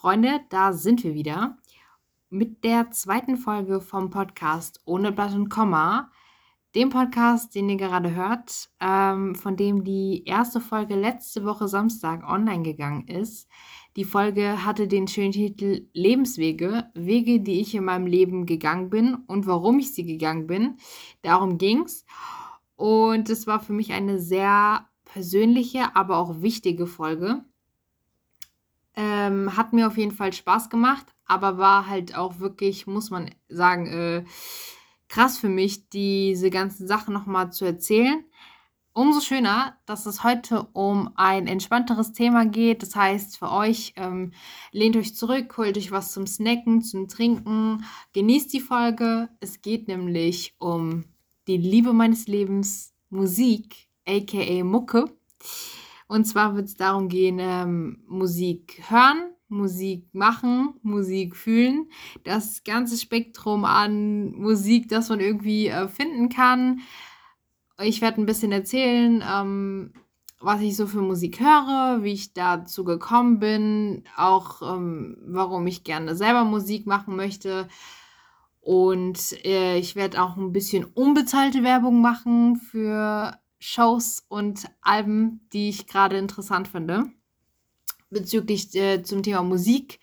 Freunde, 0.00 0.42
da 0.50 0.72
sind 0.72 1.02
wir 1.02 1.14
wieder 1.14 1.58
mit 2.30 2.62
der 2.62 2.92
zweiten 2.92 3.36
Folge 3.36 3.80
vom 3.80 4.10
Podcast 4.10 4.80
Ohne 4.84 5.10
Blatt 5.10 5.34
und 5.34 5.48
Komma. 5.48 6.12
Dem 6.76 6.90
Podcast, 6.90 7.56
den 7.56 7.68
ihr 7.68 7.78
gerade 7.78 8.14
hört, 8.14 8.70
ähm, 8.78 9.34
von 9.34 9.56
dem 9.56 9.82
die 9.82 10.22
erste 10.24 10.60
Folge 10.60 10.94
letzte 10.94 11.44
Woche 11.44 11.66
Samstag 11.66 12.22
online 12.22 12.62
gegangen 12.62 13.08
ist. 13.08 13.48
Die 13.96 14.04
Folge 14.04 14.64
hatte 14.64 14.86
den 14.86 15.08
schönen 15.08 15.32
Titel 15.32 15.88
Lebenswege, 15.94 16.92
Wege, 16.94 17.40
die 17.40 17.60
ich 17.60 17.74
in 17.74 17.82
meinem 17.82 18.06
Leben 18.06 18.46
gegangen 18.46 18.90
bin 18.90 19.16
und 19.26 19.48
warum 19.48 19.80
ich 19.80 19.94
sie 19.94 20.04
gegangen 20.04 20.46
bin. 20.46 20.76
Darum 21.22 21.58
ging's. 21.58 22.04
Und 22.76 23.28
es 23.30 23.48
war 23.48 23.58
für 23.58 23.72
mich 23.72 23.92
eine 23.92 24.20
sehr 24.20 24.86
persönliche, 25.06 25.96
aber 25.96 26.18
auch 26.18 26.40
wichtige 26.40 26.86
Folge. 26.86 27.44
Ähm, 29.00 29.56
hat 29.56 29.72
mir 29.72 29.86
auf 29.86 29.96
jeden 29.96 30.10
Fall 30.10 30.32
Spaß 30.32 30.70
gemacht, 30.70 31.06
aber 31.24 31.56
war 31.56 31.86
halt 31.86 32.16
auch 32.16 32.40
wirklich, 32.40 32.88
muss 32.88 33.10
man 33.10 33.30
sagen, 33.48 33.86
äh, 33.86 34.24
krass 35.06 35.38
für 35.38 35.48
mich, 35.48 35.88
diese 35.88 36.50
ganzen 36.50 36.88
Sachen 36.88 37.14
nochmal 37.14 37.52
zu 37.52 37.64
erzählen. 37.64 38.24
Umso 38.92 39.20
schöner, 39.20 39.78
dass 39.86 40.06
es 40.06 40.24
heute 40.24 40.64
um 40.72 41.12
ein 41.14 41.46
entspannteres 41.46 42.12
Thema 42.12 42.44
geht. 42.44 42.82
Das 42.82 42.96
heißt, 42.96 43.38
für 43.38 43.52
euch, 43.52 43.92
ähm, 43.94 44.32
lehnt 44.72 44.96
euch 44.96 45.14
zurück, 45.14 45.56
holt 45.56 45.76
euch 45.78 45.92
was 45.92 46.10
zum 46.10 46.26
Snacken, 46.26 46.82
zum 46.82 47.06
Trinken, 47.06 47.84
genießt 48.14 48.52
die 48.52 48.58
Folge. 48.58 49.28
Es 49.38 49.62
geht 49.62 49.86
nämlich 49.86 50.56
um 50.58 51.04
die 51.46 51.58
Liebe 51.58 51.92
meines 51.92 52.26
Lebens, 52.26 52.92
Musik, 53.10 53.88
aka 54.04 54.64
Mucke. 54.64 55.04
Und 56.08 56.24
zwar 56.24 56.56
wird 56.56 56.66
es 56.66 56.74
darum 56.74 57.08
gehen, 57.08 57.38
ähm, 57.38 58.02
Musik 58.08 58.82
hören, 58.88 59.30
Musik 59.48 60.08
machen, 60.12 60.74
Musik 60.82 61.36
fühlen. 61.36 61.90
Das 62.24 62.64
ganze 62.64 62.96
Spektrum 62.96 63.64
an 63.64 64.32
Musik, 64.32 64.88
das 64.88 65.10
man 65.10 65.20
irgendwie 65.20 65.68
äh, 65.68 65.86
finden 65.86 66.30
kann. 66.30 66.80
Ich 67.80 68.00
werde 68.00 68.20
ein 68.20 68.26
bisschen 68.26 68.52
erzählen, 68.52 69.22
ähm, 69.30 69.92
was 70.40 70.60
ich 70.62 70.76
so 70.76 70.86
für 70.86 71.02
Musik 71.02 71.40
höre, 71.40 72.02
wie 72.02 72.12
ich 72.12 72.32
dazu 72.32 72.84
gekommen 72.84 73.38
bin, 73.38 74.04
auch 74.16 74.62
ähm, 74.62 75.16
warum 75.26 75.66
ich 75.66 75.84
gerne 75.84 76.14
selber 76.14 76.44
Musik 76.44 76.86
machen 76.86 77.16
möchte. 77.16 77.68
Und 78.60 79.44
äh, 79.44 79.78
ich 79.78 79.94
werde 79.96 80.22
auch 80.22 80.36
ein 80.36 80.52
bisschen 80.52 80.84
unbezahlte 80.84 81.62
Werbung 81.62 82.00
machen 82.00 82.56
für 82.56 83.38
Shows 83.58 84.24
und 84.28 84.68
Alben, 84.80 85.46
die 85.52 85.68
ich 85.68 85.86
gerade 85.86 86.16
interessant 86.16 86.68
finde. 86.68 87.10
Bezüglich 88.10 88.74
äh, 88.74 89.02
zum 89.02 89.22
Thema 89.22 89.42
Musik. 89.42 90.00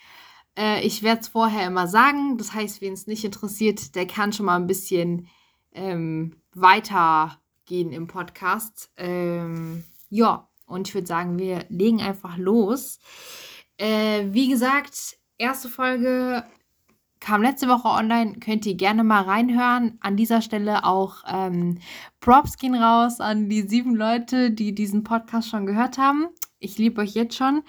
Äh, 0.57 0.85
ich 0.85 1.03
werde 1.03 1.21
es 1.21 1.27
vorher 1.27 1.67
immer 1.67 1.87
sagen. 1.87 2.37
Das 2.37 2.53
heißt, 2.53 2.81
wen 2.81 2.93
es 2.93 3.07
nicht 3.07 3.23
interessiert, 3.23 3.95
der 3.95 4.07
kann 4.07 4.33
schon 4.33 4.45
mal 4.45 4.57
ein 4.57 4.67
bisschen 4.67 5.27
ähm, 5.71 6.35
weitergehen 6.53 7.91
im 7.91 8.07
Podcast. 8.07 8.91
Ähm, 8.97 9.83
ja, 10.09 10.49
und 10.65 10.87
ich 10.87 10.93
würde 10.93 11.07
sagen, 11.07 11.39
wir 11.39 11.65
legen 11.69 12.01
einfach 12.01 12.37
los. 12.37 12.99
Äh, 13.77 14.25
wie 14.31 14.49
gesagt, 14.49 15.17
erste 15.37 15.69
Folge 15.69 16.45
kam 17.25 17.41
letzte 17.41 17.67
Woche 17.67 17.87
online, 17.87 18.33
könnt 18.33 18.67
ihr 18.67 18.75
gerne 18.75 19.03
mal 19.03 19.23
reinhören. 19.23 19.97
An 19.99 20.15
dieser 20.15 20.43
Stelle 20.43 20.85
auch 20.85 21.23
ähm, 21.27 21.79
Props 22.19 22.57
gehen 22.57 22.75
raus 22.75 23.19
an 23.19 23.49
die 23.49 23.63
sieben 23.63 23.95
Leute, 23.95 24.51
die 24.51 24.75
diesen 24.75 25.03
Podcast 25.03 25.49
schon 25.49 25.65
gehört 25.65 25.97
haben. 25.97 26.27
Ich 26.59 26.77
liebe 26.77 27.01
euch 27.01 27.15
jetzt 27.15 27.35
schon. 27.35 27.63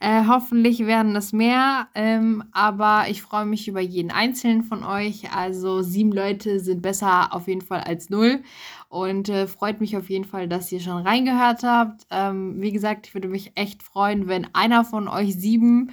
Äh, 0.00 0.24
hoffentlich 0.26 0.86
werden 0.86 1.14
es 1.14 1.34
mehr, 1.34 1.88
ähm, 1.94 2.42
aber 2.52 3.04
ich 3.10 3.20
freue 3.20 3.44
mich 3.44 3.68
über 3.68 3.80
jeden 3.80 4.10
einzelnen 4.10 4.64
von 4.64 4.82
euch. 4.82 5.30
Also 5.34 5.82
sieben 5.82 6.12
Leute 6.12 6.58
sind 6.58 6.80
besser 6.80 7.34
auf 7.34 7.48
jeden 7.48 7.60
Fall 7.60 7.80
als 7.80 8.08
null 8.08 8.42
und 8.88 9.28
äh, 9.28 9.46
freut 9.46 9.80
mich 9.80 9.94
auf 9.98 10.08
jeden 10.08 10.24
Fall, 10.24 10.48
dass 10.48 10.72
ihr 10.72 10.80
schon 10.80 11.02
reingehört 11.06 11.64
habt. 11.64 12.06
Ähm, 12.10 12.62
wie 12.62 12.72
gesagt, 12.72 13.08
ich 13.08 13.14
würde 13.14 13.28
mich 13.28 13.52
echt 13.56 13.82
freuen, 13.82 14.26
wenn 14.26 14.54
einer 14.54 14.86
von 14.86 15.06
euch 15.06 15.34
sieben 15.34 15.92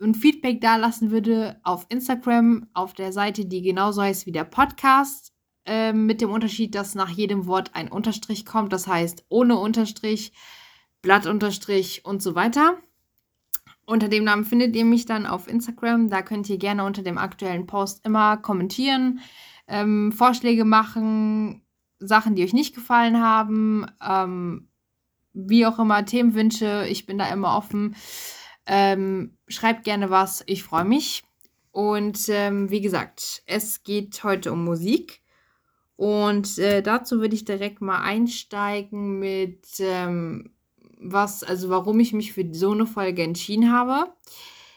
ein 0.00 0.14
Feedback 0.14 0.60
da 0.60 0.76
lassen 0.76 1.10
würde 1.10 1.60
auf 1.62 1.86
Instagram, 1.88 2.66
auf 2.74 2.92
der 2.92 3.12
Seite, 3.12 3.46
die 3.46 3.62
genauso 3.62 4.02
heißt 4.02 4.26
wie 4.26 4.32
der 4.32 4.44
Podcast, 4.44 5.32
äh, 5.64 5.92
mit 5.92 6.20
dem 6.20 6.30
Unterschied, 6.30 6.74
dass 6.74 6.94
nach 6.94 7.08
jedem 7.08 7.46
Wort 7.46 7.74
ein 7.74 7.90
Unterstrich 7.90 8.44
kommt, 8.44 8.72
das 8.72 8.86
heißt 8.86 9.24
ohne 9.28 9.56
Unterstrich, 9.56 10.32
Blattunterstrich 11.02 12.04
und 12.04 12.22
so 12.22 12.34
weiter. 12.34 12.76
Unter 13.86 14.08
dem 14.08 14.24
Namen 14.24 14.44
findet 14.44 14.74
ihr 14.74 14.84
mich 14.84 15.06
dann 15.06 15.26
auf 15.26 15.46
Instagram. 15.46 16.10
Da 16.10 16.22
könnt 16.22 16.48
ihr 16.50 16.58
gerne 16.58 16.84
unter 16.84 17.02
dem 17.02 17.18
aktuellen 17.18 17.66
Post 17.66 18.04
immer 18.04 18.36
kommentieren, 18.36 19.20
ähm, 19.68 20.12
Vorschläge 20.12 20.64
machen, 20.64 21.62
Sachen, 22.00 22.34
die 22.34 22.42
euch 22.42 22.52
nicht 22.52 22.74
gefallen 22.74 23.22
haben, 23.22 23.86
ähm, 24.04 24.68
wie 25.32 25.66
auch 25.66 25.78
immer, 25.78 26.04
Themenwünsche. 26.04 26.86
Ich 26.88 27.06
bin 27.06 27.18
da 27.18 27.28
immer 27.28 27.56
offen. 27.56 27.94
Ähm, 28.66 29.36
schreibt 29.48 29.84
gerne 29.84 30.10
was, 30.10 30.42
ich 30.46 30.62
freue 30.62 30.84
mich. 30.84 31.24
Und 31.70 32.28
ähm, 32.28 32.70
wie 32.70 32.80
gesagt, 32.80 33.42
es 33.46 33.82
geht 33.82 34.24
heute 34.24 34.52
um 34.52 34.64
Musik. 34.64 35.20
Und 35.96 36.58
äh, 36.58 36.82
dazu 36.82 37.20
würde 37.20 37.34
ich 37.34 37.44
direkt 37.44 37.80
mal 37.80 38.00
einsteigen 38.00 39.18
mit 39.18 39.66
ähm, 39.78 40.50
was, 40.98 41.42
also 41.42 41.68
warum 41.68 42.00
ich 42.00 42.12
mich 42.12 42.32
für 42.32 42.46
so 42.52 42.72
eine 42.72 42.86
Folge 42.86 43.22
entschieden 43.22 43.72
habe. 43.72 44.12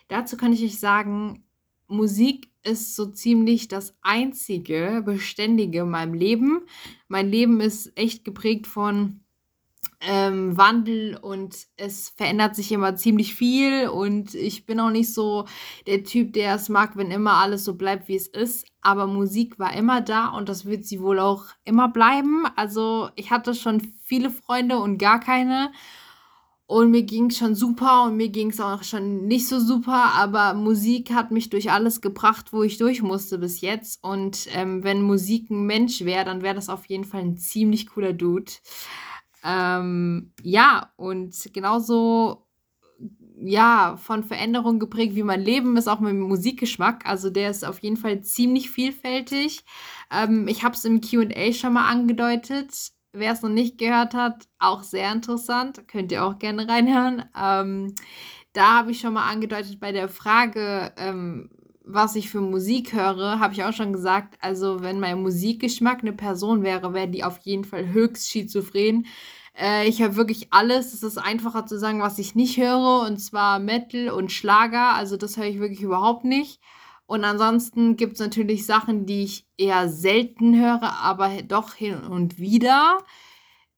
Dazu 0.07 0.38
kann 0.38 0.53
ich 0.53 0.63
euch 0.63 0.79
sagen, 0.79 1.45
Musik 1.88 2.50
ist 2.63 2.95
so 2.95 3.06
ziemlich 3.07 3.67
das 3.67 3.95
einzige 4.01 5.01
Beständige 5.06 5.81
in 5.81 5.89
meinem 5.89 6.13
Leben. 6.13 6.61
Mein 7.07 7.29
Leben 7.29 7.61
ist 7.61 7.97
echt 7.97 8.25
geprägt 8.25 8.67
von 8.67 9.21
ähm, 10.02 10.58
Wandel 10.58 11.18
und 11.22 11.56
es 11.76 12.10
verändert 12.10 12.56
sich 12.56 12.72
immer 12.72 12.96
ziemlich 12.96 13.36
viel 13.36 13.90
und 13.90 14.34
ich 14.34 14.66
bin 14.66 14.80
auch 14.80 14.92
nicht 14.92 15.14
so 15.14 15.46
der 15.88 16.04
Typ, 16.04 16.34
der 16.34 16.56
es 16.56 16.70
mag, 16.70 16.96
wenn 16.96 17.12
immer 17.12 17.34
alles 17.34 17.66
so 17.66 17.76
bleibt, 17.76 18.08
wie 18.08 18.16
es 18.16 18.28
ist. 18.28 18.66
Aber 18.82 19.08
Musik 19.08 19.60
war 19.60 19.74
immer 19.76 20.00
da 20.02 20.30
und 20.30 20.48
das 20.48 20.66
wird 20.66 20.86
sie 20.86 21.02
wohl 21.02 21.20
auch 21.20 21.46
immer 21.66 21.90
bleiben. 21.90 22.46
Also 22.56 23.10
ich 23.16 23.30
hatte 23.32 23.54
schon 23.54 23.94
viele 24.04 24.30
Freunde 24.30 24.78
und 24.80 24.98
gar 24.98 25.20
keine. 25.20 25.72
Und 26.66 26.92
mir 26.92 27.02
ging 27.02 27.31
es 27.31 27.38
schon 27.40 27.56
super 27.56 28.04
und 28.04 28.16
mir 28.16 28.30
ging 28.30 28.52
es 28.52 28.62
auch 28.62 28.84
schon 28.84 29.26
nicht 29.26 29.48
so 29.48 29.60
super, 29.60 30.14
aber 30.16 30.54
Musik 30.54 31.12
hat 31.12 31.31
mich 31.31 31.50
durch 31.50 31.72
alles 31.72 32.00
gebracht, 32.00 32.54
wo 32.54 32.62
ich 32.62 32.78
durch 32.78 33.02
musste 33.02 33.40
bis 33.40 33.62
jetzt. 33.62 34.04
Und 34.04 34.46
ähm, 34.54 34.84
wenn 34.84 35.02
Musik 35.02 35.50
ein 35.50 35.66
Mensch 35.66 36.06
wäre, 36.06 36.26
dann 36.26 36.44
wäre 36.44 36.54
das 36.54 36.70
auf 36.70 36.86
jeden 36.86 37.06
Fall 37.06 37.22
ein 37.22 37.38
ziemlich 37.38 37.88
cooler 37.88 38.14
Dude. 38.14 38.52
Ähm, 39.44 40.33
ja, 40.44 40.91
und 40.97 41.35
genauso 41.53 42.45
ja, 43.41 43.97
von 43.97 44.23
Veränderungen 44.23 44.79
geprägt, 44.79 45.16
wie 45.16 45.23
mein 45.23 45.41
Leben 45.41 45.77
ist, 45.77 45.88
auch 45.88 46.00
dem 46.00 46.19
Musikgeschmack. 46.19 47.05
Also 47.05 47.29
der 47.29 47.50
ist 47.50 47.66
auf 47.66 47.79
jeden 47.79 47.97
Fall 47.97 48.22
ziemlich 48.22 48.69
vielfältig. 48.69 49.63
Ähm, 50.11 50.47
ich 50.47 50.63
habe 50.63 50.75
es 50.75 50.85
im 50.85 51.01
QA 51.01 51.53
schon 51.53 51.73
mal 51.73 51.89
angedeutet. 51.89 52.91
Wer 53.13 53.33
es 53.33 53.41
noch 53.41 53.50
nicht 53.50 53.77
gehört 53.77 54.13
hat, 54.13 54.47
auch 54.59 54.83
sehr 54.83 55.11
interessant. 55.11 55.88
Könnt 55.88 56.11
ihr 56.11 56.25
auch 56.25 56.38
gerne 56.38 56.67
reinhören. 56.67 57.25
Ähm, 57.39 57.95
da 58.53 58.79
habe 58.79 58.91
ich 58.91 59.00
schon 59.00 59.13
mal 59.13 59.29
angedeutet 59.29 59.79
bei 59.79 59.91
der 59.91 60.09
Frage, 60.09 60.94
ähm, 60.97 61.50
was 61.91 62.16
ich 62.16 62.29
für 62.29 62.41
Musik 62.41 62.94
höre, 62.94 63.39
habe 63.39 63.53
ich 63.53 63.63
auch 63.63 63.73
schon 63.73 63.94
gesagt, 63.94 64.38
also 64.41 64.81
wenn 64.81 65.00
mein 65.00 65.22
Musikgeschmack 65.22 66.01
eine 66.01 66.13
Person 66.13 66.63
wäre, 66.63 66.94
wäre 66.94 67.07
die 67.07 67.23
auf 67.23 67.39
jeden 67.39 67.66
Fall 67.66 67.89
höchst 67.89 68.29
schizophren. 68.29 69.07
Äh, 69.59 69.88
ich 69.88 70.01
höre 70.01 70.16
wirklich 70.16 70.53
alles. 70.53 70.94
Es 70.94 71.03
ist 71.03 71.17
einfacher 71.17 71.66
zu 71.66 71.79
sagen, 71.79 72.01
was 72.01 72.19
ich 72.19 72.35
nicht 72.35 72.57
höre, 72.57 73.07
und 73.07 73.17
zwar 73.17 73.59
Metal 73.59 74.09
und 74.09 74.31
Schlager. 74.31 74.94
Also 74.94 75.17
das 75.17 75.38
höre 75.38 75.45
ich 75.47 75.59
wirklich 75.59 75.81
überhaupt 75.81 76.25
nicht. 76.25 76.62
Und 77.07 77.24
ansonsten 77.24 77.97
gibt 77.97 78.13
es 78.13 78.19
natürlich 78.19 78.68
Sachen, 78.68 79.07
die 79.07 79.24
ich 79.24 79.47
eher 79.57 79.89
selten 79.89 80.56
höre, 80.59 80.94
aber 81.01 81.42
doch 81.42 81.74
hin 81.74 81.95
und 82.03 82.38
wieder. 82.38 83.00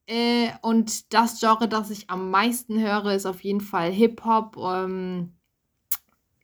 Äh, 0.06 0.50
und 0.62 1.14
das 1.14 1.40
Genre, 1.40 1.70
das 1.70 1.90
ich 1.92 2.10
am 2.10 2.30
meisten 2.32 2.80
höre, 2.80 3.14
ist 3.14 3.26
auf 3.26 3.42
jeden 3.42 3.62
Fall 3.62 3.92
Hip-Hop. 3.92 4.58
Ähm, 4.58 5.38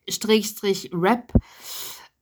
Strich 0.08 0.90
Rap. 0.92 1.32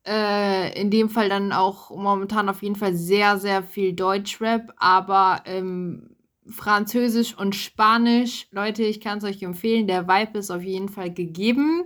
Äh, 0.06 0.81
in 0.81 0.91
dem 0.91 1.11
Fall 1.11 1.29
dann 1.29 1.53
auch 1.53 1.91
momentan 1.91 2.49
auf 2.49 2.62
jeden 2.62 2.77
Fall 2.77 2.94
sehr, 2.94 3.38
sehr 3.38 3.65
viel 3.65 3.93
Deutschrap, 3.93 4.73
aber 4.77 5.43
ähm, 5.47 6.17
Französisch 6.49 7.37
und 7.37 7.56
Spanisch, 7.56 8.47
Leute, 8.53 8.85
ich 8.85 9.00
kann 9.00 9.19
es 9.19 9.25
euch 9.25 9.43
empfehlen, 9.43 9.88
der 9.88 10.06
Vibe 10.06 10.38
ist 10.38 10.53
auf 10.53 10.62
jeden 10.62 10.88
Fall 10.88 11.12
gegeben. 11.12 11.85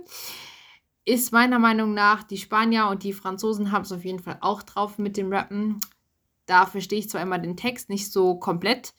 Ist 1.03 1.33
meiner 1.33 1.57
Meinung 1.57 1.95
nach, 1.95 2.21
die 2.21 2.37
Spanier 2.37 2.87
und 2.87 3.01
die 3.03 3.13
Franzosen 3.13 3.71
haben 3.71 3.81
es 3.81 3.91
auf 3.91 4.05
jeden 4.05 4.19
Fall 4.19 4.37
auch 4.41 4.61
drauf 4.61 4.99
mit 4.99 5.17
dem 5.17 5.33
Rappen. 5.33 5.79
Da 6.45 6.67
verstehe 6.67 6.99
ich 6.99 7.09
zwar 7.09 7.21
immer 7.21 7.39
den 7.39 7.57
Text 7.57 7.89
nicht 7.89 8.11
so 8.11 8.35
komplett. 8.35 8.93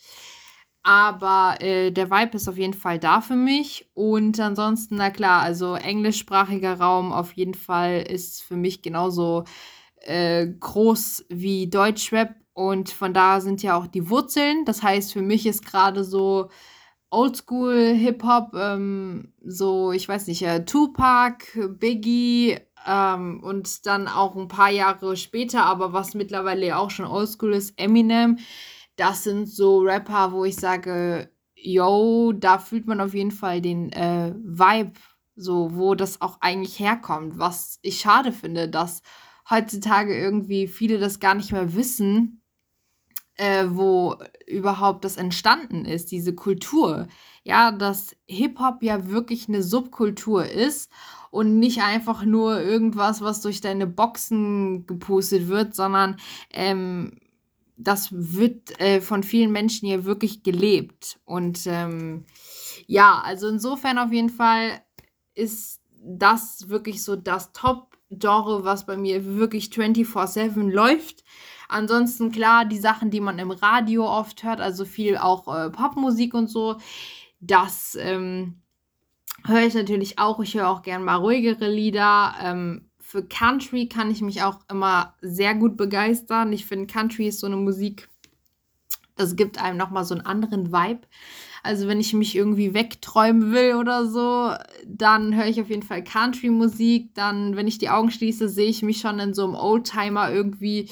Aber 0.82 1.56
äh, 1.60 1.92
der 1.92 2.10
Vibe 2.10 2.36
ist 2.36 2.48
auf 2.48 2.58
jeden 2.58 2.74
Fall 2.74 2.98
da 2.98 3.20
für 3.20 3.36
mich. 3.36 3.88
Und 3.94 4.40
ansonsten, 4.40 4.96
na 4.96 5.10
klar, 5.10 5.42
also 5.42 5.74
englischsprachiger 5.74 6.78
Raum 6.80 7.12
auf 7.12 7.32
jeden 7.32 7.54
Fall 7.54 8.02
ist 8.02 8.42
für 8.42 8.56
mich 8.56 8.82
genauso 8.82 9.44
äh, 10.00 10.46
groß 10.46 11.26
wie 11.28 11.68
Deutschrap. 11.68 12.34
Und 12.54 12.90
von 12.90 13.14
da 13.14 13.40
sind 13.40 13.62
ja 13.62 13.76
auch 13.76 13.86
die 13.86 14.10
Wurzeln. 14.10 14.64
Das 14.64 14.82
heißt, 14.82 15.12
für 15.12 15.22
mich 15.22 15.46
ist 15.46 15.64
gerade 15.64 16.04
so 16.04 16.50
Oldschool 17.10 17.94
Hip-Hop, 17.94 18.54
ähm, 18.54 19.32
so, 19.44 19.92
ich 19.92 20.08
weiß 20.08 20.26
nicht, 20.26 20.42
äh, 20.42 20.64
Tupac, 20.64 21.44
Biggie 21.78 22.58
ähm, 22.86 23.40
und 23.42 23.86
dann 23.86 24.08
auch 24.08 24.34
ein 24.34 24.48
paar 24.48 24.70
Jahre 24.70 25.16
später, 25.16 25.64
aber 25.64 25.92
was 25.92 26.14
mittlerweile 26.14 26.78
auch 26.78 26.90
schon 26.90 27.04
Oldschool 27.04 27.52
ist, 27.52 27.78
Eminem 27.78 28.38
das 28.96 29.24
sind 29.24 29.48
so 29.48 29.80
Rapper, 29.80 30.32
wo 30.32 30.44
ich 30.44 30.56
sage, 30.56 31.30
yo, 31.54 32.32
da 32.32 32.58
fühlt 32.58 32.86
man 32.86 33.00
auf 33.00 33.14
jeden 33.14 33.30
Fall 33.30 33.60
den 33.60 33.92
äh, 33.92 34.34
Vibe, 34.36 34.92
so 35.36 35.74
wo 35.74 35.94
das 35.94 36.20
auch 36.20 36.38
eigentlich 36.40 36.78
herkommt. 36.78 37.38
Was 37.38 37.78
ich 37.82 38.00
schade 38.00 38.32
finde, 38.32 38.68
dass 38.68 39.02
heutzutage 39.48 40.16
irgendwie 40.18 40.66
viele 40.66 40.98
das 40.98 41.20
gar 41.20 41.34
nicht 41.34 41.52
mehr 41.52 41.74
wissen, 41.74 42.42
äh, 43.36 43.64
wo 43.68 44.16
überhaupt 44.46 45.04
das 45.04 45.16
entstanden 45.16 45.84
ist, 45.84 46.10
diese 46.10 46.34
Kultur. 46.34 47.08
Ja, 47.44 47.72
dass 47.72 48.14
Hip-Hop 48.26 48.82
ja 48.82 49.08
wirklich 49.08 49.48
eine 49.48 49.62
Subkultur 49.62 50.44
ist 50.46 50.90
und 51.30 51.58
nicht 51.58 51.82
einfach 51.82 52.24
nur 52.24 52.60
irgendwas, 52.60 53.20
was 53.22 53.40
durch 53.40 53.60
deine 53.60 53.86
Boxen 53.86 54.86
gepustet 54.86 55.48
wird, 55.48 55.74
sondern 55.74 56.18
ähm, 56.50 57.18
das 57.76 58.08
wird 58.12 58.78
äh, 58.80 59.00
von 59.00 59.22
vielen 59.22 59.52
Menschen 59.52 59.88
hier 59.88 60.04
wirklich 60.04 60.42
gelebt. 60.42 61.18
Und 61.24 61.66
ähm, 61.66 62.24
ja, 62.86 63.20
also 63.24 63.48
insofern 63.48 63.98
auf 63.98 64.12
jeden 64.12 64.30
Fall 64.30 64.82
ist 65.34 65.80
das 66.04 66.68
wirklich 66.68 67.02
so 67.02 67.16
das 67.16 67.52
Top-Genre, 67.52 68.64
was 68.64 68.86
bei 68.86 68.96
mir 68.96 69.24
wirklich 69.24 69.66
24-7 69.66 70.70
läuft. 70.70 71.24
Ansonsten 71.68 72.32
klar, 72.32 72.64
die 72.64 72.78
Sachen, 72.78 73.10
die 73.10 73.20
man 73.20 73.38
im 73.38 73.50
Radio 73.50 74.06
oft 74.06 74.42
hört, 74.42 74.60
also 74.60 74.84
viel 74.84 75.16
auch 75.16 75.48
äh, 75.54 75.70
Popmusik 75.70 76.34
und 76.34 76.48
so, 76.48 76.76
das 77.40 77.96
ähm, 77.98 78.60
höre 79.44 79.66
ich 79.66 79.74
natürlich 79.74 80.18
auch. 80.18 80.40
Ich 80.40 80.54
höre 80.54 80.68
auch 80.68 80.82
gern 80.82 81.04
mal 81.04 81.16
ruhigere 81.16 81.68
Lieder. 81.68 82.34
Ähm, 82.42 82.90
für 83.12 83.22
Country 83.22 83.88
kann 83.88 84.10
ich 84.10 84.22
mich 84.22 84.42
auch 84.42 84.60
immer 84.70 85.14
sehr 85.20 85.54
gut 85.54 85.76
begeistern. 85.76 86.50
Ich 86.54 86.64
finde, 86.64 86.86
Country 86.86 87.28
ist 87.28 87.40
so 87.40 87.46
eine 87.46 87.56
Musik, 87.56 88.08
das 89.16 89.36
gibt 89.36 89.62
einem 89.62 89.76
nochmal 89.76 90.06
so 90.06 90.14
einen 90.14 90.24
anderen 90.24 90.72
Vibe. 90.72 91.02
Also 91.62 91.88
wenn 91.88 92.00
ich 92.00 92.14
mich 92.14 92.34
irgendwie 92.34 92.72
wegträumen 92.72 93.52
will 93.52 93.74
oder 93.74 94.06
so, 94.06 94.54
dann 94.86 95.36
höre 95.36 95.44
ich 95.44 95.60
auf 95.60 95.68
jeden 95.68 95.82
Fall 95.82 96.02
Country-Musik. 96.02 97.14
Dann, 97.14 97.54
wenn 97.54 97.68
ich 97.68 97.76
die 97.76 97.90
Augen 97.90 98.10
schließe, 98.10 98.48
sehe 98.48 98.70
ich 98.70 98.80
mich 98.80 99.00
schon 99.00 99.18
in 99.18 99.34
so 99.34 99.44
einem 99.44 99.56
Oldtimer 99.56 100.32
irgendwie 100.32 100.88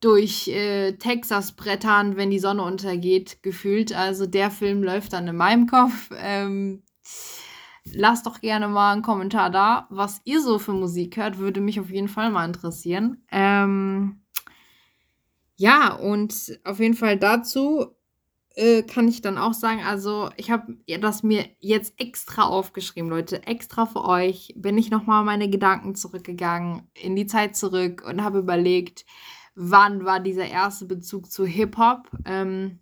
durch 0.00 0.48
äh, 0.48 0.94
Texas 0.94 1.52
brettern, 1.52 2.16
wenn 2.16 2.30
die 2.30 2.40
Sonne 2.40 2.64
untergeht, 2.64 3.44
gefühlt. 3.44 3.94
Also 3.94 4.26
der 4.26 4.50
Film 4.50 4.82
läuft 4.82 5.12
dann 5.12 5.28
in 5.28 5.36
meinem 5.36 5.68
Kopf. 5.68 6.10
Ähm, 6.18 6.82
Lasst 7.92 8.26
doch 8.26 8.40
gerne 8.40 8.68
mal 8.68 8.92
einen 8.92 9.02
Kommentar 9.02 9.50
da, 9.50 9.86
was 9.90 10.20
ihr 10.24 10.40
so 10.40 10.58
für 10.58 10.72
Musik 10.72 11.16
hört, 11.16 11.38
würde 11.38 11.60
mich 11.60 11.78
auf 11.80 11.90
jeden 11.90 12.08
Fall 12.08 12.30
mal 12.30 12.46
interessieren. 12.46 13.22
Ähm, 13.30 14.22
ja, 15.56 15.92
und 15.92 16.58
auf 16.64 16.80
jeden 16.80 16.94
Fall 16.94 17.18
dazu 17.18 17.94
äh, 18.56 18.82
kann 18.82 19.08
ich 19.08 19.20
dann 19.20 19.38
auch 19.38 19.52
sagen, 19.52 19.82
also 19.84 20.30
ich 20.36 20.50
habe 20.50 20.76
das 21.00 21.22
mir 21.22 21.44
jetzt 21.60 21.94
extra 21.98 22.44
aufgeschrieben, 22.44 23.10
Leute, 23.10 23.46
extra 23.46 23.86
für 23.86 24.04
euch. 24.04 24.54
Bin 24.56 24.78
ich 24.78 24.90
nochmal 24.90 25.24
meine 25.24 25.50
Gedanken 25.50 25.94
zurückgegangen, 25.94 26.88
in 26.94 27.16
die 27.16 27.26
Zeit 27.26 27.56
zurück 27.56 28.04
und 28.06 28.22
habe 28.22 28.38
überlegt, 28.38 29.04
wann 29.54 30.04
war 30.04 30.20
dieser 30.20 30.46
erste 30.46 30.86
Bezug 30.86 31.30
zu 31.30 31.44
Hip-Hop. 31.44 32.10
Ähm, 32.24 32.80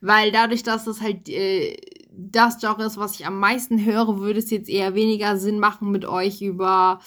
weil 0.00 0.30
dadurch, 0.30 0.62
dass 0.62 0.86
es 0.86 1.00
halt 1.00 1.28
äh, 1.28 1.76
das 2.16 2.58
Genre 2.58 2.84
ist, 2.84 2.96
was 2.96 3.18
ich 3.18 3.26
am 3.26 3.38
meisten 3.38 3.84
höre, 3.84 4.20
würde 4.20 4.38
es 4.38 4.50
jetzt 4.50 4.68
eher 4.68 4.94
weniger 4.94 5.36
Sinn 5.36 5.58
machen, 5.58 5.90
mit 5.90 6.06
euch 6.06 6.40
über, 6.40 7.00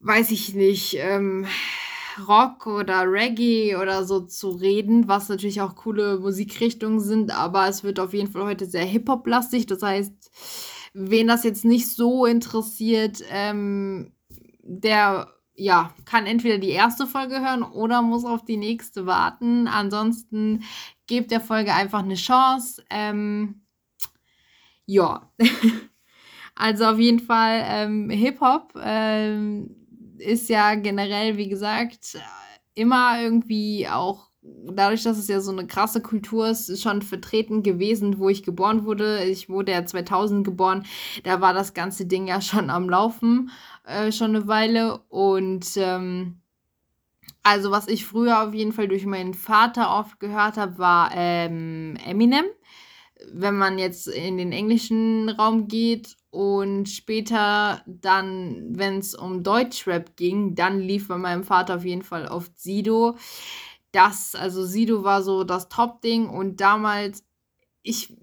weiß 0.00 0.30
ich 0.32 0.54
nicht, 0.54 0.96
ähm, 0.98 1.46
Rock 2.26 2.66
oder 2.66 3.10
Reggae 3.10 3.76
oder 3.76 4.04
so 4.04 4.20
zu 4.20 4.50
reden, 4.50 5.06
was 5.06 5.28
natürlich 5.28 5.60
auch 5.60 5.76
coole 5.76 6.18
Musikrichtungen 6.18 7.00
sind, 7.00 7.30
aber 7.30 7.68
es 7.68 7.84
wird 7.84 8.00
auf 8.00 8.14
jeden 8.14 8.30
Fall 8.30 8.44
heute 8.44 8.66
sehr 8.66 8.84
Hip-Hop-lastig. 8.84 9.66
Das 9.66 9.82
heißt, 9.82 10.90
wen 10.94 11.28
das 11.28 11.44
jetzt 11.44 11.64
nicht 11.64 11.88
so 11.88 12.26
interessiert, 12.26 13.22
ähm, 13.30 14.12
der 14.62 15.28
ja, 15.58 15.94
kann 16.04 16.26
entweder 16.26 16.58
die 16.58 16.70
erste 16.70 17.06
Folge 17.06 17.40
hören 17.40 17.62
oder 17.62 18.02
muss 18.02 18.24
auf 18.24 18.44
die 18.44 18.58
nächste 18.58 19.06
warten. 19.06 19.68
Ansonsten 19.68 20.64
gebt 21.06 21.30
der 21.30 21.40
Folge 21.40 21.72
einfach 21.72 22.00
eine 22.00 22.14
Chance. 22.14 22.84
Ähm, 22.90 23.65
ja. 24.86 25.30
also 26.54 26.84
auf 26.84 26.98
jeden 26.98 27.20
Fall 27.20 27.62
ähm, 27.66 28.10
Hip-Hop 28.10 28.72
ähm, 28.82 29.76
ist 30.18 30.48
ja 30.48 30.74
generell, 30.74 31.36
wie 31.36 31.48
gesagt, 31.48 32.18
immer 32.74 33.20
irgendwie 33.20 33.88
auch 33.88 34.30
dadurch, 34.42 35.02
dass 35.02 35.18
es 35.18 35.28
ja 35.28 35.40
so 35.40 35.50
eine 35.50 35.66
krasse 35.66 36.00
Kultur 36.00 36.48
ist, 36.48 36.80
schon 36.80 37.02
vertreten 37.02 37.62
gewesen, 37.62 38.18
wo 38.18 38.28
ich 38.28 38.42
geboren 38.42 38.84
wurde. 38.84 39.24
Ich 39.24 39.48
wurde 39.48 39.72
ja 39.72 39.84
2000 39.84 40.44
geboren. 40.44 40.84
Da 41.24 41.40
war 41.40 41.52
das 41.52 41.74
ganze 41.74 42.06
Ding 42.06 42.26
ja 42.26 42.40
schon 42.40 42.70
am 42.70 42.88
Laufen, 42.88 43.50
äh, 43.84 44.12
schon 44.12 44.36
eine 44.36 44.46
Weile. 44.46 44.98
Und 45.08 45.76
ähm, 45.76 46.40
also 47.42 47.70
was 47.70 47.88
ich 47.88 48.06
früher 48.06 48.42
auf 48.42 48.54
jeden 48.54 48.72
Fall 48.72 48.88
durch 48.88 49.06
meinen 49.06 49.34
Vater 49.34 49.96
oft 49.96 50.20
gehört 50.20 50.56
habe, 50.56 50.78
war 50.78 51.10
ähm, 51.14 51.96
Eminem 52.04 52.44
wenn 53.32 53.56
man 53.56 53.78
jetzt 53.78 54.08
in 54.08 54.38
den 54.38 54.52
englischen 54.52 55.28
Raum 55.28 55.68
geht 55.68 56.16
und 56.30 56.88
später 56.88 57.82
dann, 57.86 58.76
wenn 58.76 58.98
es 58.98 59.14
um 59.14 59.42
Deutschrap 59.42 60.16
ging, 60.16 60.54
dann 60.54 60.80
lief 60.80 61.08
bei 61.08 61.18
meinem 61.18 61.44
Vater 61.44 61.76
auf 61.76 61.84
jeden 61.84 62.02
Fall 62.02 62.28
oft 62.28 62.58
Sido. 62.58 63.16
Das, 63.92 64.34
also 64.34 64.64
Sido 64.64 65.04
war 65.04 65.22
so 65.22 65.44
das 65.44 65.68
Top-Ding 65.68 66.28
und 66.28 66.60
damals, 66.60 67.24
ich 67.82 68.14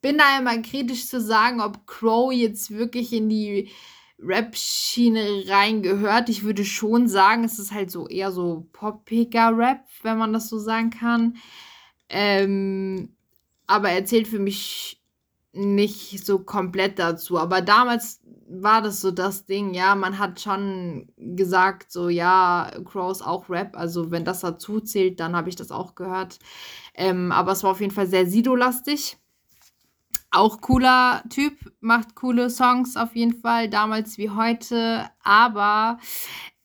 bin 0.00 0.18
da 0.18 0.38
immer 0.38 0.56
kritisch 0.62 1.06
zu 1.06 1.20
sagen, 1.20 1.60
ob 1.60 1.86
Crow 1.86 2.32
jetzt 2.32 2.70
wirklich 2.70 3.12
in 3.12 3.28
die 3.28 3.70
Rap-Schiene 4.18 5.44
reingehört. 5.48 6.28
Ich 6.28 6.42
würde 6.42 6.64
schon 6.64 7.08
sagen, 7.08 7.44
es 7.44 7.58
ist 7.58 7.72
halt 7.72 7.90
so 7.90 8.08
eher 8.08 8.32
so 8.32 8.66
poppiger 8.72 9.56
Rap, 9.56 9.84
wenn 10.02 10.18
man 10.18 10.32
das 10.32 10.48
so 10.48 10.58
sagen 10.58 10.90
kann. 10.90 11.36
Ähm, 12.08 13.16
aber 13.66 13.90
er 13.90 14.04
zählt 14.04 14.28
für 14.28 14.38
mich 14.38 15.02
nicht 15.52 16.24
so 16.24 16.38
komplett 16.38 16.98
dazu. 16.98 17.38
Aber 17.38 17.62
damals 17.62 18.20
war 18.48 18.82
das 18.82 19.00
so 19.00 19.10
das 19.10 19.46
Ding, 19.46 19.74
ja, 19.74 19.94
man 19.94 20.18
hat 20.18 20.40
schon 20.40 21.08
gesagt, 21.16 21.90
so, 21.90 22.08
ja, 22.08 22.70
Crows 22.84 23.22
auch 23.22 23.48
Rap, 23.48 23.76
also 23.76 24.10
wenn 24.10 24.24
das 24.24 24.40
dazu 24.40 24.80
zählt, 24.80 25.18
dann 25.18 25.34
habe 25.34 25.48
ich 25.48 25.56
das 25.56 25.70
auch 25.70 25.94
gehört. 25.94 26.38
Ähm, 26.94 27.32
aber 27.32 27.52
es 27.52 27.62
war 27.64 27.72
auf 27.72 27.80
jeden 27.80 27.92
Fall 27.92 28.06
sehr 28.06 28.26
Sido-lastig. 28.26 29.16
Auch 30.30 30.60
cooler 30.60 31.22
Typ, 31.30 31.54
macht 31.80 32.14
coole 32.14 32.50
Songs 32.50 32.96
auf 32.96 33.16
jeden 33.16 33.40
Fall, 33.40 33.70
damals 33.70 34.18
wie 34.18 34.30
heute, 34.30 35.08
aber 35.22 35.98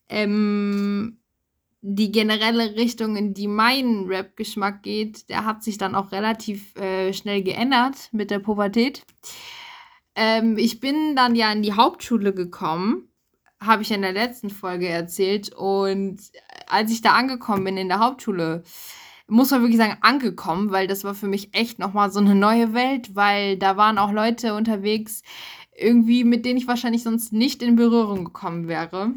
ähm, 0.09 1.20
die 1.81 2.11
generelle 2.11 2.75
Richtung, 2.75 3.15
in 3.15 3.33
die 3.33 3.47
mein 3.47 4.05
Rap-Geschmack 4.07 4.83
geht, 4.83 5.29
der 5.29 5.45
hat 5.45 5.63
sich 5.63 5.77
dann 5.77 5.95
auch 5.95 6.11
relativ 6.11 6.75
äh, 6.75 7.11
schnell 7.11 7.41
geändert 7.41 8.09
mit 8.11 8.29
der 8.29 8.39
Pubertät. 8.39 9.03
Ähm, 10.15 10.57
ich 10.57 10.79
bin 10.79 11.15
dann 11.15 11.35
ja 11.35 11.51
in 11.51 11.63
die 11.63 11.73
Hauptschule 11.73 12.33
gekommen, 12.33 13.09
habe 13.59 13.81
ich 13.81 13.91
in 13.91 14.03
der 14.03 14.13
letzten 14.13 14.51
Folge 14.51 14.87
erzählt. 14.87 15.53
Und 15.53 16.21
als 16.67 16.91
ich 16.91 17.01
da 17.01 17.13
angekommen 17.13 17.63
bin 17.63 17.77
in 17.77 17.89
der 17.89 17.99
Hauptschule, 17.99 18.63
muss 19.27 19.49
man 19.49 19.61
wirklich 19.61 19.77
sagen, 19.77 19.97
angekommen, 20.01 20.71
weil 20.71 20.87
das 20.87 21.03
war 21.03 21.15
für 21.15 21.27
mich 21.27 21.55
echt 21.55 21.79
nochmal 21.79 22.11
so 22.11 22.19
eine 22.19 22.35
neue 22.35 22.73
Welt, 22.73 23.15
weil 23.15 23.57
da 23.57 23.77
waren 23.77 23.97
auch 23.97 24.11
Leute 24.11 24.53
unterwegs, 24.53 25.23
irgendwie, 25.75 26.25
mit 26.25 26.45
denen 26.45 26.57
ich 26.57 26.67
wahrscheinlich 26.67 27.01
sonst 27.01 27.33
nicht 27.33 27.63
in 27.63 27.75
Berührung 27.75 28.25
gekommen 28.25 28.67
wäre 28.67 29.13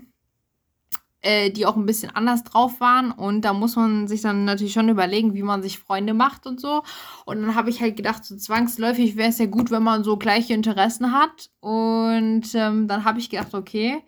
äh, 1.24 1.50
die 1.50 1.64
auch 1.64 1.76
ein 1.76 1.86
bisschen 1.86 2.14
anders 2.14 2.44
drauf 2.44 2.80
waren. 2.80 3.10
Und 3.10 3.42
da 3.42 3.54
muss 3.54 3.76
man 3.76 4.06
sich 4.06 4.20
dann 4.20 4.44
natürlich 4.44 4.74
schon 4.74 4.90
überlegen, 4.90 5.34
wie 5.34 5.42
man 5.42 5.62
sich 5.62 5.78
Freunde 5.78 6.12
macht 6.12 6.46
und 6.46 6.60
so. 6.60 6.82
Und 7.24 7.40
dann 7.40 7.54
habe 7.54 7.70
ich 7.70 7.80
halt 7.80 7.96
gedacht, 7.96 8.24
so 8.24 8.36
zwangsläufig 8.36 9.16
wäre 9.16 9.30
es 9.30 9.38
ja 9.38 9.46
gut, 9.46 9.70
wenn 9.70 9.82
man 9.82 10.04
so 10.04 10.18
gleiche 10.18 10.52
Interessen 10.52 11.12
hat. 11.12 11.50
Und 11.60 12.54
ähm, 12.54 12.88
dann 12.88 13.04
habe 13.04 13.18
ich 13.18 13.30
gedacht, 13.30 13.54
okay, 13.54 14.04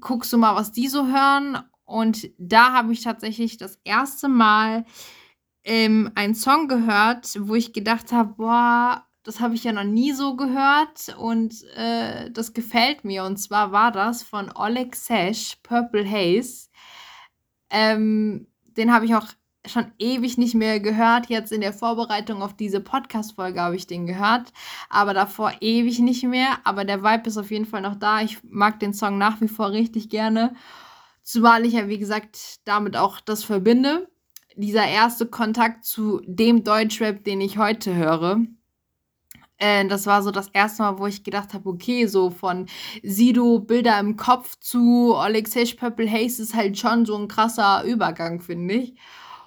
guckst 0.00 0.32
du 0.32 0.38
mal, 0.38 0.54
was 0.54 0.70
die 0.70 0.88
so 0.88 1.06
hören. 1.06 1.58
Und 1.84 2.30
da 2.38 2.72
habe 2.72 2.92
ich 2.92 3.02
tatsächlich 3.02 3.58
das 3.58 3.78
erste 3.84 4.28
Mal 4.28 4.84
ähm, 5.64 6.12
einen 6.14 6.36
Song 6.36 6.68
gehört, 6.68 7.36
wo 7.40 7.56
ich 7.56 7.72
gedacht 7.72 8.12
habe, 8.12 8.34
boah, 8.36 9.04
das 9.24 9.40
habe 9.40 9.54
ich 9.54 9.64
ja 9.64 9.72
noch 9.72 9.84
nie 9.84 10.12
so 10.12 10.36
gehört 10.36 11.16
und 11.18 11.64
äh, 11.76 12.30
das 12.30 12.52
gefällt 12.52 13.04
mir. 13.04 13.24
Und 13.24 13.38
zwar 13.38 13.72
war 13.72 13.90
das 13.90 14.22
von 14.22 14.52
Oleg 14.54 14.94
Sesh, 14.94 15.56
Purple 15.62 16.08
Haze. 16.08 16.68
Ähm, 17.70 18.46
den 18.76 18.92
habe 18.92 19.06
ich 19.06 19.14
auch 19.14 19.26
schon 19.66 19.90
ewig 19.98 20.36
nicht 20.36 20.54
mehr 20.54 20.78
gehört. 20.78 21.30
Jetzt 21.30 21.52
in 21.52 21.62
der 21.62 21.72
Vorbereitung 21.72 22.42
auf 22.42 22.54
diese 22.54 22.80
Podcast-Folge 22.80 23.62
habe 23.62 23.76
ich 23.76 23.86
den 23.86 24.06
gehört, 24.06 24.52
aber 24.90 25.14
davor 25.14 25.54
ewig 25.60 26.00
nicht 26.00 26.24
mehr. 26.24 26.58
Aber 26.64 26.84
der 26.84 27.02
Vibe 27.02 27.28
ist 27.28 27.38
auf 27.38 27.50
jeden 27.50 27.64
Fall 27.64 27.80
noch 27.80 27.96
da. 27.96 28.20
Ich 28.20 28.38
mag 28.44 28.78
den 28.78 28.92
Song 28.92 29.16
nach 29.16 29.40
wie 29.40 29.48
vor 29.48 29.70
richtig 29.70 30.10
gerne. 30.10 30.54
Zumal 31.22 31.64
ich 31.64 31.72
ja, 31.72 31.88
wie 31.88 31.98
gesagt, 31.98 32.60
damit 32.66 32.94
auch 32.98 33.20
das 33.20 33.42
verbinde. 33.42 34.06
Dieser 34.54 34.86
erste 34.86 35.26
Kontakt 35.26 35.86
zu 35.86 36.20
dem 36.26 36.62
Deutschrap, 36.62 37.24
den 37.24 37.40
ich 37.40 37.56
heute 37.56 37.94
höre. 37.94 38.42
Äh, 39.58 39.86
das 39.86 40.06
war 40.06 40.22
so 40.22 40.30
das 40.30 40.48
erste 40.52 40.82
Mal, 40.82 40.98
wo 40.98 41.06
ich 41.06 41.24
gedacht 41.24 41.54
habe, 41.54 41.68
okay, 41.68 42.06
so 42.06 42.30
von 42.30 42.66
Sido 43.02 43.60
Bilder 43.60 43.98
im 44.00 44.16
Kopf 44.16 44.56
zu 44.60 45.14
Alexei 45.14 45.64
Purple 45.78 46.10
Haze 46.10 46.42
ist 46.42 46.54
halt 46.54 46.78
schon 46.78 47.06
so 47.06 47.16
ein 47.16 47.28
krasser 47.28 47.84
Übergang, 47.84 48.40
finde 48.40 48.74
ich. 48.74 48.94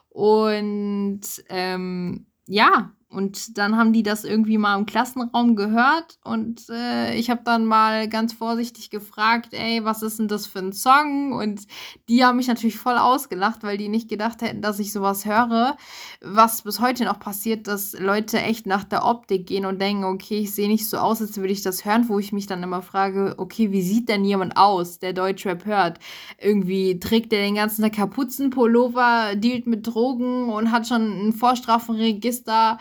Und 0.10 1.22
ähm, 1.50 2.28
ja, 2.48 2.92
und 3.10 3.58
dann 3.58 3.78
haben 3.78 3.94
die 3.94 4.04
das 4.04 4.26
irgendwie 4.26 4.58
mal 4.58 4.78
im 4.78 4.86
Klassenraum 4.86 5.56
gehört 5.56 6.20
und 6.26 6.70
äh, 6.70 7.16
ich 7.16 7.30
habe 7.30 7.42
dann 7.46 7.66
mal 7.66 8.10
ganz 8.10 8.34
vorsichtig 8.34 8.90
gefragt, 8.90 9.54
ey, 9.54 9.86
was 9.86 10.02
ist 10.02 10.20
denn 10.20 10.28
das 10.28 10.46
für 10.46 10.60
ein 10.60 10.74
Song? 10.74 11.32
Und 11.32 11.62
die 12.10 12.26
haben 12.26 12.36
mich 12.36 12.48
natürlich 12.48 12.78
voll 12.78 12.98
ausgelacht, 12.98 13.64
weil 13.64 13.78
die 13.78 13.88
nicht 13.88 14.10
gedacht 14.10 14.42
hätten, 14.42 14.62
dass 14.62 14.80
ich 14.80 14.92
sowas 14.92 15.26
höre. 15.26 15.78
Was 16.22 16.64
bis 16.64 16.82
heute 16.82 17.06
noch 17.06 17.18
passiert, 17.18 17.68
dass 17.68 17.98
Leute 17.98 18.42
echt 18.42 18.66
nach 18.66 18.84
der 18.84 19.06
Optik 19.06 19.48
gehen 19.48 19.66
und 19.66 19.82
denken, 19.82 20.04
okay, 20.04 20.40
ich 20.40 20.54
sehe 20.54 20.68
nicht 20.68 20.88
so 20.90 20.98
aus, 20.98 21.22
als 21.22 21.38
würde 21.38 21.54
ich 21.54 21.62
das 21.62 21.86
hören, 21.86 22.10
wo 22.10 22.20
ich 22.20 22.34
mich 22.34 22.46
dann 22.46 22.62
immer 22.62 22.82
frage, 22.82 23.36
okay, 23.38 23.72
wie 23.72 23.82
sieht 23.82 24.10
denn 24.10 24.26
jemand 24.26 24.58
aus, 24.58 25.00
der 25.00 25.14
Deutschrap 25.14 25.64
hört? 25.64 26.00
Irgendwie 26.42 27.00
trägt 27.00 27.32
der 27.32 27.42
den 27.42 27.56
ganzen 27.56 27.84
Tag 27.84 27.94
Kapuzenpullover, 27.94 29.36
dealt 29.36 29.66
mit 29.66 29.88
Drogen 29.88 30.50
und 30.50 30.72
hat 30.72 30.88
schon 30.88 31.30
ein 31.30 31.34
Vorstrafenregister 31.34 32.80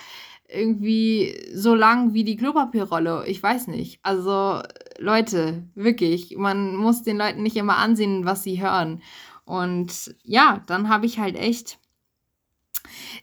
irgendwie 0.49 1.51
so 1.55 1.75
lang 1.75 2.15
wie 2.15 2.25
die 2.25 2.37
Klopapierrolle. 2.37 3.27
Ich 3.27 3.43
weiß 3.43 3.69
nicht. 3.69 4.01
Also, 4.03 4.63
Leute, 4.99 5.65
wirklich, 5.75 6.37
man 6.37 6.77
muss 6.77 7.03
den 7.03 7.19
Leuten 7.19 7.43
nicht 7.43 7.57
immer 7.57 7.77
ansehen, 7.77 8.25
was 8.25 8.43
sie 8.43 8.63
hören. 8.63 9.03
Und 9.45 10.15
ja, 10.23 10.63
dann 10.67 10.89
habe 10.89 11.07
ich 11.07 11.19
halt 11.19 11.37
echt 11.37 11.79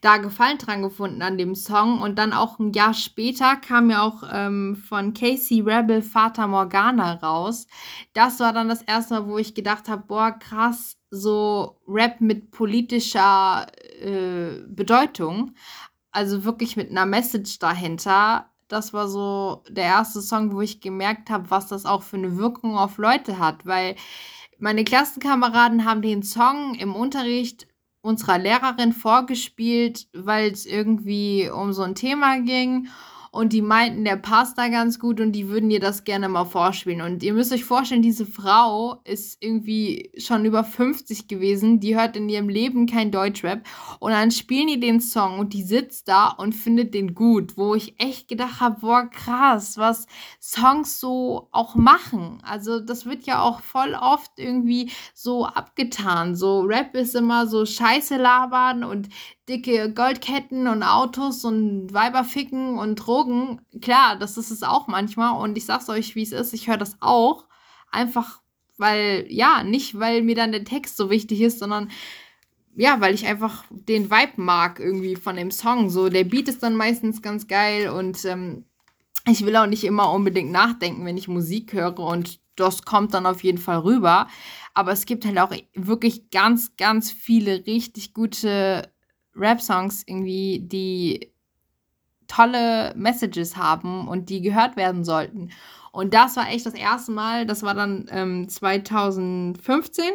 da 0.01 0.17
Gefallen 0.17 0.57
dran 0.57 0.81
gefunden 0.81 1.21
an 1.21 1.37
dem 1.37 1.55
Song. 1.55 2.01
Und 2.01 2.17
dann 2.17 2.33
auch 2.33 2.59
ein 2.59 2.73
Jahr 2.73 2.93
später 2.93 3.55
kam 3.55 3.89
ja 3.89 4.01
auch 4.01 4.23
ähm, 4.31 4.75
von 4.75 5.13
Casey 5.13 5.61
Rebel 5.61 6.01
Vater 6.01 6.47
Morgana 6.47 7.15
raus. 7.15 7.67
Das 8.13 8.39
war 8.39 8.53
dann 8.53 8.69
das 8.69 8.81
erste 8.81 9.15
Mal, 9.15 9.27
wo 9.27 9.37
ich 9.37 9.53
gedacht 9.53 9.87
habe, 9.87 10.03
boah, 10.07 10.31
krass, 10.31 10.97
so 11.09 11.79
Rap 11.87 12.21
mit 12.21 12.51
politischer 12.51 13.67
äh, 14.01 14.63
Bedeutung 14.67 15.53
also 16.13 16.45
wirklich 16.45 16.77
mit 16.77 16.89
einer 16.89 17.05
Message 17.05 17.59
dahinter. 17.59 18.49
Das 18.69 18.93
war 18.93 19.07
so 19.07 19.63
der 19.69 19.85
erste 19.85 20.21
Song, 20.21 20.53
wo 20.53 20.61
ich 20.61 20.79
gemerkt 20.79 21.29
habe, 21.29 21.51
was 21.51 21.67
das 21.67 21.85
auch 21.85 22.03
für 22.03 22.17
eine 22.17 22.37
Wirkung 22.37 22.77
auf 22.77 22.97
Leute 22.97 23.39
hat, 23.39 23.65
weil 23.65 23.95
meine 24.59 24.83
Klassenkameraden 24.85 25.85
haben 25.85 26.01
den 26.01 26.23
Song 26.23 26.75
im 26.75 26.95
Unterricht 26.95 27.67
unserer 28.01 28.37
Lehrerin 28.37 28.93
vorgespielt, 28.93 30.07
weil 30.13 30.51
es 30.51 30.65
irgendwie 30.65 31.49
um 31.49 31.73
so 31.73 31.83
ein 31.83 31.95
Thema 31.95 32.39
ging 32.39 32.87
und 33.33 33.51
die 33.51 33.63
meinten, 33.63 34.05
der 34.05 34.15
passt 34.15 34.59
da 34.59 34.67
ganz 34.67 34.99
gut 34.99 35.19
und 35.19 35.31
die 35.31 35.49
würden 35.49 35.67
dir 35.67 35.79
das 35.79 36.03
gerne 36.03 36.29
mal 36.29 36.45
vorspielen. 36.45 37.01
Und 37.01 37.23
ihr 37.23 37.33
müsst 37.33 37.51
euch 37.51 37.65
vorstellen, 37.65 38.03
diese 38.03 38.27
Frau 38.27 39.01
ist 39.05 39.37
irgendwie 39.41 40.11
schon 40.19 40.45
über 40.45 40.63
50 40.63 41.27
gewesen, 41.27 41.79
die 41.79 41.95
hört 41.95 42.15
in 42.15 42.29
ihrem 42.29 42.47
Leben 42.47 42.85
kein 42.85 43.09
Deutschrap 43.09 43.63
und 43.99 44.11
dann 44.11 44.29
spielen 44.29 44.67
die 44.67 44.79
den 44.79 45.01
Song 45.01 45.39
und 45.39 45.53
die 45.53 45.63
sitzt 45.63 46.07
da 46.09 46.27
und 46.27 46.53
findet 46.53 46.93
den 46.93 47.15
gut, 47.15 47.57
wo 47.57 47.73
ich 47.73 47.99
echt 47.99 48.27
gedacht 48.27 48.59
habe, 48.59 48.81
boah, 48.81 49.09
krass, 49.09 49.79
was 49.79 50.05
Songs 50.39 50.99
so 50.99 51.47
auch 51.51 51.73
machen. 51.73 52.37
Also 52.43 52.81
das 52.81 53.07
wird 53.07 53.25
ja 53.25 53.41
auch 53.41 53.61
voll 53.61 53.97
oft 53.99 54.33
irgendwie 54.37 54.91
so 55.15 55.47
abgetan. 55.47 56.35
So 56.35 56.61
Rap 56.61 56.93
ist 56.93 57.15
immer 57.15 57.47
so 57.47 57.65
Scheiße 57.65 58.15
labern 58.15 58.83
und 58.83 59.09
dicke 59.49 59.93
Goldketten 59.93 60.67
und 60.67 60.83
Autos 60.83 61.43
und 61.43 61.93
Weiberficken 61.93 62.77
und 62.77 62.95
Drogen. 62.95 63.61
Klar, 63.81 64.17
das 64.17 64.37
ist 64.37 64.51
es 64.51 64.63
auch 64.63 64.87
manchmal. 64.87 65.41
Und 65.41 65.57
ich 65.57 65.65
sag's 65.65 65.89
euch, 65.89 66.15
wie 66.15 66.23
es 66.23 66.31
ist. 66.31 66.53
Ich 66.53 66.67
höre 66.67 66.77
das 66.77 66.97
auch. 67.01 67.45
Einfach, 67.91 68.41
weil, 68.77 69.25
ja, 69.29 69.63
nicht, 69.63 69.99
weil 69.99 70.21
mir 70.21 70.35
dann 70.35 70.51
der 70.51 70.63
Text 70.63 70.97
so 70.97 71.09
wichtig 71.09 71.41
ist, 71.41 71.59
sondern 71.59 71.89
ja, 72.75 72.99
weil 73.01 73.13
ich 73.13 73.27
einfach 73.27 73.65
den 73.69 74.09
Vibe 74.09 74.41
mag 74.41 74.79
irgendwie 74.79 75.15
von 75.15 75.35
dem 75.35 75.51
Song. 75.51 75.89
So, 75.89 76.09
der 76.09 76.23
Beat 76.23 76.47
ist 76.47 76.63
dann 76.63 76.75
meistens 76.75 77.21
ganz 77.21 77.47
geil 77.47 77.89
und 77.89 78.25
ähm, 78.25 78.65
ich 79.29 79.45
will 79.45 79.55
auch 79.55 79.67
nicht 79.67 79.83
immer 79.83 80.11
unbedingt 80.11 80.51
nachdenken, 80.51 81.05
wenn 81.05 81.17
ich 81.17 81.27
Musik 81.27 81.73
höre 81.73 81.99
und 81.99 82.39
das 82.55 82.83
kommt 82.83 83.13
dann 83.13 83.25
auf 83.25 83.43
jeden 83.43 83.57
Fall 83.57 83.79
rüber. 83.79 84.27
Aber 84.73 84.91
es 84.91 85.05
gibt 85.05 85.25
halt 85.25 85.37
auch 85.39 85.51
wirklich 85.73 86.29
ganz, 86.31 86.75
ganz 86.77 87.11
viele 87.11 87.65
richtig 87.65 88.13
gute 88.13 88.92
Rap-Songs 89.35 90.03
irgendwie, 90.05 90.59
die 90.61 91.31
tolle 92.27 92.93
Messages 92.95 93.57
haben 93.57 94.07
und 94.07 94.29
die 94.29 94.41
gehört 94.41 94.75
werden 94.75 95.03
sollten. 95.03 95.49
Und 95.91 96.13
das 96.13 96.35
war 96.35 96.49
echt 96.49 96.65
das 96.65 96.73
erste 96.73 97.11
Mal, 97.11 97.45
das 97.45 97.61
war 97.61 97.75
dann 97.75 98.07
ähm, 98.09 98.49
2015, 98.49 100.05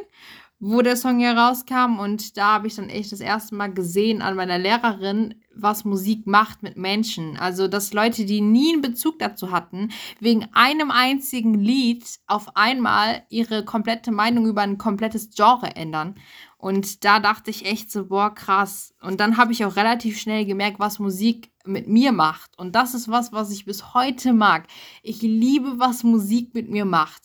wo 0.58 0.82
der 0.82 0.96
Song 0.96 1.18
hier 1.18 1.36
rauskam. 1.36 2.00
Und 2.00 2.36
da 2.36 2.54
habe 2.54 2.66
ich 2.66 2.74
dann 2.74 2.88
echt 2.88 3.12
das 3.12 3.20
erste 3.20 3.54
Mal 3.54 3.72
gesehen 3.72 4.20
an 4.20 4.34
meiner 4.34 4.58
Lehrerin, 4.58 5.36
was 5.62 5.84
Musik 5.84 6.26
macht 6.26 6.62
mit 6.62 6.76
Menschen. 6.76 7.36
Also, 7.36 7.68
dass 7.68 7.92
Leute, 7.92 8.24
die 8.24 8.40
nie 8.40 8.72
einen 8.72 8.82
Bezug 8.82 9.18
dazu 9.18 9.50
hatten, 9.50 9.90
wegen 10.20 10.46
einem 10.52 10.90
einzigen 10.90 11.54
Lied 11.54 12.04
auf 12.26 12.56
einmal 12.56 13.22
ihre 13.28 13.64
komplette 13.64 14.12
Meinung 14.12 14.46
über 14.46 14.62
ein 14.62 14.78
komplettes 14.78 15.30
Genre 15.34 15.76
ändern. 15.76 16.14
Und 16.56 17.04
da 17.04 17.20
dachte 17.20 17.50
ich 17.50 17.66
echt 17.66 17.90
so, 17.90 18.06
boah, 18.06 18.34
krass. 18.34 18.92
Und 19.00 19.20
dann 19.20 19.36
habe 19.36 19.52
ich 19.52 19.64
auch 19.64 19.76
relativ 19.76 20.18
schnell 20.18 20.44
gemerkt, 20.44 20.80
was 20.80 20.98
Musik 20.98 21.52
mit 21.64 21.86
mir 21.86 22.10
macht. 22.10 22.58
Und 22.58 22.74
das 22.74 22.94
ist 22.94 23.08
was, 23.08 23.32
was 23.32 23.50
ich 23.52 23.64
bis 23.64 23.94
heute 23.94 24.32
mag. 24.32 24.66
Ich 25.02 25.22
liebe, 25.22 25.78
was 25.78 26.02
Musik 26.02 26.54
mit 26.54 26.68
mir 26.68 26.84
macht. 26.84 27.22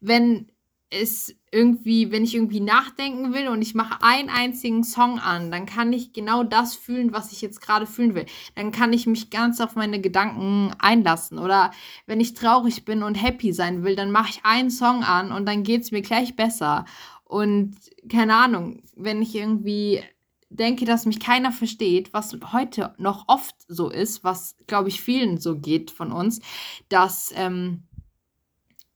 Wenn 0.00 0.48
es 0.94 1.34
irgendwie, 1.50 2.10
wenn 2.10 2.24
ich 2.24 2.34
irgendwie 2.34 2.60
nachdenken 2.60 3.32
will 3.32 3.48
und 3.48 3.62
ich 3.62 3.74
mache 3.74 4.02
einen 4.02 4.28
einzigen 4.28 4.84
Song 4.84 5.18
an, 5.18 5.50
dann 5.50 5.66
kann 5.66 5.92
ich 5.92 6.12
genau 6.12 6.42
das 6.42 6.74
fühlen, 6.74 7.12
was 7.12 7.32
ich 7.32 7.42
jetzt 7.42 7.60
gerade 7.60 7.86
fühlen 7.86 8.14
will. 8.14 8.26
Dann 8.54 8.72
kann 8.72 8.92
ich 8.92 9.06
mich 9.06 9.30
ganz 9.30 9.60
auf 9.60 9.76
meine 9.76 10.00
Gedanken 10.00 10.72
einlassen. 10.78 11.38
Oder 11.38 11.70
wenn 12.06 12.20
ich 12.20 12.34
traurig 12.34 12.84
bin 12.84 13.02
und 13.02 13.14
happy 13.14 13.52
sein 13.52 13.84
will, 13.84 13.96
dann 13.96 14.10
mache 14.10 14.30
ich 14.30 14.44
einen 14.44 14.70
Song 14.70 15.02
an 15.04 15.32
und 15.32 15.46
dann 15.46 15.62
geht 15.62 15.82
es 15.82 15.90
mir 15.90 16.02
gleich 16.02 16.36
besser. 16.36 16.84
Und 17.24 17.76
keine 18.08 18.36
Ahnung, 18.36 18.82
wenn 18.96 19.22
ich 19.22 19.34
irgendwie 19.34 20.02
denke, 20.50 20.84
dass 20.84 21.06
mich 21.06 21.20
keiner 21.20 21.52
versteht, 21.52 22.12
was 22.12 22.36
heute 22.52 22.94
noch 22.98 23.24
oft 23.28 23.56
so 23.68 23.90
ist, 23.90 24.24
was, 24.24 24.56
glaube 24.66 24.88
ich, 24.88 25.00
vielen 25.00 25.38
so 25.38 25.58
geht 25.58 25.90
von 25.90 26.12
uns, 26.12 26.40
dass 26.88 27.32
ähm, 27.34 27.84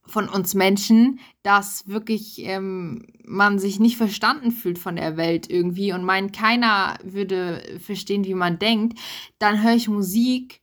von 0.08 0.28
uns 0.28 0.54
Menschen, 0.54 1.20
dass 1.42 1.86
wirklich 1.86 2.40
ähm, 2.40 3.06
man 3.24 3.58
sich 3.58 3.78
nicht 3.78 3.96
verstanden 3.96 4.50
fühlt 4.50 4.78
von 4.78 4.96
der 4.96 5.16
Welt 5.16 5.50
irgendwie 5.50 5.92
und 5.92 6.04
meint, 6.04 6.32
keiner 6.32 6.98
würde 7.04 7.62
verstehen, 7.80 8.24
wie 8.24 8.34
man 8.34 8.58
denkt, 8.58 8.98
dann 9.38 9.62
höre 9.62 9.74
ich 9.74 9.88
Musik 9.88 10.62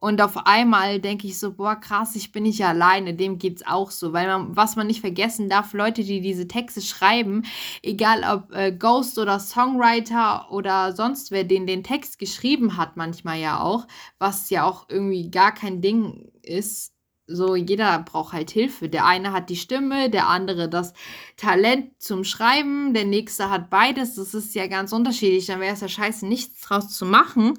und 0.00 0.22
auf 0.22 0.46
einmal 0.46 1.00
denke 1.00 1.26
ich 1.26 1.40
so, 1.40 1.54
boah, 1.54 1.74
krass, 1.74 2.14
ich 2.14 2.30
bin 2.30 2.44
nicht 2.44 2.64
alleine, 2.64 3.14
dem 3.14 3.38
geht's 3.38 3.66
auch 3.66 3.90
so. 3.90 4.12
Weil 4.12 4.28
man, 4.28 4.56
was 4.56 4.76
man 4.76 4.86
nicht 4.86 5.00
vergessen 5.00 5.48
darf, 5.48 5.72
Leute, 5.72 6.04
die 6.04 6.20
diese 6.20 6.46
Texte 6.46 6.80
schreiben, 6.82 7.42
egal 7.82 8.22
ob 8.32 8.54
äh, 8.54 8.70
Ghost 8.70 9.18
oder 9.18 9.40
Songwriter 9.40 10.52
oder 10.52 10.94
sonst 10.94 11.32
wer, 11.32 11.42
den 11.42 11.66
den 11.66 11.82
Text 11.82 12.20
geschrieben 12.20 12.76
hat, 12.76 12.96
manchmal 12.96 13.40
ja 13.40 13.60
auch, 13.60 13.88
was 14.20 14.50
ja 14.50 14.64
auch 14.64 14.86
irgendwie 14.88 15.30
gar 15.30 15.52
kein 15.52 15.80
Ding 15.82 16.30
ist. 16.42 16.94
So, 17.28 17.54
jeder 17.56 17.98
braucht 18.00 18.32
halt 18.32 18.50
Hilfe. 18.50 18.88
Der 18.88 19.04
eine 19.04 19.32
hat 19.32 19.50
die 19.50 19.56
Stimme, 19.56 20.08
der 20.08 20.28
andere 20.28 20.68
das 20.68 20.94
Talent 21.36 22.00
zum 22.02 22.24
Schreiben, 22.24 22.94
der 22.94 23.04
nächste 23.04 23.50
hat 23.50 23.68
beides. 23.68 24.14
Das 24.14 24.32
ist 24.34 24.54
ja 24.54 24.66
ganz 24.66 24.92
unterschiedlich. 24.92 25.46
Dann 25.46 25.60
wäre 25.60 25.74
es 25.74 25.82
ja 25.82 25.88
scheiße, 25.88 26.26
nichts 26.26 26.62
draus 26.62 26.88
zu 26.96 27.04
machen. 27.04 27.58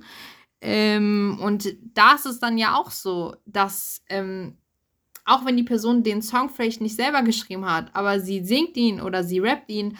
Ähm, 0.62 1.40
und 1.42 1.78
da 1.94 2.16
ist 2.16 2.26
es 2.26 2.40
dann 2.40 2.58
ja 2.58 2.76
auch 2.76 2.92
so, 2.92 3.36
dass 3.46 4.02
ähm, 4.10 4.58
auch 5.24 5.46
wenn 5.46 5.56
die 5.56 5.64
Person 5.64 6.04
den 6.04 6.22
Song 6.22 6.50
vielleicht 6.50 6.82
nicht 6.82 6.96
selber 6.96 7.22
geschrieben 7.22 7.66
hat, 7.66 7.96
aber 7.96 8.20
sie 8.20 8.44
singt 8.44 8.76
ihn 8.76 9.00
oder 9.00 9.24
sie 9.24 9.40
rappt 9.40 9.70
ihn 9.70 9.98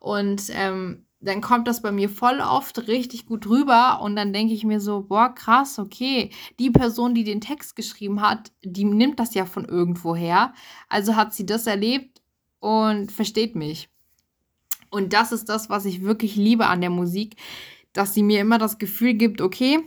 und 0.00 0.42
ähm, 0.50 1.06
dann 1.22 1.40
kommt 1.40 1.68
das 1.68 1.82
bei 1.82 1.92
mir 1.92 2.08
voll 2.08 2.40
oft 2.40 2.88
richtig 2.88 3.26
gut 3.26 3.46
rüber 3.46 4.00
und 4.02 4.16
dann 4.16 4.32
denke 4.32 4.54
ich 4.54 4.64
mir 4.64 4.80
so, 4.80 5.02
boah, 5.02 5.32
krass, 5.32 5.78
okay, 5.78 6.30
die 6.58 6.70
Person, 6.70 7.14
die 7.14 7.24
den 7.24 7.40
Text 7.40 7.76
geschrieben 7.76 8.20
hat, 8.20 8.52
die 8.62 8.84
nimmt 8.84 9.20
das 9.20 9.34
ja 9.34 9.46
von 9.46 9.64
irgendwo 9.64 10.16
her. 10.16 10.52
Also 10.88 11.14
hat 11.14 11.32
sie 11.32 11.46
das 11.46 11.66
erlebt 11.66 12.20
und 12.58 13.12
versteht 13.12 13.54
mich. 13.54 13.88
Und 14.90 15.12
das 15.12 15.30
ist 15.32 15.48
das, 15.48 15.70
was 15.70 15.84
ich 15.84 16.02
wirklich 16.02 16.34
liebe 16.36 16.66
an 16.66 16.80
der 16.80 16.90
Musik, 16.90 17.36
dass 17.92 18.14
sie 18.14 18.22
mir 18.22 18.40
immer 18.40 18.58
das 18.58 18.78
Gefühl 18.78 19.14
gibt, 19.14 19.40
okay, 19.40 19.80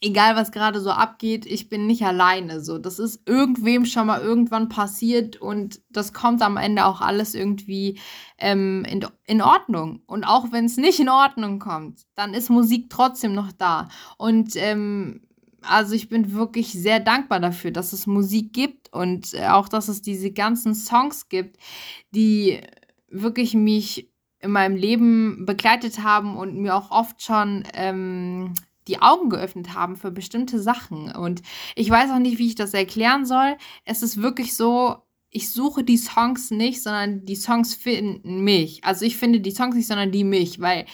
egal 0.00 0.36
was 0.36 0.52
gerade 0.52 0.80
so 0.80 0.90
abgeht, 0.90 1.46
ich 1.46 1.68
bin 1.68 1.86
nicht 1.86 2.04
alleine. 2.04 2.60
So, 2.60 2.78
das 2.78 2.98
ist 2.98 3.22
irgendwem 3.26 3.86
schon 3.86 4.06
mal 4.06 4.20
irgendwann 4.20 4.68
passiert 4.68 5.36
und 5.36 5.80
das 5.90 6.12
kommt 6.12 6.42
am 6.42 6.56
Ende 6.56 6.84
auch 6.84 7.00
alles 7.00 7.34
irgendwie 7.34 7.98
ähm, 8.38 8.84
in, 8.84 9.06
in 9.26 9.42
Ordnung. 9.42 10.02
Und 10.06 10.24
auch 10.24 10.52
wenn 10.52 10.66
es 10.66 10.76
nicht 10.76 11.00
in 11.00 11.08
Ordnung 11.08 11.58
kommt, 11.58 12.06
dann 12.14 12.34
ist 12.34 12.50
Musik 12.50 12.90
trotzdem 12.90 13.34
noch 13.34 13.52
da. 13.52 13.88
Und 14.18 14.56
ähm, 14.56 15.22
also 15.62 15.94
ich 15.94 16.08
bin 16.08 16.32
wirklich 16.32 16.72
sehr 16.72 17.00
dankbar 17.00 17.40
dafür, 17.40 17.70
dass 17.70 17.92
es 17.92 18.06
Musik 18.06 18.52
gibt 18.52 18.92
und 18.92 19.34
äh, 19.34 19.48
auch, 19.48 19.68
dass 19.68 19.88
es 19.88 20.02
diese 20.02 20.30
ganzen 20.30 20.74
Songs 20.74 21.28
gibt, 21.28 21.56
die 22.10 22.60
wirklich 23.08 23.54
mich 23.54 24.10
in 24.40 24.50
meinem 24.50 24.76
Leben 24.76 25.46
begleitet 25.46 26.02
haben 26.02 26.36
und 26.36 26.56
mir 26.56 26.74
auch 26.74 26.90
oft 26.90 27.22
schon 27.22 27.64
ähm, 27.74 28.54
die 28.88 29.00
Augen 29.00 29.30
geöffnet 29.30 29.74
haben 29.74 29.96
für 29.96 30.10
bestimmte 30.10 30.60
Sachen. 30.60 31.12
Und 31.14 31.42
ich 31.74 31.90
weiß 31.90 32.10
auch 32.10 32.18
nicht, 32.18 32.38
wie 32.38 32.48
ich 32.48 32.54
das 32.54 32.74
erklären 32.74 33.26
soll. 33.26 33.56
Es 33.84 34.02
ist 34.02 34.22
wirklich 34.22 34.54
so, 34.54 34.96
ich 35.30 35.50
suche 35.50 35.84
die 35.84 35.98
Songs 35.98 36.50
nicht, 36.50 36.82
sondern 36.82 37.24
die 37.24 37.36
Songs 37.36 37.74
finden 37.74 38.42
mich. 38.42 38.84
Also 38.84 39.04
ich 39.04 39.16
finde 39.16 39.40
die 39.40 39.50
Songs 39.50 39.76
nicht, 39.76 39.86
sondern 39.86 40.12
die 40.12 40.24
mich, 40.24 40.60
weil 40.60 40.86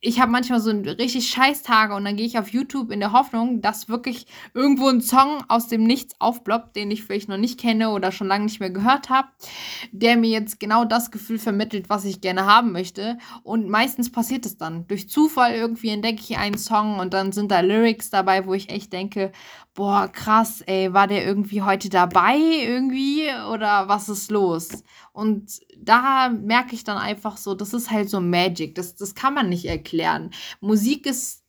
ich 0.00 0.20
habe 0.20 0.30
manchmal 0.30 0.60
so 0.60 0.70
richtig 0.70 1.28
scheiß 1.28 1.62
Tage 1.62 1.94
und 1.94 2.04
dann 2.04 2.16
gehe 2.16 2.26
ich 2.26 2.38
auf 2.38 2.48
YouTube 2.48 2.90
in 2.90 3.00
der 3.00 3.12
Hoffnung, 3.12 3.60
dass 3.60 3.88
wirklich 3.88 4.26
irgendwo 4.54 4.88
ein 4.88 5.00
Song 5.00 5.44
aus 5.48 5.68
dem 5.68 5.84
Nichts 5.84 6.14
aufploppt, 6.20 6.76
den 6.76 6.90
ich 6.90 7.04
vielleicht 7.04 7.28
noch 7.28 7.38
nicht 7.38 7.58
kenne 7.58 7.90
oder 7.90 8.12
schon 8.12 8.26
lange 8.26 8.44
nicht 8.44 8.60
mehr 8.60 8.70
gehört 8.70 9.10
habe, 9.10 9.28
der 9.92 10.16
mir 10.16 10.30
jetzt 10.30 10.60
genau 10.60 10.84
das 10.84 11.10
Gefühl 11.10 11.38
vermittelt, 11.38 11.88
was 11.88 12.04
ich 12.04 12.20
gerne 12.20 12.46
haben 12.46 12.72
möchte. 12.72 13.18
Und 13.42 13.68
meistens 13.68 14.10
passiert 14.12 14.46
es 14.46 14.56
dann. 14.56 14.86
Durch 14.86 15.08
Zufall 15.08 15.54
irgendwie 15.54 15.90
entdecke 15.90 16.20
ich 16.20 16.38
einen 16.38 16.58
Song 16.58 16.98
und 16.98 17.14
dann 17.14 17.32
sind 17.32 17.50
da 17.50 17.60
Lyrics 17.60 18.10
dabei, 18.10 18.46
wo 18.46 18.54
ich 18.54 18.70
echt 18.70 18.92
denke, 18.92 19.32
boah, 19.74 20.08
krass, 20.08 20.62
ey, 20.62 20.92
war 20.92 21.06
der 21.06 21.24
irgendwie 21.24 21.62
heute 21.62 21.90
dabei 21.90 22.38
irgendwie 22.38 23.28
oder 23.52 23.88
was 23.88 24.08
ist 24.08 24.30
los? 24.30 24.82
Und 25.16 25.60
da 25.78 26.28
merke 26.28 26.74
ich 26.74 26.84
dann 26.84 26.98
einfach 26.98 27.38
so, 27.38 27.54
das 27.54 27.72
ist 27.72 27.90
halt 27.90 28.10
so 28.10 28.20
Magic, 28.20 28.74
das, 28.74 28.96
das 28.96 29.14
kann 29.14 29.32
man 29.32 29.48
nicht 29.48 29.64
erklären. 29.64 30.30
Musik 30.60 31.06
ist 31.06 31.42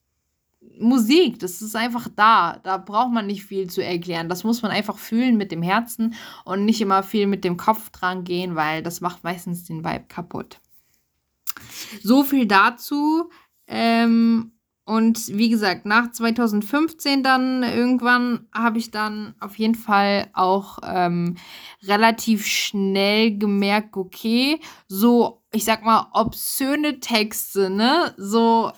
Musik, 0.79 1.39
das 1.39 1.62
ist 1.62 1.75
einfach 1.75 2.07
da. 2.15 2.62
Da 2.63 2.77
braucht 2.77 3.12
man 3.12 3.27
nicht 3.27 3.43
viel 3.43 3.69
zu 3.69 3.83
erklären. 3.83 4.29
Das 4.29 4.45
muss 4.45 4.62
man 4.62 4.71
einfach 4.71 4.97
fühlen 4.97 5.36
mit 5.36 5.51
dem 5.51 5.62
Herzen 5.62 6.15
und 6.45 6.63
nicht 6.63 6.79
immer 6.79 7.03
viel 7.03 7.27
mit 7.27 7.43
dem 7.43 7.57
Kopf 7.57 7.89
dran 7.89 8.24
gehen, 8.24 8.55
weil 8.55 8.83
das 8.83 9.01
macht 9.01 9.25
meistens 9.25 9.65
den 9.65 9.83
Vibe 9.83 10.05
kaputt. 10.07 10.62
So 12.01 12.24
viel 12.24 12.45
dazu. 12.45 13.29
Ähm, 13.67 14.53
und 14.88 15.27
wie 15.38 15.50
gesagt, 15.50 15.86
nach 15.86 16.13
2015 16.13 17.22
dann 17.22 17.62
irgendwann 17.62 18.48
habe 18.53 18.77
ich 18.77 18.89
dann 18.89 19.36
auf 19.41 19.58
jeden 19.60 19.75
Fall 19.75 20.29
auch 20.32 20.79
ähm, 20.82 21.36
relativ 21.84 22.46
schnell 22.46 23.38
gemerkt, 23.38 23.98
okay, 23.98 24.62
so, 24.88 25.41
ich 25.51 25.65
sag 25.65 25.84
mal, 25.84 26.08
obszöne 26.13 27.01
Texte, 27.01 27.70
ne? 27.70 28.13
So 28.15 28.72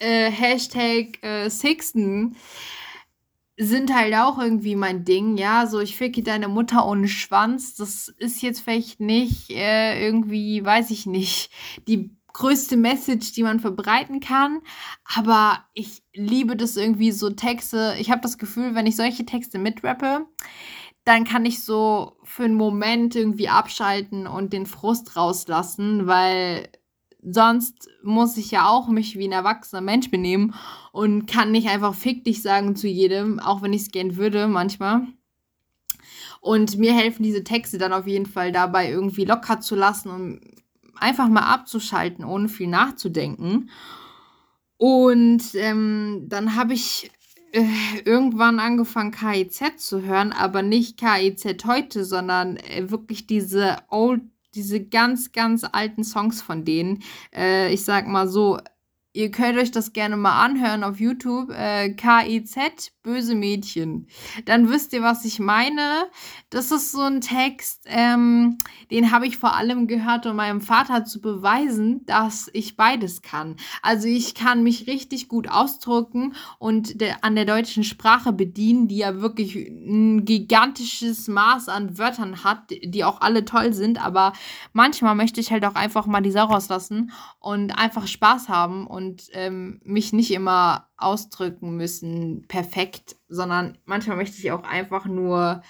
äh, 0.00 0.30
Hashtag 0.30 1.22
äh, 1.22 1.48
Sixten 1.48 2.36
sind 3.56 3.94
halt 3.94 4.14
auch 4.14 4.38
irgendwie 4.38 4.76
mein 4.76 5.04
Ding, 5.04 5.38
ja, 5.38 5.66
so 5.66 5.80
ich 5.80 5.96
ficke 5.96 6.22
deine 6.22 6.48
Mutter 6.48 6.86
ohne 6.86 7.08
Schwanz, 7.08 7.74
das 7.74 8.08
ist 8.08 8.42
jetzt 8.42 8.60
vielleicht 8.60 9.00
nicht 9.00 9.50
äh, 9.50 10.04
irgendwie, 10.04 10.62
weiß 10.62 10.90
ich 10.90 11.06
nicht, 11.06 11.50
die 11.88 12.10
größte 12.32 12.76
Message, 12.76 13.32
die 13.32 13.42
man 13.42 13.60
verbreiten 13.60 14.20
kann. 14.20 14.60
Aber 15.04 15.64
ich 15.74 16.02
liebe 16.14 16.56
das 16.56 16.76
irgendwie 16.76 17.12
so 17.12 17.30
Texte. 17.30 17.94
Ich 17.98 18.10
habe 18.10 18.20
das 18.20 18.38
Gefühl, 18.38 18.74
wenn 18.74 18.86
ich 18.86 18.96
solche 18.96 19.26
Texte 19.26 19.58
mitrappe, 19.58 20.26
dann 21.04 21.24
kann 21.24 21.44
ich 21.44 21.62
so 21.62 22.16
für 22.24 22.44
einen 22.44 22.54
Moment 22.54 23.16
irgendwie 23.16 23.48
abschalten 23.48 24.26
und 24.26 24.52
den 24.52 24.66
Frust 24.66 25.16
rauslassen, 25.16 26.06
weil 26.06 26.68
sonst 27.22 27.88
muss 28.02 28.36
ich 28.36 28.50
ja 28.50 28.68
auch 28.68 28.88
mich 28.88 29.18
wie 29.18 29.28
ein 29.28 29.32
erwachsener 29.32 29.82
Mensch 29.82 30.10
benehmen 30.10 30.54
und 30.92 31.26
kann 31.26 31.52
nicht 31.52 31.68
einfach 31.68 31.94
fick 31.94 32.24
dich 32.24 32.42
sagen 32.42 32.76
zu 32.76 32.88
jedem, 32.88 33.38
auch 33.40 33.62
wenn 33.62 33.72
ich 33.72 33.82
es 33.82 33.90
gern 33.90 34.16
würde 34.16 34.48
manchmal. 34.48 35.06
Und 36.40 36.78
mir 36.78 36.94
helfen 36.94 37.22
diese 37.22 37.44
Texte 37.44 37.76
dann 37.76 37.92
auf 37.92 38.06
jeden 38.06 38.26
Fall 38.26 38.50
dabei, 38.50 38.90
irgendwie 38.90 39.26
locker 39.26 39.60
zu 39.60 39.74
lassen 39.74 40.08
und 40.08 40.40
einfach 41.00 41.28
mal 41.28 41.52
abzuschalten, 41.52 42.24
ohne 42.24 42.48
viel 42.48 42.68
nachzudenken. 42.68 43.70
Und 44.76 45.42
ähm, 45.54 46.24
dann 46.28 46.56
habe 46.56 46.72
ich 46.72 47.10
äh, 47.52 47.66
irgendwann 48.04 48.58
angefangen, 48.60 49.10
KIZ 49.10 49.76
zu 49.76 50.02
hören, 50.02 50.32
aber 50.32 50.62
nicht 50.62 50.98
KIZ 50.98 51.64
heute, 51.66 52.04
sondern 52.04 52.56
äh, 52.56 52.90
wirklich 52.90 53.26
diese 53.26 53.78
old, 53.88 54.22
diese 54.54 54.82
ganz, 54.82 55.32
ganz 55.32 55.64
alten 55.64 56.04
Songs 56.04 56.42
von 56.42 56.64
denen. 56.64 57.02
Äh, 57.34 57.72
ich 57.72 57.84
sag 57.84 58.06
mal 58.06 58.28
so, 58.28 58.58
Ihr 59.12 59.32
könnt 59.32 59.58
euch 59.58 59.72
das 59.72 59.92
gerne 59.92 60.16
mal 60.16 60.40
anhören 60.44 60.84
auf 60.84 61.00
YouTube. 61.00 61.50
Äh, 61.50 61.94
KIZ, 61.94 62.92
böse 63.02 63.34
Mädchen. 63.34 64.06
Dann 64.44 64.68
wisst 64.68 64.92
ihr, 64.92 65.02
was 65.02 65.24
ich 65.24 65.40
meine. 65.40 66.06
Das 66.48 66.70
ist 66.70 66.92
so 66.92 67.00
ein 67.00 67.20
Text, 67.20 67.82
ähm, 67.86 68.58
den 68.92 69.10
habe 69.10 69.26
ich 69.26 69.36
vor 69.36 69.56
allem 69.56 69.88
gehört, 69.88 70.26
um 70.26 70.36
meinem 70.36 70.60
Vater 70.60 71.04
zu 71.04 71.20
beweisen, 71.20 72.06
dass 72.06 72.50
ich 72.52 72.76
beides 72.76 73.22
kann. 73.22 73.56
Also 73.82 74.06
ich 74.06 74.34
kann 74.34 74.62
mich 74.62 74.86
richtig 74.86 75.26
gut 75.28 75.48
ausdrücken 75.50 76.34
und 76.60 77.00
der, 77.00 77.24
an 77.24 77.34
der 77.34 77.46
deutschen 77.46 77.82
Sprache 77.82 78.32
bedienen, 78.32 78.86
die 78.86 78.98
ja 78.98 79.20
wirklich 79.20 79.56
ein 79.56 80.24
gigantisches 80.24 81.26
Maß 81.26 81.68
an 81.68 81.98
Wörtern 81.98 82.44
hat, 82.44 82.70
die 82.70 83.02
auch 83.02 83.20
alle 83.22 83.44
toll 83.44 83.72
sind. 83.72 84.04
Aber 84.04 84.34
manchmal 84.72 85.16
möchte 85.16 85.40
ich 85.40 85.50
halt 85.50 85.64
auch 85.64 85.74
einfach 85.74 86.06
mal 86.06 86.20
die 86.20 86.30
Sau 86.30 86.44
rauslassen 86.44 87.10
und 87.40 87.72
einfach 87.72 88.06
Spaß 88.06 88.48
haben. 88.48 88.86
Und 88.86 88.99
und 89.00 89.30
ähm, 89.32 89.80
mich 89.82 90.12
nicht 90.12 90.30
immer 90.30 90.90
ausdrücken 90.98 91.76
müssen, 91.76 92.44
perfekt, 92.48 93.16
sondern 93.28 93.78
manchmal 93.86 94.18
möchte 94.18 94.36
ich 94.36 94.52
auch 94.52 94.62
einfach 94.62 95.06
nur 95.06 95.62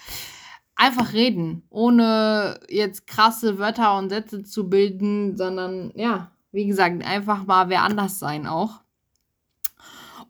einfach 0.74 1.12
reden, 1.12 1.62
ohne 1.70 2.58
jetzt 2.68 3.06
krasse 3.06 3.58
Wörter 3.58 3.96
und 3.98 4.08
Sätze 4.08 4.42
zu 4.42 4.68
bilden, 4.68 5.36
sondern 5.36 5.92
ja, 5.94 6.32
wie 6.50 6.66
gesagt, 6.66 7.04
einfach 7.04 7.46
mal 7.46 7.68
wer 7.68 7.84
anders 7.84 8.18
sein 8.18 8.48
auch. 8.48 8.80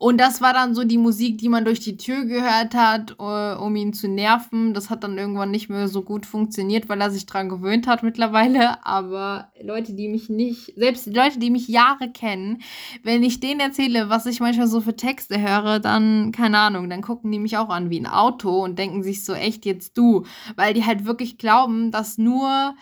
Und 0.03 0.19
das 0.19 0.41
war 0.41 0.55
dann 0.55 0.75
so 0.75 0.83
die 0.83 0.97
Musik, 0.97 1.37
die 1.37 1.51
man 1.51 1.67
durch 1.67 1.79
die 1.81 1.99
Tür 1.99 2.25
gehört 2.25 2.75
hat, 2.75 3.21
uh, 3.21 3.63
um 3.63 3.77
ihn 3.77 3.93
zu 3.93 4.09
nerven. 4.09 4.73
Das 4.73 4.89
hat 4.89 5.05
dann 5.05 5.19
irgendwann 5.19 5.51
nicht 5.51 5.69
mehr 5.69 5.89
so 5.89 6.01
gut 6.01 6.25
funktioniert, 6.25 6.89
weil 6.89 7.03
er 7.03 7.11
sich 7.11 7.27
dran 7.27 7.51
gewöhnt 7.51 7.87
hat 7.87 8.03
mittlerweile. 8.03 8.83
Aber 8.87 9.53
Leute, 9.63 9.93
die 9.93 10.09
mich 10.09 10.31
nicht, 10.31 10.73
selbst 10.75 11.07
Leute, 11.15 11.39
die 11.39 11.51
mich 11.51 11.69
Jahre 11.69 12.11
kennen, 12.11 12.63
wenn 13.03 13.23
ich 13.23 13.41
denen 13.41 13.61
erzähle, 13.61 14.09
was 14.09 14.25
ich 14.25 14.41
manchmal 14.41 14.69
so 14.69 14.81
für 14.81 14.97
Texte 14.97 15.39
höre, 15.39 15.81
dann, 15.81 16.33
keine 16.33 16.57
Ahnung, 16.57 16.89
dann 16.89 17.03
gucken 17.03 17.31
die 17.31 17.39
mich 17.39 17.59
auch 17.59 17.69
an 17.69 17.91
wie 17.91 18.01
ein 18.01 18.07
Auto 18.07 18.65
und 18.65 18.79
denken 18.79 19.03
sich 19.03 19.23
so, 19.23 19.35
echt 19.35 19.67
jetzt 19.67 19.99
du. 19.99 20.25
Weil 20.57 20.73
die 20.73 20.87
halt 20.87 21.05
wirklich 21.05 21.37
glauben, 21.37 21.91
dass 21.91 22.17
nur 22.17 22.75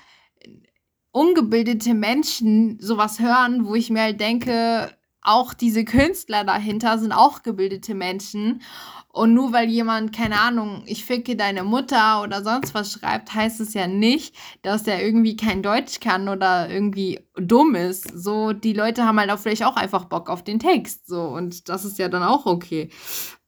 ungebildete 1.11 1.94
Menschen 1.94 2.78
sowas 2.81 3.18
hören, 3.18 3.66
wo 3.66 3.74
ich 3.74 3.90
mir 3.90 4.02
halt 4.02 4.20
denke, 4.20 4.96
auch 5.29 5.53
diese 5.53 5.85
Künstler 5.85 6.45
dahinter 6.45 6.99
sind 6.99 7.12
auch 7.12 7.43
gebildete 7.43 7.95
Menschen. 7.95 8.62
Und 9.09 9.35
nur 9.35 9.53
weil 9.53 9.69
jemand, 9.69 10.14
keine 10.14 10.41
Ahnung, 10.41 10.83
ich 10.87 11.05
ficke 11.05 11.37
deine 11.37 11.64
Mutter 11.64 12.23
oder 12.23 12.43
sonst 12.43 12.75
was 12.75 12.93
schreibt, 12.93 13.35
heißt 13.35 13.61
es 13.61 13.75
ja 13.75 13.87
nicht, 13.87 14.35
dass 14.62 14.85
der 14.85 15.05
irgendwie 15.05 15.37
kein 15.37 15.62
Deutsch 15.62 16.01
kann 16.01 16.29
oder 16.29 16.71
irgendwie 16.71 17.21
dumm 17.35 17.75
ist. 17.75 18.11
So, 18.17 18.53
die 18.53 18.73
Leute 18.73 19.05
haben 19.05 19.19
halt 19.19 19.31
auch 19.31 19.38
vielleicht 19.38 19.64
auch 19.64 19.77
einfach 19.77 20.05
Bock 20.05 20.31
auf 20.31 20.45
den 20.45 20.59
Text. 20.59 21.09
So, 21.09 21.23
und 21.23 21.69
das 21.69 21.85
ist 21.85 21.99
ja 21.99 22.09
dann 22.09 22.23
auch 22.23 22.47
okay. 22.47 22.91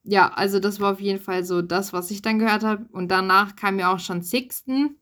Ja, 0.03 0.33
also 0.35 0.61
das 0.61 0.81
war 0.81 0.93
auf 0.93 1.01
jeden 1.01 1.21
Fall 1.21 1.45
so 1.45 1.63
das, 1.63 1.93
was 1.93 2.11
ich 2.11 2.23
dann 2.23 2.39
gehört 2.39 2.65
habe. 2.65 2.87
Und 2.93 3.09
danach 3.09 3.57
kam 3.57 3.79
ja 3.79 3.93
auch 3.93 4.01
schon 4.01 4.23
Sixten 4.23 4.97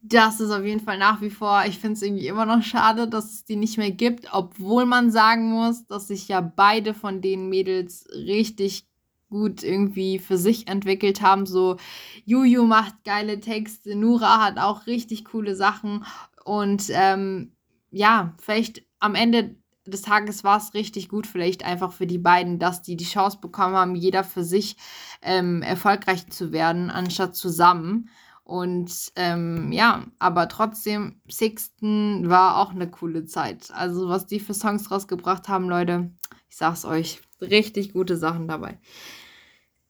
das 0.00 0.40
ist 0.40 0.50
auf 0.50 0.64
jeden 0.64 0.80
Fall 0.80 0.98
nach 0.98 1.20
wie 1.20 1.30
vor, 1.30 1.64
ich 1.66 1.78
finde 1.78 1.94
es 1.94 2.02
irgendwie 2.02 2.28
immer 2.28 2.46
noch 2.46 2.62
schade, 2.62 3.08
dass 3.08 3.32
es 3.32 3.44
die 3.44 3.56
nicht 3.56 3.78
mehr 3.78 3.90
gibt, 3.90 4.32
obwohl 4.32 4.86
man 4.86 5.10
sagen 5.10 5.50
muss, 5.50 5.86
dass 5.86 6.08
sich 6.08 6.28
ja 6.28 6.40
beide 6.40 6.94
von 6.94 7.20
den 7.20 7.48
Mädels 7.48 8.06
richtig 8.12 8.86
gut 9.28 9.62
irgendwie 9.62 10.18
für 10.18 10.38
sich 10.38 10.68
entwickelt 10.68 11.20
haben. 11.20 11.46
So, 11.46 11.76
Juju 12.24 12.64
macht 12.64 13.04
geile 13.04 13.40
Texte, 13.40 13.94
Nura 13.94 14.42
hat 14.42 14.58
auch 14.58 14.86
richtig 14.86 15.24
coole 15.24 15.54
Sachen 15.54 16.04
und 16.44 16.84
ähm, 16.90 17.52
ja, 17.90 18.34
vielleicht 18.40 18.82
am 19.00 19.14
Ende 19.14 19.56
des 19.84 20.02
Tages 20.02 20.44
war 20.44 20.58
es 20.58 20.74
richtig 20.74 21.08
gut, 21.08 21.26
vielleicht 21.26 21.64
einfach 21.64 21.92
für 21.92 22.06
die 22.06 22.18
beiden, 22.18 22.58
dass 22.58 22.82
die 22.82 22.96
die 22.96 23.04
Chance 23.04 23.38
bekommen 23.40 23.74
haben, 23.74 23.94
jeder 23.94 24.22
für 24.24 24.44
sich 24.44 24.76
ähm, 25.22 25.62
erfolgreich 25.62 26.28
zu 26.30 26.52
werden, 26.52 26.90
anstatt 26.90 27.34
zusammen. 27.36 28.10
Und 28.48 29.12
ähm, 29.14 29.72
ja, 29.72 30.06
aber 30.18 30.48
trotzdem, 30.48 31.20
Sixten 31.30 32.30
war 32.30 32.56
auch 32.56 32.70
eine 32.70 32.90
coole 32.90 33.26
Zeit. 33.26 33.70
Also, 33.72 34.08
was 34.08 34.24
die 34.24 34.40
für 34.40 34.54
Songs 34.54 34.90
rausgebracht 34.90 35.48
haben, 35.48 35.68
Leute, 35.68 36.10
ich 36.48 36.56
sag's 36.56 36.86
euch, 36.86 37.20
richtig 37.42 37.92
gute 37.92 38.16
Sachen 38.16 38.48
dabei. 38.48 38.78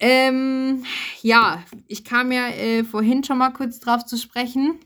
Ähm, 0.00 0.82
ja, 1.22 1.62
ich 1.86 2.02
kam 2.02 2.32
ja 2.32 2.48
äh, 2.48 2.82
vorhin 2.82 3.22
schon 3.22 3.38
mal 3.38 3.52
kurz 3.52 3.78
drauf 3.78 4.04
zu 4.04 4.16
sprechen. 4.16 4.80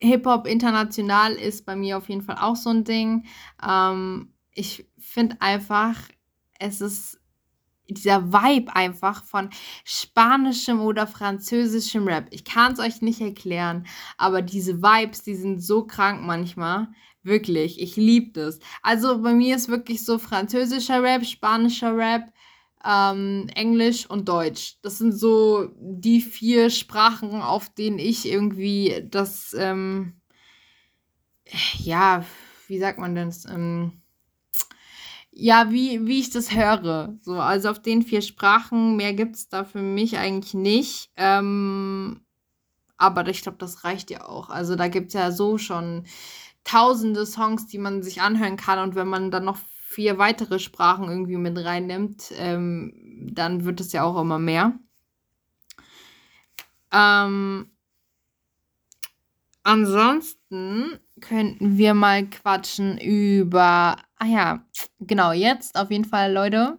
Hip-Hop 0.00 0.48
international 0.48 1.34
ist 1.34 1.64
bei 1.64 1.76
mir 1.76 1.98
auf 1.98 2.08
jeden 2.08 2.22
Fall 2.22 2.38
auch 2.40 2.56
so 2.56 2.70
ein 2.70 2.82
Ding. 2.82 3.26
Ähm, 3.64 4.32
ich 4.50 4.88
finde 4.98 5.36
einfach, 5.38 6.00
es 6.58 6.80
ist 6.80 7.20
dieser 7.88 8.32
Vibe 8.32 8.74
einfach 8.74 9.24
von 9.24 9.50
spanischem 9.84 10.80
oder 10.80 11.06
französischem 11.06 12.06
Rap. 12.08 12.26
Ich 12.30 12.44
kann 12.44 12.72
es 12.72 12.78
euch 12.78 13.02
nicht 13.02 13.20
erklären, 13.20 13.86
aber 14.16 14.42
diese 14.42 14.82
Vibes, 14.82 15.22
die 15.22 15.34
sind 15.34 15.60
so 15.62 15.86
krank 15.86 16.22
manchmal. 16.22 16.88
Wirklich, 17.22 17.80
ich 17.80 17.96
liebe 17.96 18.32
das. 18.32 18.58
Also 18.82 19.22
bei 19.22 19.32
mir 19.34 19.56
ist 19.56 19.68
wirklich 19.68 20.04
so 20.04 20.18
französischer 20.18 21.02
Rap, 21.02 21.24
spanischer 21.24 21.96
Rap, 21.96 22.32
ähm, 22.84 23.48
Englisch 23.54 24.08
und 24.08 24.28
Deutsch. 24.28 24.76
Das 24.82 24.98
sind 24.98 25.12
so 25.12 25.70
die 25.78 26.20
vier 26.20 26.70
Sprachen, 26.70 27.40
auf 27.40 27.70
denen 27.74 27.98
ich 27.98 28.26
irgendwie 28.26 29.06
das, 29.10 29.54
ähm, 29.58 30.20
ja, 31.78 32.24
wie 32.68 32.78
sagt 32.78 32.98
man 32.98 33.14
das? 33.14 33.46
Ähm, 33.46 34.02
ja, 35.36 35.72
wie, 35.72 36.06
wie 36.06 36.20
ich 36.20 36.30
das 36.30 36.54
höre. 36.54 37.16
So, 37.20 37.34
also 37.34 37.68
auf 37.68 37.82
den 37.82 38.02
vier 38.02 38.22
Sprachen, 38.22 38.96
mehr 38.96 39.14
gibt 39.14 39.34
es 39.34 39.48
da 39.48 39.64
für 39.64 39.82
mich 39.82 40.16
eigentlich 40.16 40.54
nicht. 40.54 41.10
Ähm, 41.16 42.20
aber 42.96 43.26
ich 43.28 43.42
glaube, 43.42 43.58
das 43.58 43.82
reicht 43.84 44.10
ja 44.10 44.28
auch. 44.28 44.48
Also 44.48 44.76
da 44.76 44.86
gibt 44.86 45.08
es 45.08 45.14
ja 45.14 45.32
so 45.32 45.58
schon 45.58 46.06
tausende 46.62 47.26
Songs, 47.26 47.66
die 47.66 47.78
man 47.78 48.02
sich 48.02 48.22
anhören 48.22 48.56
kann. 48.56 48.78
Und 48.78 48.94
wenn 48.94 49.08
man 49.08 49.32
dann 49.32 49.44
noch 49.44 49.58
vier 49.88 50.18
weitere 50.18 50.60
Sprachen 50.60 51.08
irgendwie 51.08 51.36
mit 51.36 51.58
reinnimmt, 51.58 52.32
ähm, 52.36 53.28
dann 53.32 53.64
wird 53.64 53.80
es 53.80 53.92
ja 53.92 54.04
auch 54.04 54.20
immer 54.20 54.38
mehr. 54.38 54.78
Ähm, 56.92 57.72
ansonsten 59.64 61.00
könnten 61.28 61.78
wir 61.78 61.94
mal 61.94 62.28
quatschen 62.28 62.98
über, 62.98 63.96
ah 64.18 64.26
ja, 64.26 64.66
genau, 65.00 65.32
jetzt 65.32 65.76
auf 65.76 65.90
jeden 65.90 66.04
Fall, 66.04 66.32
Leute, 66.32 66.78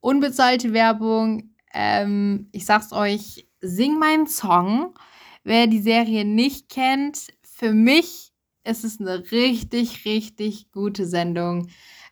unbezahlte 0.00 0.72
Werbung. 0.72 1.54
Ähm, 1.72 2.48
ich 2.52 2.66
sag's 2.66 2.92
euch, 2.92 3.48
sing 3.60 3.98
meinen 3.98 4.26
Song. 4.26 4.94
Wer 5.44 5.66
die 5.66 5.80
Serie 5.80 6.24
nicht 6.24 6.68
kennt, 6.68 7.28
für 7.42 7.72
mich 7.72 8.32
ist 8.64 8.84
es 8.84 9.00
eine 9.00 9.30
richtig, 9.30 10.04
richtig 10.04 10.72
gute 10.72 11.06
Sendung 11.06 11.68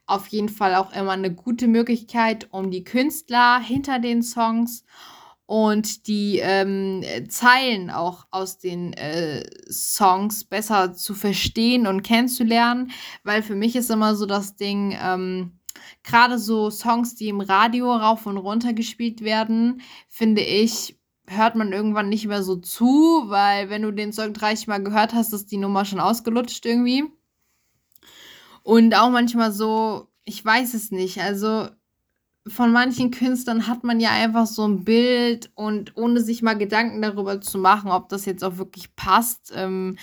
auf 0.06 0.28
jeden 0.28 0.48
Fall 0.48 0.74
auch 0.74 0.92
immer 0.92 1.12
eine 1.12 1.32
gute 1.34 1.66
Möglichkeit, 1.66 2.48
um 2.50 2.70
die 2.70 2.84
Künstler 2.84 3.58
hinter 3.60 3.98
den 3.98 4.22
Songs 4.22 4.84
und 5.46 6.06
die 6.06 6.38
ähm, 6.42 7.04
Zeilen 7.28 7.90
auch 7.90 8.26
aus 8.30 8.58
den 8.58 8.92
äh, 8.94 9.44
Songs 9.70 10.44
besser 10.44 10.94
zu 10.94 11.14
verstehen 11.14 11.86
und 11.86 12.02
kennenzulernen, 12.02 12.92
weil 13.24 13.42
für 13.42 13.54
mich 13.54 13.76
ist 13.76 13.90
immer 13.90 14.14
so 14.14 14.26
das 14.26 14.56
Ding, 14.56 14.96
ähm, 15.00 15.58
gerade 16.02 16.38
so 16.38 16.70
Songs, 16.70 17.14
die 17.14 17.28
im 17.28 17.40
Radio 17.40 17.94
rauf 17.94 18.26
und 18.26 18.38
runter 18.38 18.72
gespielt 18.72 19.22
werden, 19.22 19.82
finde 20.08 20.42
ich, 20.42 20.98
hört 21.26 21.56
man 21.56 21.72
irgendwann 21.72 22.08
nicht 22.08 22.26
mehr 22.26 22.42
so 22.42 22.56
zu, 22.56 23.24
weil 23.26 23.70
wenn 23.70 23.82
du 23.82 23.90
den 23.90 24.12
Song 24.12 24.32
30 24.32 24.66
Mal 24.66 24.82
gehört 24.82 25.14
hast, 25.14 25.32
ist 25.32 25.50
die 25.50 25.56
Nummer 25.56 25.84
schon 25.84 26.00
ausgelutscht 26.00 26.64
irgendwie. 26.66 27.04
Und 28.62 28.94
auch 28.94 29.10
manchmal 29.10 29.52
so, 29.52 30.08
ich 30.24 30.42
weiß 30.42 30.74
es 30.74 30.90
nicht, 30.90 31.20
also 31.20 31.68
von 32.46 32.72
manchen 32.72 33.10
Künstlern 33.10 33.66
hat 33.66 33.84
man 33.84 34.00
ja 34.00 34.10
einfach 34.10 34.46
so 34.46 34.66
ein 34.66 34.84
Bild 34.84 35.50
und 35.54 35.96
ohne 35.96 36.20
sich 36.20 36.42
mal 36.42 36.54
Gedanken 36.54 37.00
darüber 37.00 37.40
zu 37.40 37.58
machen, 37.58 37.90
ob 37.90 38.08
das 38.08 38.26
jetzt 38.26 38.44
auch 38.44 38.58
wirklich 38.58 38.94
passt. 38.96 39.52
Ähm, 39.54 39.96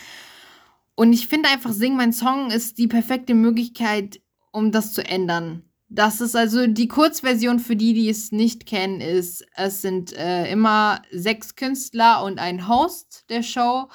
und 0.95 1.13
ich 1.13 1.27
finde 1.27 1.49
einfach, 1.49 1.71
Sing 1.71 1.95
mein 1.95 2.13
Song 2.13 2.51
ist 2.51 2.77
die 2.77 2.87
perfekte 2.87 3.33
Möglichkeit, 3.33 4.21
um 4.51 4.71
das 4.71 4.93
zu 4.93 5.05
ändern. 5.05 5.63
Das 5.93 6.21
ist 6.21 6.35
also 6.35 6.67
die 6.67 6.87
Kurzversion 6.87 7.59
für 7.59 7.75
die, 7.75 7.93
die 7.93 8.09
es 8.09 8.31
nicht 8.31 8.65
kennen, 8.65 9.01
ist, 9.01 9.45
es 9.55 9.81
sind 9.81 10.13
äh, 10.13 10.49
immer 10.49 11.01
sechs 11.11 11.55
Künstler 11.55 12.23
und 12.23 12.39
ein 12.39 12.67
Host 12.69 13.25
der 13.29 13.43
Show. 13.43 13.89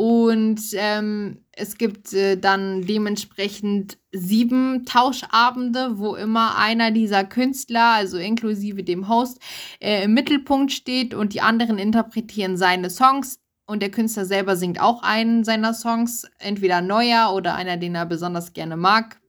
Und 0.00 0.62
ähm, 0.76 1.44
es 1.52 1.76
gibt 1.76 2.14
äh, 2.14 2.38
dann 2.38 2.86
dementsprechend 2.86 3.98
sieben 4.12 4.86
Tauschabende, 4.86 5.98
wo 5.98 6.14
immer 6.14 6.56
einer 6.56 6.90
dieser 6.90 7.22
Künstler, 7.22 7.96
also 7.96 8.16
inklusive 8.16 8.82
dem 8.82 9.10
Host, 9.10 9.40
äh, 9.78 10.04
im 10.04 10.14
Mittelpunkt 10.14 10.72
steht 10.72 11.12
und 11.12 11.34
die 11.34 11.42
anderen 11.42 11.76
interpretieren 11.76 12.56
seine 12.56 12.88
Songs. 12.88 13.40
Und 13.66 13.82
der 13.82 13.90
Künstler 13.90 14.24
selber 14.24 14.56
singt 14.56 14.80
auch 14.80 15.02
einen 15.02 15.44
seiner 15.44 15.74
Songs, 15.74 16.26
entweder 16.38 16.80
neuer 16.80 17.34
oder 17.34 17.54
einer, 17.54 17.76
den 17.76 17.94
er 17.94 18.06
besonders 18.06 18.54
gerne 18.54 18.78
mag. 18.78 19.20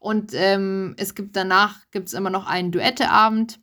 Und 0.00 0.32
ähm, 0.34 0.96
es 0.98 1.14
gibt 1.14 1.36
danach 1.36 1.78
gibt's 1.92 2.12
immer 2.12 2.30
noch 2.30 2.48
einen 2.48 2.72
Duetteabend, 2.72 3.60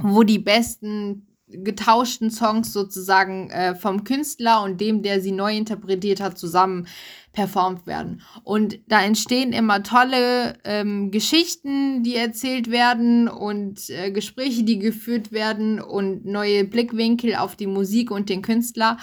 wo 0.00 0.22
die 0.22 0.38
besten 0.38 1.29
getauschten 1.50 2.30
Songs 2.30 2.72
sozusagen 2.72 3.50
äh, 3.50 3.74
vom 3.74 4.04
Künstler 4.04 4.62
und 4.62 4.80
dem, 4.80 5.02
der 5.02 5.20
sie 5.20 5.32
neu 5.32 5.56
interpretiert 5.56 6.20
hat, 6.20 6.38
zusammen 6.38 6.86
performt 7.32 7.86
werden. 7.86 8.22
Und 8.42 8.78
da 8.88 9.02
entstehen 9.02 9.52
immer 9.52 9.82
tolle 9.82 10.58
ähm, 10.64 11.10
Geschichten, 11.10 12.02
die 12.02 12.16
erzählt 12.16 12.70
werden 12.70 13.28
und 13.28 13.88
äh, 13.90 14.10
Gespräche, 14.10 14.64
die 14.64 14.78
geführt 14.78 15.32
werden 15.32 15.80
und 15.80 16.24
neue 16.24 16.64
Blickwinkel 16.64 17.36
auf 17.36 17.56
die 17.56 17.68
Musik 17.68 18.10
und 18.10 18.28
den 18.28 18.42
Künstler. 18.42 18.96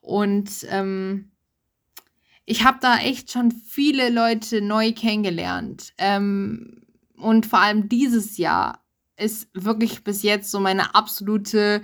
Und 0.00 0.66
ähm, 0.70 1.30
ich 2.46 2.64
habe 2.64 2.78
da 2.80 2.98
echt 2.98 3.30
schon 3.30 3.52
viele 3.52 4.10
Leute 4.10 4.60
neu 4.60 4.92
kennengelernt. 4.92 5.92
Ähm, 5.98 6.82
und 7.16 7.46
vor 7.46 7.60
allem 7.60 7.88
dieses 7.88 8.36
Jahr 8.36 8.83
ist 9.16 9.48
wirklich 9.54 10.04
bis 10.04 10.22
jetzt 10.22 10.50
so 10.50 10.60
meine 10.60 10.94
absolute 10.94 11.82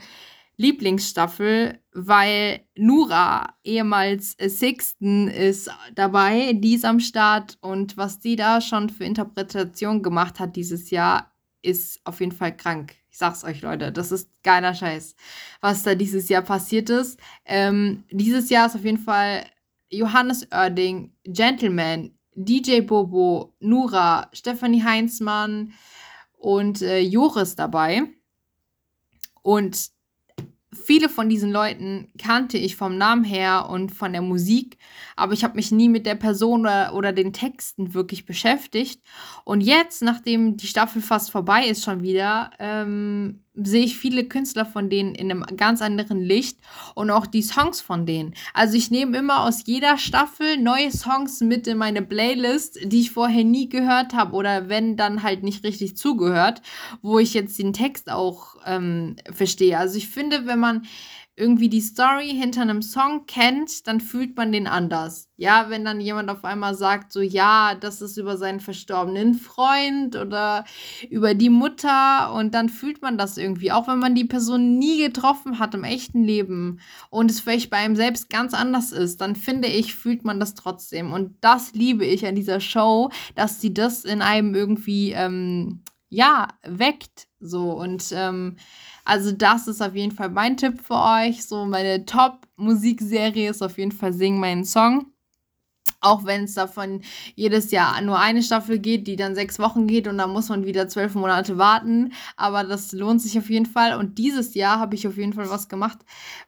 Lieblingsstaffel, 0.57 1.79
weil 1.95 2.61
Nura, 2.77 3.55
ehemals 3.65 4.37
Sixten, 4.39 5.29
ist 5.29 5.71
dabei, 5.95 6.53
die 6.53 6.75
ist 6.75 6.85
am 6.85 7.01
Start 7.01 7.57
und 7.63 7.97
was 7.97 8.19
die 8.21 8.37
da 8.37 8.61
schon 8.61 8.91
für 8.91 9.05
Interpretation 9.05 10.03
gemacht 10.03 10.39
hat 10.39 10.57
dieses 10.57 10.91
Jahr, 10.91 11.33
ist 11.63 12.01
auf 12.05 12.21
jeden 12.21 12.33
Fall 12.33 12.55
krank. 12.55 12.95
Ich 13.11 13.17
sag's 13.17 13.43
euch, 13.43 13.63
Leute, 13.63 13.91
das 13.91 14.13
ist 14.13 14.31
geiler 14.43 14.75
Scheiß, 14.75 15.17
was 15.63 15.83
da 15.83 15.95
dieses 15.95 16.29
Jahr 16.29 16.43
passiert 16.43 16.91
ist. 16.91 17.19
Ähm, 17.47 18.05
dieses 18.11 18.51
Jahr 18.51 18.67
ist 18.67 18.77
auf 18.77 18.85
jeden 18.85 18.99
Fall 18.99 19.47
Johannes 19.89 20.47
Oerding, 20.53 21.13
Gentleman, 21.25 22.13
DJ 22.35 22.83
Bobo, 22.83 23.55
Nura, 23.61 24.29
Stephanie 24.33 24.85
Heinzmann, 24.85 25.73
und 26.41 26.83
äh, 26.83 26.99
Joris 27.01 27.55
dabei. 27.55 28.03
Und 29.43 29.91
viele 30.73 31.09
von 31.09 31.29
diesen 31.29 31.51
Leuten 31.51 32.09
kannte 32.19 32.57
ich 32.59 32.77
vom 32.77 32.97
Namen 32.97 33.25
her 33.25 33.69
und 33.69 33.91
von 33.91 34.13
der 34.13 34.23
Musik, 34.23 34.79
aber 35.17 35.33
ich 35.33 35.45
habe 35.45 35.57
mich 35.57 35.71
nie 35.71 35.89
mit 35.89 36.07
der 36.07 36.15
Person 36.15 36.63
oder, 36.63 36.95
oder, 36.95 37.13
den 37.13 37.33
Texten 37.33 37.95
wirklich 37.95 38.25
beschäftigt. 38.25 39.03
Und 39.45 39.61
jetzt, 39.61 40.03
nachdem 40.03 40.57
die 40.57 40.67
Staffel 40.67 41.03
fast 41.03 41.31
vorbei 41.31 41.67
ist 41.67 41.85
schon 41.85 42.03
wieder, 42.03 42.51
ähm, 42.59 43.45
sehe 43.55 43.85
ich 43.85 43.99
viele 43.99 44.25
Künstler 44.25 44.65
von 44.65 44.89
denen 44.91 45.15
in 45.15 45.31
einem 45.31 45.45
ganz 45.57 45.83
anderen 45.83 46.21
Licht 46.21 46.59
und 46.95 47.11
auch 47.11 47.27
die 47.27 47.43
Songs 47.43 47.81
von 47.81 48.07
denen. 48.07 48.35
Also 48.55 48.77
ich 48.77 48.91
nehme 48.91 49.19
immer 49.19 49.45
aus 49.45 49.65
jeder 49.67 49.99
Staffel 49.99 50.57
neue 50.57 50.91
Songs 50.91 51.41
mit 51.41 51.67
in 51.67 51.77
meine 51.77 52.03
Playlist, 52.03 52.79
die 52.85 53.01
ich 53.01 53.11
vorher 53.11 53.45
nie 53.45 53.69
gehört 53.69 54.15
habe 54.15 54.35
oder 54.37 54.69
wenn 54.69 54.97
dann 54.97 55.23
halt 55.23 55.43
nicht 55.43 55.65
richtig 55.65 55.97
zugehört, 55.97 56.63
wo 57.03 57.19
ich 57.19 57.35
jetzt 57.35 57.59
den 57.59 57.73
Text 57.73 58.11
auch 58.11 58.57
ähm, 58.67 59.17
verstehe. 59.33 59.79
Also 59.79 59.97
ich 59.99 60.09
finde, 60.09 60.47
wenn 60.47 60.59
man 60.59 60.87
irgendwie 61.41 61.69
die 61.71 61.81
Story 61.81 62.29
hinter 62.29 62.61
einem 62.61 62.83
Song 62.83 63.27
kennt, 63.27 63.87
dann 63.87 64.01
fühlt 64.01 64.37
man 64.37 64.53
den 64.53 64.67
anders. 64.67 65.29
Ja, 65.37 65.71
wenn 65.71 65.85
dann 65.87 66.01
jemand 66.01 66.29
auf 66.29 66.45
einmal 66.45 66.75
sagt, 66.75 67.13
so 67.13 67.21
ja, 67.21 67.75
das 67.75 68.03
ist 68.03 68.19
über 68.19 68.37
seinen 68.37 68.61
verstorbenen 68.61 69.35
Freund 69.35 70.17
oder 70.17 70.67
über 71.09 71.35
die 71.35 71.49
Mutter 71.49 72.33
und 72.35 72.55
dann 72.55 72.69
fühlt 72.69 73.01
man 73.01 73.17
das 73.17 73.39
irgendwie, 73.39 73.73
auch 73.73 73.89
wenn 73.89 73.99
man 73.99 74.15
die 74.15 74.27
Person 74.27 74.79
nie 74.79 75.03
getroffen 75.03 75.59
hat 75.59 75.75
im 75.75 75.83
echten 75.85 76.23
Leben 76.23 76.81
und 77.09 77.31
es 77.31 77.41
vielleicht 77.41 77.71
bei 77.71 77.79
einem 77.79 77.97
selbst 77.97 78.29
ganz 78.29 78.53
anders 78.53 78.93
ist, 78.93 79.23
dann 79.23 79.35
finde 79.35 79.69
ich, 79.69 79.95
fühlt 79.95 80.25
man 80.25 80.41
das 80.41 80.55
trotzdem. 80.55 81.13
Und 81.13 81.37
das 81.41 81.73
liebe 81.73 82.05
ich 82.05 82.27
an 82.27 82.35
dieser 82.35 82.61
Show, 82.61 83.11
dass 83.35 83.63
sie 83.63 83.73
das 83.73 84.05
in 84.05 84.21
einem 84.21 84.55
irgendwie, 84.55 85.13
ähm, 85.13 85.83
ja, 86.11 86.49
weckt. 86.65 87.29
So 87.41 87.73
und 87.73 88.13
ähm, 88.13 88.57
also 89.11 89.33
das 89.33 89.67
ist 89.67 89.83
auf 89.83 89.97
jeden 89.97 90.13
Fall 90.13 90.31
mein 90.31 90.57
Tipp 90.57 90.83
für 90.87 90.95
euch. 90.95 91.45
So 91.45 91.65
meine 91.65 92.07
Top-Musikserie 92.07 93.51
ist 93.51 93.61
auf 93.61 93.77
jeden 93.77 93.91
Fall 93.91 94.13
Sing 94.13 94.39
meinen 94.39 94.65
Song. 94.65 95.07
Auch 96.01 96.25
wenn 96.25 96.45
es 96.45 96.55
davon 96.55 97.03
jedes 97.35 97.73
Jahr 97.73 98.01
nur 98.03 98.21
eine 98.21 98.41
Staffel 98.41 98.79
geht, 98.79 99.09
die 99.09 99.17
dann 99.17 99.35
sechs 99.35 99.59
Wochen 99.59 99.89
geht 99.89 100.07
und 100.07 100.17
dann 100.17 100.31
muss 100.31 100.49
man 100.49 100.65
wieder 100.65 100.87
zwölf 100.87 101.17
Monate 101.17 101.59
warten. 101.59 102.13
Aber 102.37 102.63
das 102.63 102.93
lohnt 102.93 103.21
sich 103.21 103.37
auf 103.37 103.51
jeden 103.51 103.67
Fall. 103.67 103.99
Und 103.99 104.17
dieses 104.19 104.55
Jahr 104.55 104.79
habe 104.79 104.95
ich 104.95 105.09
auf 105.09 105.17
jeden 105.17 105.33
Fall 105.33 105.51
was 105.51 105.69
gemacht, 105.69 105.99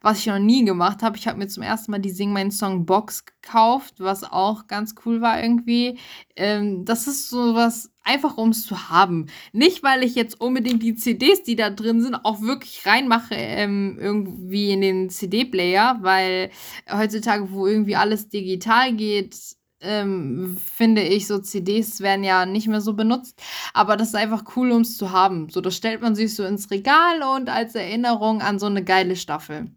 was 0.00 0.20
ich 0.20 0.26
noch 0.26 0.38
nie 0.38 0.64
gemacht 0.64 1.02
habe. 1.02 1.16
Ich 1.16 1.26
habe 1.26 1.38
mir 1.38 1.48
zum 1.48 1.64
ersten 1.64 1.90
Mal 1.90 1.98
die 1.98 2.10
Sing 2.10 2.32
meinen 2.32 2.52
Song 2.52 2.86
Box 2.86 3.24
gekauft, 3.24 3.94
was 3.98 4.22
auch 4.22 4.68
ganz 4.68 4.94
cool 5.04 5.20
war 5.20 5.42
irgendwie. 5.42 5.98
Ähm, 6.36 6.84
das 6.84 7.08
ist 7.08 7.28
so 7.28 7.56
was 7.56 7.91
einfach 8.04 8.36
um 8.36 8.50
es 8.50 8.66
zu 8.66 8.90
haben. 8.90 9.26
Nicht, 9.52 9.82
weil 9.82 10.02
ich 10.02 10.14
jetzt 10.14 10.40
unbedingt 10.40 10.82
die 10.82 10.94
CDs, 10.94 11.42
die 11.42 11.56
da 11.56 11.70
drin 11.70 12.00
sind, 12.02 12.14
auch 12.14 12.40
wirklich 12.40 12.86
reinmache 12.86 13.34
ähm, 13.34 13.98
irgendwie 14.00 14.72
in 14.72 14.80
den 14.80 15.10
CD-Player, 15.10 15.98
weil 16.02 16.50
heutzutage, 16.90 17.52
wo 17.52 17.66
irgendwie 17.66 17.96
alles 17.96 18.28
digital 18.28 18.92
geht, 18.94 19.36
ähm, 19.82 20.56
finde 20.74 21.02
ich, 21.02 21.26
so 21.26 21.38
CDs 21.38 22.00
werden 22.00 22.24
ja 22.24 22.46
nicht 22.46 22.68
mehr 22.68 22.80
so 22.80 22.94
benutzt. 22.94 23.40
Aber 23.74 23.96
das 23.96 24.08
ist 24.08 24.14
einfach 24.14 24.44
cool, 24.56 24.70
um 24.70 24.82
es 24.82 24.96
zu 24.96 25.12
haben. 25.12 25.48
So, 25.50 25.60
das 25.60 25.76
stellt 25.76 26.00
man 26.02 26.14
sich 26.14 26.34
so 26.34 26.44
ins 26.44 26.70
Regal 26.70 27.22
und 27.36 27.48
als 27.50 27.74
Erinnerung 27.74 28.42
an 28.42 28.58
so 28.58 28.66
eine 28.66 28.84
geile 28.84 29.16
Staffel. 29.16 29.72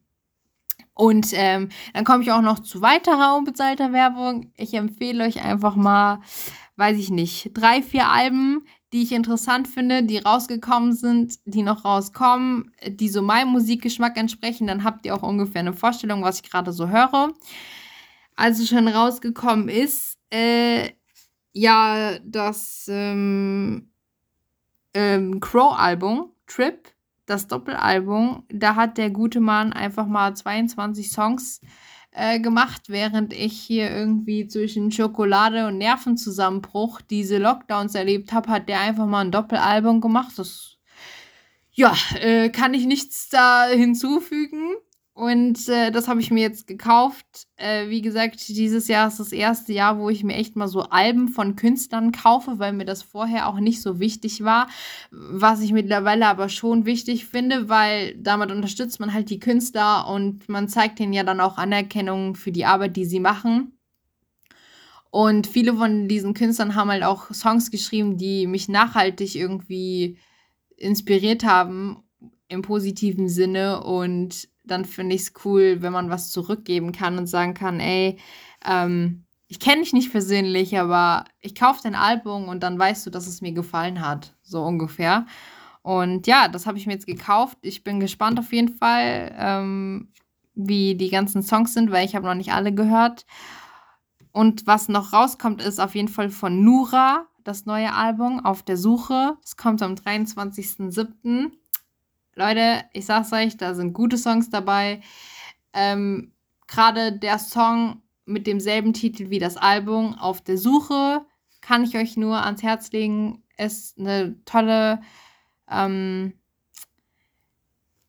Und 0.94 1.32
ähm, 1.34 1.70
dann 1.94 2.06
komme 2.06 2.24
ich 2.24 2.32
auch 2.32 2.42
noch 2.42 2.60
zu 2.60 2.82
weiterer 2.82 3.36
unbezahlter 3.36 3.92
Werbung. 3.92 4.52
Ich 4.56 4.74
empfehle 4.74 5.26
euch 5.26 5.44
einfach 5.44 5.76
mal 5.76 6.22
weiß 6.78 6.98
ich 6.98 7.10
nicht, 7.10 7.52
drei, 7.54 7.82
vier 7.82 8.10
Alben, 8.10 8.66
die 8.92 9.04
ich 9.04 9.12
interessant 9.12 9.68
finde, 9.68 10.04
die 10.04 10.18
rausgekommen 10.18 10.94
sind, 10.94 11.40
die 11.46 11.64
noch 11.64 11.86
rauskommen, 11.86 12.72
die 12.88 13.10
so 13.10 13.22
meinem 13.22 13.50
Musikgeschmack 13.50 14.18
entsprechen, 14.18 14.68
dann 14.68 14.84
habt 14.84 15.06
ihr 15.06 15.16
auch 15.16 15.24
ungefähr 15.24 15.62
eine 15.62 15.74
Vorstellung, 15.74 16.24
was 16.24 16.42
ich 16.42 16.50
gerade 16.50 16.72
so 16.72 16.90
höre. 16.90 17.34
Also 18.36 18.66
schon 18.66 18.88
rausgekommen 18.88 19.70
ist, 19.70 20.18
äh, 20.30 20.92
ja, 21.54 22.20
das 22.24 22.88
ähm, 22.90 23.90
ähm, 24.94 25.40
Crow-Album, 25.40 26.32
Trip, 26.48 26.94
das 27.26 27.48
Doppelalbum, 27.48 28.44
da 28.50 28.76
hat 28.76 28.98
der 28.98 29.10
gute 29.10 29.40
Mann 29.40 29.74
einfach 29.74 30.06
mal 30.06 30.36
22 30.36 31.12
Songs 31.12 31.60
äh, 31.60 31.68
gemacht, 32.40 32.84
während 32.88 33.34
ich 33.34 33.60
hier 33.60 33.92
irgendwie 33.92 34.48
zwischen 34.48 34.92
Schokolade 34.92 35.68
und 35.68 35.78
Nervenzusammenbruch 35.78 37.02
diese 37.02 37.38
Lockdowns 37.38 37.96
erlebt 37.96 38.32
habe, 38.32 38.50
hat 38.50 38.70
der 38.70 38.80
einfach 38.80 39.06
mal 39.06 39.26
ein 39.26 39.32
Doppelalbum 39.32 40.02
gemacht. 40.02 40.34
Das 40.38 40.78
ja, 41.72 41.94
äh, 42.22 42.50
kann 42.50 42.74
ich 42.74 42.86
nichts 42.86 43.28
da 43.30 43.68
hinzufügen. 43.68 44.76
Und 45.16 45.70
äh, 45.70 45.92
das 45.92 46.10
habe 46.10 46.20
ich 46.20 46.30
mir 46.30 46.42
jetzt 46.42 46.68
gekauft. 46.68 47.26
Äh, 47.56 47.88
wie 47.88 48.02
gesagt, 48.02 48.50
dieses 48.50 48.90
Jahr 48.90 49.08
ist 49.08 49.18
das 49.18 49.32
erste 49.32 49.72
Jahr, 49.72 49.98
wo 49.98 50.10
ich 50.10 50.26
mir 50.26 50.36
echt 50.36 50.58
mal 50.58 50.68
so 50.68 50.82
Alben 50.82 51.30
von 51.30 51.56
Künstlern 51.56 52.12
kaufe, 52.12 52.60
weil 52.60 52.74
mir 52.74 52.84
das 52.84 53.02
vorher 53.02 53.48
auch 53.48 53.62
nicht 53.62 53.82
so 53.82 54.02
wichtig 54.02 54.44
war. 54.44 54.68
Was 55.12 55.62
ich 55.62 55.72
mittlerweile 55.72 56.28
aber 56.28 56.50
schon 56.50 56.86
wichtig 56.86 57.28
finde, 57.28 57.70
weil 57.70 58.14
damit 58.16 58.52
unterstützt 58.52 59.00
man 59.00 59.14
halt 59.14 59.30
die 59.30 59.40
Künstler 59.40 60.06
und 60.10 60.50
man 60.50 60.68
zeigt 60.68 61.00
ihnen 61.00 61.14
ja 61.14 61.24
dann 61.24 61.40
auch 61.40 61.58
Anerkennung 61.58 62.36
für 62.36 62.52
die 62.52 62.66
Arbeit, 62.66 62.98
die 62.98 63.06
sie 63.06 63.22
machen. 63.22 63.72
Und 65.12 65.48
viele 65.48 65.76
von 65.76 66.10
diesen 66.10 66.34
Künstlern 66.34 66.76
haben 66.76 66.92
halt 66.92 67.04
auch 67.04 67.34
Songs 67.34 67.72
geschrieben, 67.72 68.18
die 68.18 68.48
mich 68.48 68.68
nachhaltig 68.68 69.36
irgendwie 69.36 70.18
inspiriert 70.76 71.46
haben 71.46 72.04
im 72.50 72.64
positiven 72.64 73.30
Sinne 73.30 73.82
und 73.82 74.50
dann 74.68 74.86
finde 74.86 75.16
ich 75.16 75.22
es 75.22 75.34
cool, 75.44 75.82
wenn 75.82 75.94
man 75.94 76.10
was 76.10 76.32
zurückgeben 76.32 76.92
kann 76.92 77.18
und 77.18 77.28
sagen 77.28 77.54
kann, 77.54 77.80
ey, 77.80 78.18
ähm, 78.66 79.26
ich 79.48 79.60
kenne 79.60 79.82
dich 79.82 79.94
nicht 79.94 80.12
persönlich, 80.12 80.78
aber 80.80 81.26
ich 81.42 81.56
kaufe 81.56 81.82
dein 81.84 81.96
Album 81.96 82.48
und 82.48 82.64
dann 82.64 82.80
weißt 82.80 83.06
du, 83.06 83.10
dass 83.10 83.28
es 83.28 83.42
mir 83.42 83.52
gefallen 83.52 84.02
hat, 84.02 84.36
so 84.42 84.64
ungefähr. 84.64 85.26
Und 85.84 86.26
ja, 86.26 86.48
das 86.48 86.66
habe 86.66 86.78
ich 86.80 86.88
mir 86.88 86.94
jetzt 86.94 87.06
gekauft. 87.06 87.60
Ich 87.62 87.84
bin 87.84 88.00
gespannt 88.00 88.40
auf 88.40 88.52
jeden 88.52 88.76
Fall, 88.76 89.36
ähm, 89.38 90.12
wie 90.56 90.96
die 90.96 91.10
ganzen 91.10 91.44
Songs 91.44 91.74
sind, 91.74 91.92
weil 91.92 92.06
ich 92.06 92.16
habe 92.16 92.26
noch 92.26 92.34
nicht 92.34 92.54
alle 92.54 92.74
gehört. 92.74 93.26
Und 94.32 94.66
was 94.66 94.90
noch 94.90 95.14
rauskommt, 95.14 95.62
ist 95.62 95.80
auf 95.80 95.96
jeden 95.96 96.08
Fall 96.08 96.30
von 96.30 96.64
Nura, 96.64 97.28
das 97.44 97.68
neue 97.68 97.94
Album, 97.94 98.44
Auf 98.44 98.64
der 98.64 98.76
Suche. 98.76 99.38
Es 99.44 99.56
kommt 99.56 99.84
am 99.84 99.94
23.07. 99.94 101.52
Leute, 102.36 102.84
ich 102.92 103.06
sag's 103.06 103.32
euch, 103.32 103.56
da 103.56 103.74
sind 103.74 103.94
gute 103.94 104.18
Songs 104.18 104.50
dabei. 104.50 105.02
Ähm, 105.74 106.34
Gerade 106.68 107.18
der 107.18 107.40
Song 107.40 108.02
mit 108.26 108.46
demselben 108.48 108.94
Titel 108.94 109.30
wie 109.30 109.40
das 109.40 109.56
Album, 109.56 110.16
Auf 110.16 110.42
der 110.42 110.58
Suche, 110.58 111.26
kann 111.62 111.84
ich 111.84 111.96
euch 111.96 112.18
nur 112.18 112.44
ans 112.44 112.62
Herz 112.62 112.92
legen. 112.92 113.44
Ist 113.58 113.98
eine 113.98 114.44
tolle, 114.44 115.02
ähm, 115.72 116.34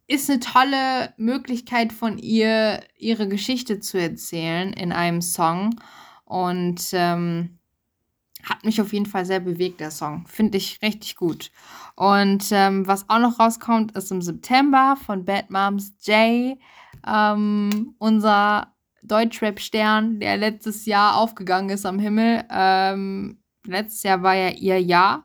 ist 0.09 0.29
eine 0.29 0.41
tolle 0.41 1.15
Möglichkeit 1.17 1.93
von 1.93 2.19
ihr, 2.19 2.83
ihre 2.97 3.29
Geschichte 3.29 3.79
zu 3.79 3.99
erzählen 4.01 4.73
in 4.73 4.91
einem 4.93 5.23
Song. 5.23 5.79
Und 6.25 6.81
ähm, 6.93 7.56
hat 8.49 8.65
mich 8.65 8.81
auf 8.81 8.93
jeden 8.93 9.07
Fall 9.07 9.27
sehr 9.27 9.41
bewegt, 9.41 9.81
der 9.81 9.91
Song. 9.91 10.25
Finde 10.29 10.57
ich 10.59 10.81
richtig 10.83 11.17
gut. 11.17 11.51
Und 11.97 12.47
ähm, 12.53 12.87
was 12.87 13.09
auch 13.11 13.19
noch 13.19 13.41
rauskommt, 13.41 13.97
ist 13.97 14.13
im 14.13 14.23
September 14.23 14.97
von 15.05 15.25
Bad 15.25 15.51
Moms 15.51 15.95
J. 16.03 16.57
Ähm, 17.07 17.95
unser 17.99 18.73
Deutschrap-Stern, 19.03 20.21
der 20.21 20.37
letztes 20.37 20.87
Jahr 20.87 21.17
aufgegangen 21.17 21.71
ist 21.71 21.87
am 21.87 21.99
Himmel. 21.99 22.45
Ähm, 22.51 23.39
letztes 23.65 24.05
Jahr 24.05 24.23
war 24.23 24.35
ja 24.35 24.51
ihr 24.51 24.81
Jahr. 24.81 25.25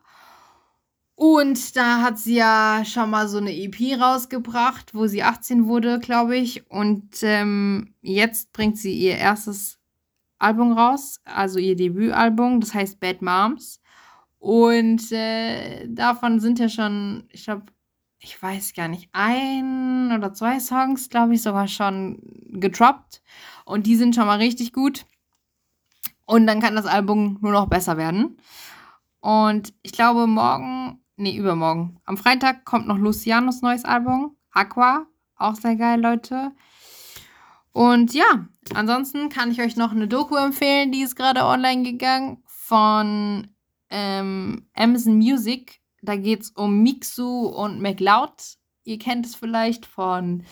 Und 1.15 1.75
da 1.75 2.01
hat 2.01 2.17
sie 2.17 2.35
ja 2.35 2.81
schon 2.83 3.11
mal 3.11 3.27
so 3.27 3.37
eine 3.37 3.53
EP 3.55 3.99
rausgebracht, 3.99 4.95
wo 4.95 5.05
sie 5.05 5.21
18 5.21 5.67
wurde, 5.67 5.99
glaube 5.99 6.35
ich. 6.35 6.67
Und 6.71 7.21
ähm, 7.21 7.93
jetzt 8.01 8.51
bringt 8.53 8.79
sie 8.79 8.93
ihr 8.93 9.17
erstes 9.17 9.80
Album 10.41 10.73
raus, 10.73 11.21
also 11.25 11.59
ihr 11.59 11.75
Debütalbum, 11.75 12.59
das 12.61 12.73
heißt 12.73 12.99
Bad 12.99 13.21
Moms. 13.21 13.81
Und 14.39 15.11
äh, 15.11 15.87
davon 15.87 16.39
sind 16.39 16.59
ja 16.59 16.67
schon, 16.67 17.27
ich 17.31 17.43
glaube, 17.43 17.65
ich 18.19 18.41
weiß 18.41 18.73
gar 18.73 18.87
nicht, 18.87 19.09
ein 19.13 20.11
oder 20.15 20.33
zwei 20.33 20.59
Songs, 20.59 21.09
glaube 21.09 21.35
ich, 21.35 21.41
sogar 21.41 21.67
schon 21.67 22.19
gedroppt. 22.49 23.21
Und 23.65 23.87
die 23.87 23.95
sind 23.95 24.15
schon 24.15 24.27
mal 24.27 24.37
richtig 24.37 24.73
gut. 24.73 25.05
Und 26.25 26.47
dann 26.47 26.59
kann 26.59 26.75
das 26.75 26.85
Album 26.85 27.37
nur 27.41 27.51
noch 27.51 27.67
besser 27.67 27.97
werden. 27.97 28.37
Und 29.19 29.73
ich 29.81 29.91
glaube, 29.91 30.27
morgen, 30.27 31.03
nee, 31.17 31.35
übermorgen, 31.35 31.99
am 32.05 32.17
Freitag 32.17 32.65
kommt 32.65 32.87
noch 32.87 32.97
Lucianos 32.97 33.61
neues 33.61 33.85
Album, 33.85 34.35
Aqua. 34.51 35.05
Auch 35.35 35.55
sehr 35.55 35.75
geil, 35.75 35.99
Leute. 35.99 36.51
Und 37.73 38.13
ja, 38.13 38.47
ansonsten 38.73 39.29
kann 39.29 39.51
ich 39.51 39.61
euch 39.61 39.75
noch 39.77 39.91
eine 39.91 40.07
Doku 40.07 40.35
empfehlen, 40.35 40.91
die 40.91 41.01
ist 41.01 41.15
gerade 41.15 41.45
online 41.45 41.83
gegangen 41.83 42.43
von 42.45 43.47
ähm, 43.89 44.67
Amazon 44.73 45.15
Music. 45.15 45.81
Da 46.01 46.15
geht 46.15 46.41
es 46.41 46.49
um 46.51 46.81
Mixu 46.83 47.45
und 47.45 47.81
McLeod. 47.81 48.57
Ihr 48.83 48.97
kennt 48.97 49.25
es 49.25 49.35
vielleicht 49.35 49.85
von 49.85 50.43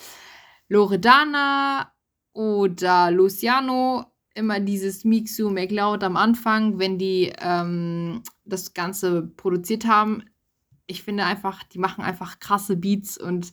Loredana 0.68 1.92
oder 2.34 3.12
Luciano. 3.12 4.06
Immer 4.36 4.60
dieses 4.60 5.04
Mixu, 5.04 5.50
McLeod 5.50 6.04
am 6.04 6.16
Anfang, 6.16 6.78
wenn 6.80 6.98
die 6.98 7.34
ähm, 7.40 8.22
das 8.46 8.74
Ganze 8.74 9.24
produziert 9.24 9.86
haben. 9.86 10.24
Ich 10.86 11.04
finde 11.04 11.26
einfach, 11.26 11.64
die 11.64 11.80
machen 11.80 12.04
einfach 12.04 12.40
krasse 12.40 12.78
Beats 12.78 13.18
und 13.18 13.52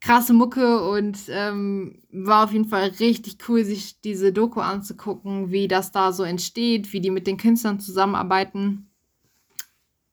krasse 0.00 0.32
Mucke 0.32 0.88
und 0.88 1.18
ähm, 1.28 2.02
war 2.10 2.44
auf 2.44 2.52
jeden 2.52 2.68
Fall 2.68 2.90
richtig 3.00 3.36
cool, 3.48 3.64
sich 3.64 4.00
diese 4.00 4.32
Doku 4.32 4.60
anzugucken, 4.60 5.50
wie 5.50 5.68
das 5.68 5.92
da 5.92 6.12
so 6.12 6.22
entsteht, 6.22 6.92
wie 6.92 7.00
die 7.00 7.10
mit 7.10 7.26
den 7.26 7.36
Künstlern 7.36 7.80
zusammenarbeiten 7.80 8.90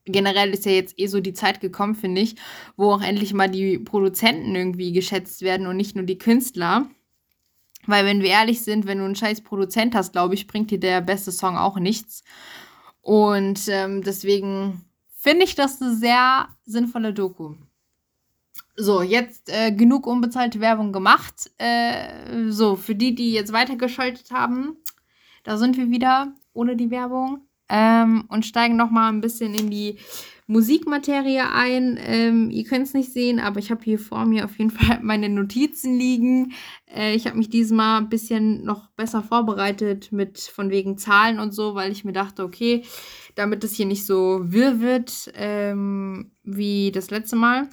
generell 0.08 0.52
ist 0.52 0.66
ja 0.66 0.72
jetzt 0.72 1.00
eh 1.00 1.08
so 1.08 1.20
die 1.20 1.34
Zeit 1.34 1.60
gekommen, 1.60 1.96
finde 1.96 2.22
ich, 2.22 2.36
wo 2.76 2.92
auch 2.92 3.02
endlich 3.02 3.34
mal 3.34 3.50
die 3.50 3.78
Produzenten 3.78 4.56
irgendwie 4.56 4.92
geschätzt 4.94 5.42
werden 5.42 5.68
und 5.68 5.78
nicht 5.78 5.96
nur 5.96 6.06
die 6.06 6.18
Künstler. 6.18 6.90
Weil, 7.86 8.06
wenn 8.06 8.22
wir 8.22 8.30
ehrlich 8.30 8.64
sind, 8.64 8.86
wenn 8.86 8.98
du 8.98 9.06
einen 9.06 9.16
scheiß 9.16 9.42
Produzent 9.42 9.96
hast, 9.96 10.12
glaube 10.12 10.34
ich, 10.34 10.48
bringt 10.48 10.72
dir 10.72 10.80
der 10.80 11.02
beste 11.02 11.32
Song 11.32 11.58
auch 11.58 11.80
nichts. 11.80 12.24
Und 13.02 13.68
ähm, 13.70 14.04
deswegen 14.04 14.84
finde 15.16 15.46
ich 15.46 15.56
das 15.56 15.82
eine 15.82 15.96
sehr 15.96 16.50
sinnvolle 16.66 17.14
Doku. 17.14 17.56
So, 18.80 19.02
jetzt 19.02 19.50
äh, 19.50 19.72
genug 19.72 20.06
unbezahlte 20.06 20.62
Werbung 20.62 20.92
gemacht. 20.92 21.50
Äh, 21.58 22.50
so, 22.50 22.76
für 22.76 22.94
die, 22.94 23.16
die 23.16 23.34
jetzt 23.34 23.52
weitergeschaltet 23.52 24.30
haben, 24.30 24.78
da 25.44 25.58
sind 25.58 25.78
wir 25.78 25.90
wieder 25.90 26.36
ohne 26.54 26.76
die 26.76 26.92
Werbung 26.92 27.42
ähm, 27.70 28.26
und 28.30 28.46
steigen 28.46 28.76
noch 28.76 28.92
mal 28.92 29.10
ein 29.10 29.22
bisschen 29.22 29.56
in 29.56 29.72
die 29.72 29.98
Musikmaterie 30.46 31.42
ein. 31.42 32.00
Ähm, 32.00 32.52
ihr 32.52 32.66
könnt 32.66 32.86
es 32.86 32.94
nicht 32.94 33.12
sehen, 33.12 33.40
aber 33.40 33.60
ich 33.60 33.72
habe 33.72 33.84
hier 33.84 33.98
vor 33.98 34.26
mir 34.26 34.46
auf 34.46 34.60
jeden 34.60 34.70
Fall 34.78 35.00
meine 35.02 35.30
Notizen 35.30 35.98
liegen. 35.98 36.54
Äh, 36.86 37.16
ich 37.16 37.26
habe 37.26 37.38
mich 37.38 37.50
diesmal 37.50 38.00
ein 38.00 38.10
bisschen 38.10 38.64
noch 38.64 38.90
besser 38.92 39.24
vorbereitet 39.24 40.12
mit 40.12 40.38
von 40.40 40.70
wegen 40.70 41.00
Zahlen 41.00 41.40
und 41.40 41.52
so, 41.52 41.74
weil 41.74 41.92
ich 41.92 42.06
mir 42.06 42.14
dachte, 42.14 42.44
okay, 42.44 42.84
damit 43.34 43.64
es 43.64 43.74
hier 43.74 43.88
nicht 43.88 44.06
so 44.06 44.42
wirr 44.44 44.80
wird 44.80 45.32
ähm, 45.34 46.30
wie 46.44 46.92
das 46.92 47.10
letzte 47.10 47.36
Mal. 47.36 47.70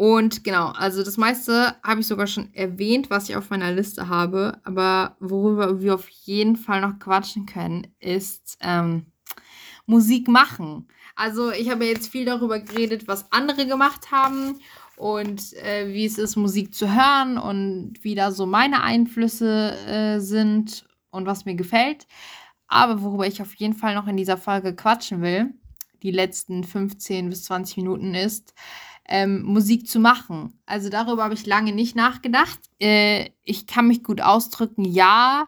Und 0.00 0.44
genau, 0.44 0.68
also 0.68 1.04
das 1.04 1.18
meiste 1.18 1.76
habe 1.82 2.00
ich 2.00 2.06
sogar 2.06 2.26
schon 2.26 2.54
erwähnt, 2.54 3.10
was 3.10 3.28
ich 3.28 3.36
auf 3.36 3.50
meiner 3.50 3.70
Liste 3.70 4.08
habe. 4.08 4.58
Aber 4.64 5.14
worüber 5.20 5.82
wir 5.82 5.94
auf 5.94 6.08
jeden 6.08 6.56
Fall 6.56 6.80
noch 6.80 6.98
quatschen 6.98 7.44
können, 7.44 7.86
ist 8.00 8.56
ähm, 8.62 9.12
Musik 9.84 10.26
machen. 10.26 10.88
Also 11.16 11.50
ich 11.50 11.68
habe 11.68 11.84
jetzt 11.84 12.10
viel 12.10 12.24
darüber 12.24 12.60
geredet, 12.60 13.08
was 13.08 13.30
andere 13.30 13.66
gemacht 13.66 14.10
haben 14.10 14.58
und 14.96 15.52
äh, 15.58 15.92
wie 15.92 16.06
es 16.06 16.16
ist, 16.16 16.34
Musik 16.34 16.74
zu 16.74 16.94
hören 16.94 17.36
und 17.36 17.98
wie 18.00 18.14
da 18.14 18.32
so 18.32 18.46
meine 18.46 18.82
Einflüsse 18.82 19.76
äh, 19.86 20.18
sind 20.18 20.86
und 21.10 21.26
was 21.26 21.44
mir 21.44 21.56
gefällt. 21.56 22.06
Aber 22.68 23.02
worüber 23.02 23.26
ich 23.26 23.42
auf 23.42 23.52
jeden 23.56 23.74
Fall 23.74 23.94
noch 23.94 24.06
in 24.06 24.16
dieser 24.16 24.38
Folge 24.38 24.74
quatschen 24.74 25.20
will, 25.20 25.52
die 26.02 26.10
letzten 26.10 26.64
15 26.64 27.28
bis 27.28 27.44
20 27.44 27.76
Minuten 27.76 28.14
ist, 28.14 28.54
ähm, 29.10 29.42
Musik 29.42 29.88
zu 29.88 29.98
machen. 29.98 30.60
Also 30.66 30.88
darüber 30.88 31.24
habe 31.24 31.34
ich 31.34 31.44
lange 31.44 31.72
nicht 31.72 31.96
nachgedacht. 31.96 32.58
Äh, 32.80 33.30
ich 33.42 33.66
kann 33.66 33.88
mich 33.88 34.02
gut 34.02 34.20
ausdrücken, 34.20 34.84
ja. 34.84 35.46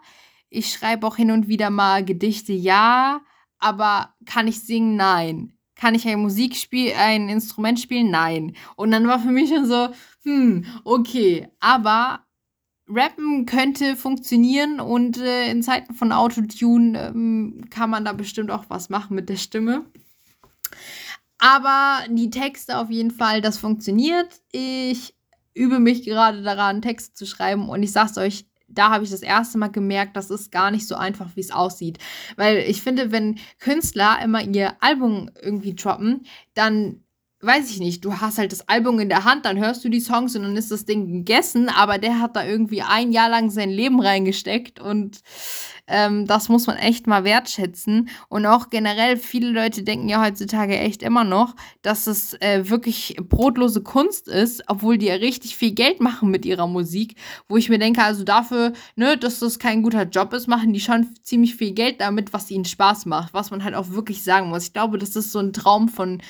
Ich 0.51 0.71
schreibe 0.71 1.07
auch 1.07 1.17
hin 1.17 1.31
und 1.31 1.49
wieder 1.49 1.71
mal 1.71 2.05
Gedichte, 2.05 2.53
ja. 2.53 3.23
Aber 3.59 4.15
kann 4.27 4.49
ich 4.49 4.61
singen? 4.61 4.97
Nein. 4.97 5.53
Kann 5.77 5.95
ich 5.95 6.07
ein 6.07 6.21
Musikspiel, 6.21 6.93
ein 6.99 7.29
Instrument 7.29 7.81
spielen? 7.81 8.11
Nein. 8.11 8.55
Und 8.77 8.91
dann 8.91 9.07
war 9.07 9.21
für 9.21 9.31
mich 9.31 9.49
schon 9.49 9.67
so, 9.67 9.89
hm, 10.25 10.67
okay. 10.85 11.49
Aber 11.61 12.27
Rappen 12.89 13.47
könnte 13.47 13.97
funktionieren 13.97 14.81
und 14.81 15.19
äh, 15.19 15.51
in 15.51 15.63
Zeiten 15.63 15.95
von 15.95 16.13
Autotune 16.13 17.09
ähm, 17.09 17.65
kann 17.71 17.91
man 17.91 18.05
da 18.05 18.13
bestimmt 18.13 18.51
auch 18.51 18.65
was 18.69 18.91
machen 18.91 19.15
mit 19.15 19.29
der 19.29 19.37
Stimme. 19.37 19.87
Aber 21.45 22.05
die 22.09 22.31
Texte 22.31 22.79
auf 22.79 22.89
jeden 22.89 23.11
Fall, 23.11 23.41
das 23.41 23.59
funktioniert. 23.59 24.41
Ich 24.53 25.13
übe 25.55 25.81
mich 25.81 26.05
gerade 26.05 26.41
daran, 26.45 26.83
Texte 26.83 27.15
zu 27.15 27.27
schreiben 27.27 27.69
und 27.69 27.83
ich 27.83 27.91
sag's 27.91 28.17
euch, 28.17 28.47
da 28.69 28.91
habe 28.91 29.03
ich 29.03 29.11
das 29.11 29.23
erste 29.23 29.59
Mal 29.59 29.73
gemerkt, 29.73 30.17
das 30.17 30.31
ist 30.31 30.53
gar 30.53 30.71
nicht 30.71 30.87
so 30.87 30.95
einfach, 30.95 31.35
wie 31.35 31.41
es 31.41 31.51
aussieht. 31.51 31.99
Weil 32.37 32.59
ich 32.59 32.81
finde, 32.81 33.11
wenn 33.11 33.41
Künstler 33.59 34.21
immer 34.23 34.41
ihr 34.41 34.81
Album 34.81 35.31
irgendwie 35.43 35.75
droppen, 35.75 36.27
dann 36.55 37.03
weiß 37.43 37.71
ich 37.71 37.81
nicht, 37.81 38.05
du 38.05 38.21
hast 38.21 38.39
halt 38.39 38.53
das 38.53 38.69
Album 38.69 39.01
in 39.01 39.09
der 39.09 39.25
Hand, 39.25 39.45
dann 39.45 39.59
hörst 39.59 39.85
du 39.85 39.89
die 39.89 40.01
Songs 40.01 40.37
und 40.37 40.43
dann 40.43 40.57
ist 40.57 40.71
das 40.71 40.85
Ding 40.85 41.09
gegessen, 41.09 41.69
aber 41.69 41.99
der 41.99 42.21
hat 42.21 42.37
da 42.37 42.45
irgendwie 42.45 42.83
ein 42.83 43.11
Jahr 43.11 43.29
lang 43.29 43.51
sein 43.51 43.71
Leben 43.71 44.01
reingesteckt 44.01 44.79
und 44.79 45.21
ähm, 45.89 46.27
das 46.27 46.49
muss 46.49 46.69
man 46.69 46.77
echt 46.77 47.09
mal 47.09 47.25
wertschätzen. 47.25 48.09
Und 48.29 48.47
auch 48.47 48.71
generell, 48.71 49.17
viele 49.17 49.51
Leute 49.51 49.83
denken 49.83 50.09
ja 50.09 50.25
heutzutage 50.25 50.79
echt 50.79 51.03
immer 51.03 51.25
noch, 51.25 51.57
dass 51.83 52.07
es 52.07 52.35
äh, 52.41 52.71
wirklich 52.71 53.17
brotlose 53.21 53.83
Kunst 53.83 54.29
ist, 54.29 54.63
obwohl 54.69 54.97
die 54.97 55.07
ja 55.07 55.15
richtig 55.15 55.57
viel 55.57 55.73
Geld 55.73 56.01
machen 56.01 56.31
mit 56.31 56.47
ihrer 56.47 56.69
Musik, 56.69 57.17
wo 57.49 57.57
ich 57.57 57.69
mir 57.69 57.79
denke, 57.81 58.03
also 58.03 58.23
dafür, 58.23 58.73
ne, 58.95 59.19
dass 59.19 59.41
das 59.41 59.59
kein 59.59 59.83
guter 59.83 60.05
Job 60.05 60.33
ist, 60.33 60.47
machen 60.47 60.73
die 60.73 60.81
schon 60.81 61.09
ziemlich 61.25 61.57
viel 61.57 61.73
Geld 61.73 62.01
damit, 62.01 62.33
was 62.33 62.51
ihnen 62.53 62.65
Spaß 62.65 63.07
macht, 63.07 63.35
was 63.35 63.51
man 63.51 63.65
halt 63.65 63.75
auch 63.75 63.91
wirklich 63.91 64.23
sagen 64.23 64.49
muss. 64.49 64.67
Ich 64.67 64.73
glaube, 64.73 64.99
das 64.99 65.17
ist 65.17 65.33
so 65.33 65.41
ein 65.41 65.53
Traum 65.53 65.89
von 65.89 66.23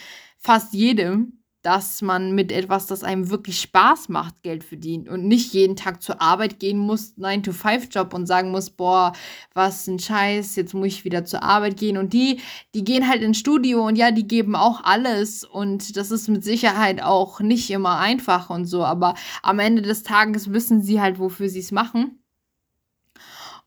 fast 0.42 0.74
jedem, 0.74 1.42
dass 1.62 2.02
man 2.02 2.34
mit 2.34 2.50
etwas, 2.50 2.86
das 2.86 3.04
einem 3.04 3.30
wirklich 3.30 3.60
Spaß 3.60 4.08
macht, 4.08 4.42
Geld 4.42 4.64
verdient 4.64 5.08
und 5.08 5.26
nicht 5.28 5.52
jeden 5.52 5.76
Tag 5.76 6.02
zur 6.02 6.20
Arbeit 6.20 6.58
gehen 6.58 6.78
muss, 6.78 7.16
9-to-5-Job 7.16 8.12
und 8.14 8.26
sagen 8.26 8.50
muss, 8.50 8.70
boah, 8.70 9.12
was 9.54 9.86
ein 9.86 10.00
Scheiß, 10.00 10.56
jetzt 10.56 10.74
muss 10.74 10.88
ich 10.88 11.04
wieder 11.04 11.24
zur 11.24 11.44
Arbeit 11.44 11.76
gehen. 11.76 11.96
Und 11.96 12.12
die, 12.12 12.40
die 12.74 12.82
gehen 12.82 13.08
halt 13.08 13.22
ins 13.22 13.38
Studio 13.38 13.86
und 13.86 13.96
ja, 13.96 14.10
die 14.10 14.26
geben 14.26 14.56
auch 14.56 14.82
alles 14.82 15.44
und 15.44 15.96
das 15.96 16.10
ist 16.10 16.28
mit 16.28 16.42
Sicherheit 16.42 17.00
auch 17.00 17.38
nicht 17.38 17.70
immer 17.70 17.98
einfach 17.98 18.50
und 18.50 18.66
so, 18.66 18.84
aber 18.84 19.14
am 19.42 19.60
Ende 19.60 19.82
des 19.82 20.02
Tages 20.02 20.52
wissen 20.52 20.82
sie 20.82 21.00
halt, 21.00 21.20
wofür 21.20 21.48
sie 21.48 21.60
es 21.60 21.70
machen. 21.70 22.18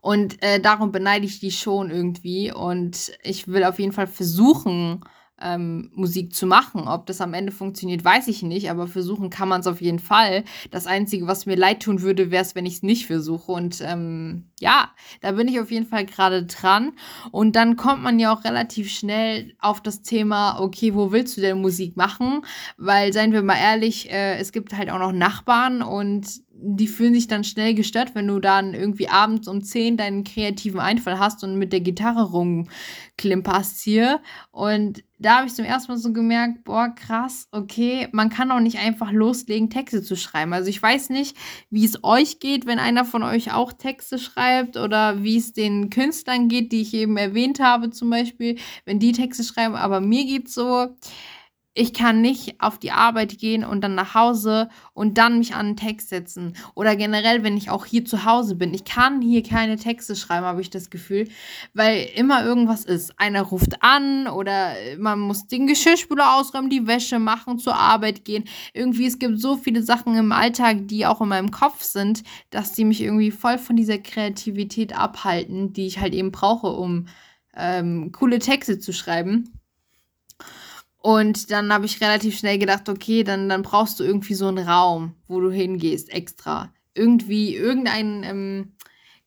Und 0.01 0.43
äh, 0.43 0.59
darum 0.59 0.91
beneide 0.91 1.25
ich 1.25 1.39
die 1.39 1.49
schon 1.49 1.89
irgendwie 1.89 2.51
und 2.53 3.13
ich 3.23 3.47
will 3.47 3.63
auf 3.63 3.79
jeden 3.79 3.93
Fall 3.93 4.05
versuchen, 4.05 5.01
ähm, 5.41 5.91
Musik 5.93 6.33
zu 6.33 6.47
machen. 6.47 6.87
Ob 6.87 7.05
das 7.05 7.21
am 7.21 7.33
Ende 7.33 7.51
funktioniert, 7.51 8.03
weiß 8.03 8.27
ich 8.27 8.41
nicht, 8.43 8.69
aber 8.69 8.87
versuchen 8.87 9.29
kann 9.29 9.49
man 9.49 9.61
es 9.61 9.67
auf 9.67 9.81
jeden 9.81 9.99
Fall. 9.99 10.43
Das 10.71 10.87
Einzige, 10.87 11.27
was 11.27 11.45
mir 11.45 11.55
leid 11.55 11.81
tun 11.81 12.01
würde, 12.01 12.31
wäre 12.31 12.43
es, 12.43 12.55
wenn 12.55 12.65
ich 12.65 12.75
es 12.75 12.83
nicht 12.83 13.07
versuche. 13.07 13.51
Und 13.51 13.81
ähm, 13.81 14.45
ja, 14.59 14.89
da 15.21 15.33
bin 15.33 15.47
ich 15.47 15.59
auf 15.59 15.71
jeden 15.71 15.87
Fall 15.87 16.05
gerade 16.05 16.45
dran. 16.45 16.93
Und 17.31 17.55
dann 17.55 17.75
kommt 17.75 18.01
man 18.01 18.19
ja 18.19 18.33
auch 18.33 18.43
relativ 18.43 18.89
schnell 18.89 19.53
auf 19.59 19.81
das 19.81 20.01
Thema, 20.01 20.59
okay, 20.59 20.93
wo 20.93 21.11
willst 21.11 21.35
du 21.37 21.41
denn 21.41 21.61
Musik 21.61 21.97
machen? 21.97 22.41
Weil, 22.77 23.11
seien 23.11 23.33
wir 23.33 23.43
mal 23.43 23.57
ehrlich, 23.57 24.09
äh, 24.11 24.37
es 24.37 24.51
gibt 24.51 24.75
halt 24.75 24.89
auch 24.89 24.99
noch 24.99 25.11
Nachbarn 25.11 25.81
und 25.81 26.44
die 26.57 26.87
fühlen 26.87 27.13
sich 27.13 27.27
dann 27.27 27.43
schnell 27.43 27.73
gestört, 27.73 28.15
wenn 28.15 28.27
du 28.27 28.39
dann 28.39 28.73
irgendwie 28.73 29.09
abends 29.09 29.47
um 29.47 29.61
10 29.61 29.97
deinen 29.97 30.23
kreativen 30.23 30.79
Einfall 30.79 31.19
hast 31.19 31.43
und 31.43 31.57
mit 31.57 31.73
der 31.73 31.81
Gitarre 31.81 32.31
rumklimperst 32.31 33.81
hier. 33.81 34.21
Und 34.51 35.03
da 35.19 35.37
habe 35.37 35.47
ich 35.47 35.53
zum 35.53 35.65
ersten 35.65 35.91
Mal 35.91 35.97
so 35.97 36.13
gemerkt, 36.13 36.63
boah, 36.63 36.93
krass, 36.95 37.47
okay, 37.51 38.07
man 38.11 38.29
kann 38.29 38.51
auch 38.51 38.59
nicht 38.59 38.79
einfach 38.79 39.11
loslegen, 39.11 39.69
Texte 39.69 40.01
zu 40.01 40.15
schreiben. 40.15 40.53
Also 40.53 40.69
ich 40.69 40.81
weiß 40.81 41.09
nicht, 41.09 41.35
wie 41.69 41.85
es 41.85 42.03
euch 42.03 42.39
geht, 42.39 42.65
wenn 42.65 42.79
einer 42.79 43.05
von 43.05 43.23
euch 43.23 43.53
auch 43.53 43.73
Texte 43.73 44.17
schreibt 44.17 44.77
oder 44.77 45.23
wie 45.23 45.37
es 45.37 45.53
den 45.53 45.89
Künstlern 45.89 46.47
geht, 46.47 46.71
die 46.71 46.81
ich 46.81 46.93
eben 46.93 47.17
erwähnt 47.17 47.59
habe, 47.59 47.89
zum 47.89 48.09
Beispiel, 48.09 48.57
wenn 48.85 48.99
die 48.99 49.11
Texte 49.11 49.43
schreiben. 49.43 49.75
Aber 49.75 49.99
mir 49.99 50.25
geht 50.25 50.47
es 50.47 50.53
so, 50.53 50.95
ich 51.77 51.93
kann 51.93 52.21
nicht 52.21 52.55
auf 52.61 52.79
die 52.79 52.91
Arbeit 52.91 53.37
gehen 53.37 53.65
und 53.65 53.81
dann 53.81 53.95
nach 53.95 54.15
Hause 54.15 54.69
und 54.93 55.17
dann 55.17 55.39
mich 55.39 55.55
an 55.55 55.65
einen 55.65 55.75
Text 55.75 56.07
setzen. 56.07 56.55
Oder 56.73 56.95
generell, 56.95 57.43
wenn 57.43 57.57
ich 57.57 57.69
auch 57.69 57.85
hier 57.85 58.05
zu 58.05 58.23
Hause 58.23 58.55
bin. 58.55 58.73
Ich 58.73 58.85
kann 58.85 59.21
hier 59.21 59.43
keine 59.43 59.75
Texte 59.75 60.15
schreiben, 60.15 60.45
habe 60.45 60.61
ich 60.61 60.69
das 60.69 60.89
Gefühl, 60.89 61.27
weil 61.73 62.07
immer 62.15 62.45
irgendwas 62.45 62.85
ist. 62.85 63.19
Einer 63.19 63.41
ruft 63.41 63.83
an 63.83 64.27
oder 64.27 64.71
man 64.97 65.19
muss 65.19 65.47
den 65.47 65.67
Geschirrspüler 65.67 66.37
ausräumen, 66.37 66.69
die 66.69 66.87
Wäsche 66.87 67.19
machen, 67.19 67.59
zur 67.59 67.75
Arbeit 67.75 68.23
gehen. 68.23 68.45
Irgendwie, 68.73 69.07
es 69.07 69.19
gibt 69.19 69.41
so 69.41 69.57
viele 69.57 69.83
Sachen 69.83 70.15
im 70.15 70.31
Alltag, 70.31 70.87
die 70.87 71.05
auch 71.05 71.19
in 71.19 71.27
meinem 71.27 71.51
Kopf 71.51 71.83
sind, 71.83 72.23
dass 72.51 72.71
die 72.71 72.85
mich 72.85 73.01
irgendwie 73.01 73.31
voll 73.31 73.57
von 73.57 73.75
dieser 73.75 73.97
Kreativität 73.97 74.97
abhalten, 74.97 75.73
die 75.73 75.87
ich 75.87 75.99
halt 75.99 76.13
eben 76.13 76.31
brauche, 76.31 76.67
um 76.67 77.07
ähm, 77.53 78.13
coole 78.13 78.39
Texte 78.39 78.79
zu 78.79 78.93
schreiben. 78.93 79.54
Und 81.05 81.51
dann 81.51 81.71
habe 81.71 81.85
ich 81.85 82.01
relativ 82.01 82.35
schnell 82.35 82.57
gedacht, 82.57 82.89
okay, 82.89 83.23
dann, 83.23 83.47
dann 83.47 83.61
brauchst 83.61 83.99
du 83.99 84.03
irgendwie 84.03 84.33
so 84.33 84.47
einen 84.47 84.67
Raum, 84.67 85.13
wo 85.27 85.39
du 85.39 85.51
hingehst, 85.51 86.11
extra. 86.11 86.73
Irgendwie 86.95 87.55
irgendein 87.55 88.23
ähm, 88.23 88.73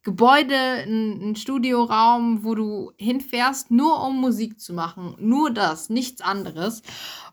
Gebäude, 0.03 0.57
ein, 0.57 1.21
ein 1.31 1.37
Studioraum, 1.37 2.43
wo 2.43 2.57
du 2.57 2.91
hinfährst, 2.97 3.71
nur 3.71 4.05
um 4.05 4.21
Musik 4.21 4.59
zu 4.59 4.75
machen. 4.75 5.15
Nur 5.21 5.53
das, 5.53 5.89
nichts 5.89 6.21
anderes. 6.21 6.83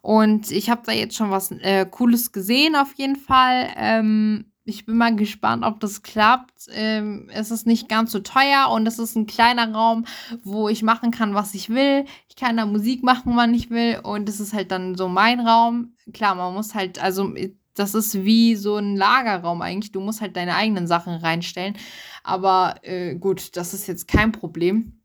Und 0.02 0.52
ich 0.52 0.70
habe 0.70 0.84
da 0.86 0.92
jetzt 0.92 1.16
schon 1.16 1.32
was 1.32 1.50
äh, 1.50 1.88
Cooles 1.90 2.32
gesehen, 2.32 2.76
auf 2.76 2.94
jeden 2.98 3.16
Fall. 3.16 3.74
Ähm, 3.76 4.52
ich 4.66 4.86
bin 4.86 4.98
mal 4.98 5.16
gespannt, 5.16 5.64
ob 5.64 5.80
das 5.80 6.02
klappt. 6.02 6.68
Ähm, 6.74 7.30
es 7.32 7.52
ist 7.52 7.68
nicht 7.68 7.88
ganz 7.88 8.12
so 8.12 8.20
teuer 8.20 8.70
und 8.72 8.88
es 8.88 8.98
ist 9.00 9.16
ein 9.16 9.28
kleiner 9.28 9.72
Raum, 9.72 10.06
wo 10.44 10.70
ich 10.70 10.82
machen 10.84 11.12
kann, 11.12 11.36
was 11.36 11.54
ich 11.54 11.70
will. 11.70 12.06
Ich 12.30 12.36
kann 12.36 12.58
da 12.58 12.66
Musik 12.66 13.04
machen, 13.04 13.36
wann 13.36 13.54
ich 13.54 13.70
will. 13.70 14.00
Und 14.04 14.28
es 14.28 14.40
ist 14.40 14.54
halt 14.54 14.72
dann 14.72 14.96
so 14.96 15.08
mein 15.08 15.40
Raum. 15.40 15.94
Klar, 16.14 16.36
man 16.36 16.54
muss 16.54 16.74
halt, 16.74 17.00
also 17.00 17.34
das 17.76 17.94
ist 17.94 18.24
wie 18.24 18.56
so 18.56 18.78
ein 18.78 18.96
Lagerraum 18.96 19.62
eigentlich. 19.62 19.92
Du 19.92 20.02
musst 20.02 20.22
halt 20.22 20.36
deine 20.36 20.56
eigenen 20.56 20.88
Sachen 20.88 21.14
reinstellen. 21.14 21.78
Aber 22.24 22.76
äh, 22.82 23.16
gut, 23.16 23.56
das 23.58 23.74
ist 23.74 23.88
jetzt 23.88 24.08
kein 24.08 24.32
Problem. 24.32 25.00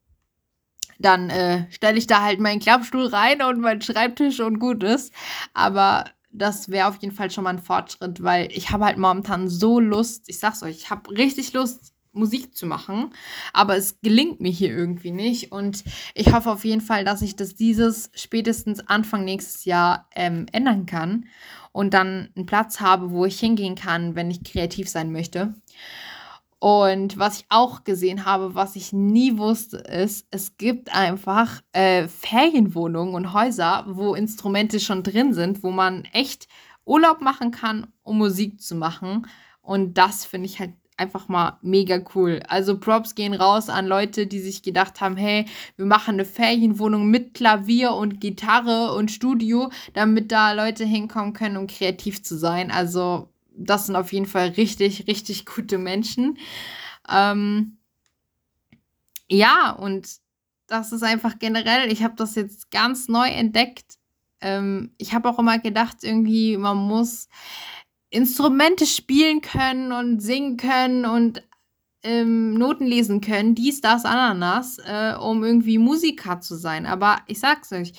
dann 0.99 1.31
äh, 1.31 1.67
stelle 1.71 1.99
ich 1.99 2.07
da 2.07 2.23
halt 2.23 2.41
meinen 2.41 2.61
Klappstuhl 2.61 3.07
rein 3.07 3.43
und 3.43 3.61
meinen 3.61 3.81
Schreibtisch 3.83 4.41
und 4.41 4.59
gut 4.59 4.83
ist. 4.85 5.13
Aber 5.55 6.05
das 6.33 6.69
wäre 6.69 6.89
auf 6.89 6.97
jeden 6.97 7.15
Fall 7.15 7.31
schon 7.31 7.45
mal 7.45 7.51
ein 7.51 7.63
Fortschritt, 7.63 8.23
weil 8.23 8.49
ich 8.53 8.71
habe 8.71 8.85
halt 8.85 8.99
momentan 8.99 9.49
so 9.49 9.81
Lust, 9.81 10.29
ich 10.29 10.39
sag's 10.39 10.63
euch, 10.63 10.77
ich 10.77 10.91
habe 10.91 11.11
richtig 11.11 11.53
Lust, 11.53 11.95
Musik 12.13 12.57
zu 12.57 12.67
machen, 12.67 13.15
aber 13.53 13.77
es 13.77 14.01
gelingt 14.01 14.41
mir 14.41 14.51
hier 14.51 14.71
irgendwie 14.71 15.13
nicht 15.13 15.53
und 15.53 15.85
ich 16.15 16.33
hoffe 16.33 16.51
auf 16.51 16.65
jeden 16.65 16.81
Fall, 16.81 17.05
dass 17.05 17.23
ich 17.23 17.37
das 17.37 17.55
dieses 17.55 18.11
spätestens 18.15 18.81
Anfang 18.81 19.25
nächstes 19.25 19.65
Jahr 19.65 20.09
ähm, 20.17 20.47
ändern 20.51 20.87
kann 20.87 21.27
und 21.73 21.95
dann 21.95 22.31
einen 22.35 22.47
Platz 22.47 22.81
habe, 22.81 23.13
wo 23.13 23.27
ich 23.27 23.39
hingehen 23.39 23.77
kann, 23.77 24.17
wenn 24.17 24.31
ich 24.31 24.43
kreativ 24.43 24.89
sein 24.89 25.13
möchte. 25.13 25.55
Und 26.61 27.19
was 27.19 27.39
ich 27.39 27.47
auch 27.49 27.85
gesehen 27.85 28.27
habe, 28.27 28.55
was 28.55 28.77
ich 28.77 28.93
nie 28.93 29.39
wusste, 29.39 29.79
ist, 29.79 30.27
es 30.31 30.59
gibt 30.59 30.95
einfach 30.95 31.63
äh, 31.73 32.07
Ferienwohnungen 32.07 33.15
und 33.15 33.33
Häuser, 33.33 33.87
wo 33.89 34.15
Instrumente 34.15 34.79
schon 34.79 35.03
drin 35.03 35.33
sind, 35.33 35.63
wo 35.63 35.71
man 35.71 36.05
echt 36.13 36.49
Urlaub 36.85 37.23
machen 37.23 37.51
kann, 37.51 37.87
um 38.03 38.19
Musik 38.19 38.61
zu 38.61 38.75
machen. 38.75 39.27
Und 39.63 39.97
das 39.97 40.27
finde 40.27 40.47
ich 40.47 40.61
halt 40.61 40.75
einfach 40.99 41.29
mal 41.29 41.59
mega 41.63 41.99
cool. 42.15 42.43
Also 42.47 42.79
Props 42.79 43.15
gehen 43.15 43.33
raus 43.33 43.71
an 43.71 43.87
Leute, 43.87 44.27
die 44.27 44.39
sich 44.39 44.63
gedacht 44.63 45.01
haben, 45.01 45.17
hey, 45.17 45.47
wir 45.77 45.87
machen 45.87 46.17
eine 46.17 46.27
Ferienwohnung 46.27 47.07
mit 47.09 47.33
Klavier 47.33 47.95
und 47.95 48.21
Gitarre 48.21 48.93
und 48.95 49.11
Studio, 49.11 49.71
damit 49.95 50.31
da 50.31 50.53
Leute 50.53 50.85
hinkommen 50.85 51.33
können, 51.33 51.57
um 51.57 51.67
kreativ 51.67 52.23
zu 52.23 52.37
sein. 52.37 52.71
Also 52.71 53.31
das 53.61 53.87
sind 53.87 53.97
auf 53.97 54.13
jeden 54.13 54.27
Fall 54.27 54.49
richtig, 54.51 55.07
richtig 55.07 55.47
gute 55.47 55.79
Menschen. 55.79 56.39
Ähm, 57.09 57.79
ja, 59.29 59.71
und 59.71 60.09
das 60.67 60.93
ist 60.93 61.03
einfach 61.03 61.39
generell, 61.39 61.91
ich 61.93 62.03
habe 62.03 62.15
das 62.17 62.35
jetzt 62.35 62.71
ganz 62.71 63.09
neu 63.09 63.29
entdeckt. 63.29 63.99
Ähm, 64.41 64.95
ich 64.99 65.15
habe 65.15 65.29
auch 65.29 65.39
immer 65.39 65.59
gedacht, 65.59 65.99
irgendwie, 66.03 66.57
man 66.57 66.77
muss 66.77 67.29
Instrumente 68.11 68.87
spielen 68.87 69.41
können 69.41 69.93
und 69.93 70.21
singen 70.21 70.57
können 70.57 71.05
und 71.05 71.43
ähm, 72.03 72.55
Noten 72.55 72.87
lesen 72.87 73.21
können, 73.21 73.55
dies, 73.55 73.81
das, 73.81 74.05
Ananas, 74.05 74.79
äh, 74.79 75.15
um 75.21 75.45
irgendwie 75.45 75.79
Musiker 75.79 76.41
zu 76.41 76.57
sein. 76.57 76.87
Aber 76.87 77.19
ich 77.27 77.41
sag's 77.41 77.73
euch, 77.73 77.93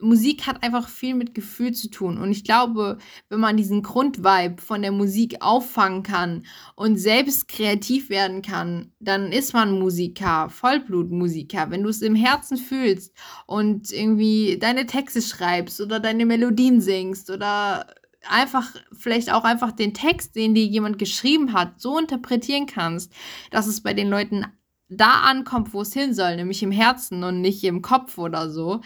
Musik 0.00 0.46
hat 0.46 0.62
einfach 0.62 0.88
viel 0.88 1.14
mit 1.14 1.34
Gefühl 1.34 1.72
zu 1.72 1.90
tun. 1.90 2.18
Und 2.18 2.30
ich 2.30 2.44
glaube, 2.44 2.98
wenn 3.28 3.40
man 3.40 3.56
diesen 3.56 3.82
Grundvibe 3.82 4.56
von 4.62 4.82
der 4.82 4.92
Musik 4.92 5.36
auffangen 5.40 6.02
kann 6.02 6.46
und 6.76 6.96
selbst 6.96 7.48
kreativ 7.48 8.08
werden 8.08 8.42
kann, 8.42 8.92
dann 9.00 9.32
ist 9.32 9.54
man 9.54 9.78
Musiker, 9.78 10.50
Vollblutmusiker. 10.50 11.70
Wenn 11.70 11.82
du 11.82 11.88
es 11.88 12.02
im 12.02 12.14
Herzen 12.14 12.56
fühlst 12.56 13.12
und 13.46 13.90
irgendwie 13.90 14.58
deine 14.58 14.86
Texte 14.86 15.20
schreibst 15.20 15.80
oder 15.80 15.98
deine 15.98 16.26
Melodien 16.26 16.80
singst 16.80 17.30
oder 17.30 17.86
einfach 18.28 18.74
vielleicht 18.92 19.32
auch 19.32 19.44
einfach 19.44 19.72
den 19.72 19.94
Text, 19.94 20.36
den 20.36 20.54
dir 20.54 20.64
jemand 20.64 20.98
geschrieben 20.98 21.52
hat, 21.52 21.80
so 21.80 21.98
interpretieren 21.98 22.66
kannst, 22.66 23.12
dass 23.50 23.66
es 23.66 23.82
bei 23.82 23.94
den 23.94 24.08
Leuten 24.08 24.46
da 24.88 25.20
ankommt, 25.20 25.74
wo 25.74 25.82
es 25.82 25.92
hin 25.92 26.14
soll, 26.14 26.36
nämlich 26.36 26.62
im 26.62 26.70
Herzen 26.70 27.22
und 27.22 27.40
nicht 27.40 27.62
im 27.64 27.82
Kopf 27.82 28.16
oder 28.16 28.50
so, 28.50 28.80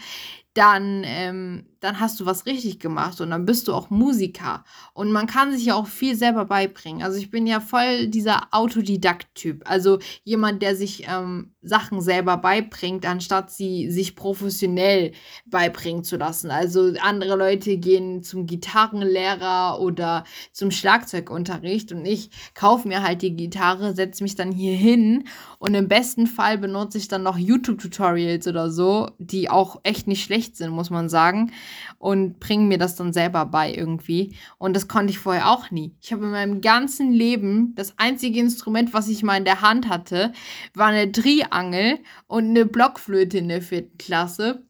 dann, 0.53 1.03
ähm, 1.05 1.65
dann 1.79 1.99
hast 1.99 2.19
du 2.19 2.25
was 2.25 2.45
richtig 2.45 2.79
gemacht 2.79 3.19
und 3.21 3.31
dann 3.31 3.45
bist 3.45 3.67
du 3.67 3.73
auch 3.73 3.89
Musiker. 3.89 4.63
Und 4.93 5.11
man 5.11 5.25
kann 5.25 5.51
sich 5.51 5.65
ja 5.65 5.75
auch 5.75 5.87
viel 5.87 6.15
selber 6.15 6.45
beibringen. 6.45 7.01
Also 7.01 7.17
ich 7.17 7.31
bin 7.31 7.47
ja 7.47 7.59
voll 7.59 8.07
dieser 8.07 8.47
Autodidakt-Typ. 8.51 9.63
Also 9.65 9.99
jemand, 10.23 10.61
der 10.61 10.75
sich 10.75 11.07
ähm, 11.09 11.53
Sachen 11.63 12.01
selber 12.01 12.37
beibringt, 12.37 13.05
anstatt 13.05 13.51
sie 13.51 13.89
sich 13.89 14.15
professionell 14.15 15.13
beibringen 15.45 16.03
zu 16.03 16.17
lassen. 16.17 16.51
Also 16.51 16.93
andere 17.01 17.35
Leute 17.35 17.77
gehen 17.77 18.21
zum 18.21 18.45
Gitarrenlehrer 18.45 19.79
oder 19.79 20.23
zum 20.51 20.69
Schlagzeugunterricht 20.69 21.91
und 21.91 22.05
ich 22.05 22.29
kaufe 22.53 22.87
mir 22.87 23.01
halt 23.01 23.21
die 23.23 23.35
Gitarre, 23.35 23.95
setze 23.95 24.23
mich 24.23 24.35
dann 24.35 24.51
hier 24.51 24.75
hin 24.75 25.25
und 25.57 25.73
im 25.73 25.87
besten 25.87 26.27
Fall 26.27 26.57
benutze 26.57 26.97
ich 26.97 27.07
dann 27.07 27.23
noch 27.23 27.37
YouTube-Tutorials 27.37 28.47
oder 28.47 28.69
so, 28.69 29.09
die 29.17 29.49
auch 29.49 29.79
echt 29.83 30.07
nicht 30.07 30.23
schlecht 30.23 30.42
schlecht 30.43 30.57
sind, 30.57 30.71
muss 30.71 30.89
man 30.89 31.09
sagen. 31.09 31.51
Und 31.97 32.39
bringen 32.39 32.67
mir 32.67 32.77
das 32.77 32.95
dann 32.95 33.13
selber 33.13 33.45
bei 33.45 33.73
irgendwie. 33.73 34.35
Und 34.57 34.75
das 34.75 34.87
konnte 34.87 35.11
ich 35.11 35.19
vorher 35.19 35.49
auch 35.49 35.71
nie. 35.71 35.95
Ich 36.01 36.11
habe 36.11 36.25
in 36.25 36.31
meinem 36.31 36.61
ganzen 36.61 37.11
Leben 37.11 37.73
das 37.75 37.97
einzige 37.97 38.39
Instrument, 38.39 38.93
was 38.93 39.07
ich 39.07 39.23
mal 39.23 39.37
in 39.37 39.45
der 39.45 39.61
Hand 39.61 39.87
hatte, 39.87 40.33
war 40.73 40.87
eine 40.87 41.11
Triangel 41.11 41.99
und 42.27 42.45
eine 42.45 42.65
Blockflöte 42.65 43.37
in 43.37 43.47
der 43.47 43.61
vierten 43.61 43.97
Klasse. 43.97 44.63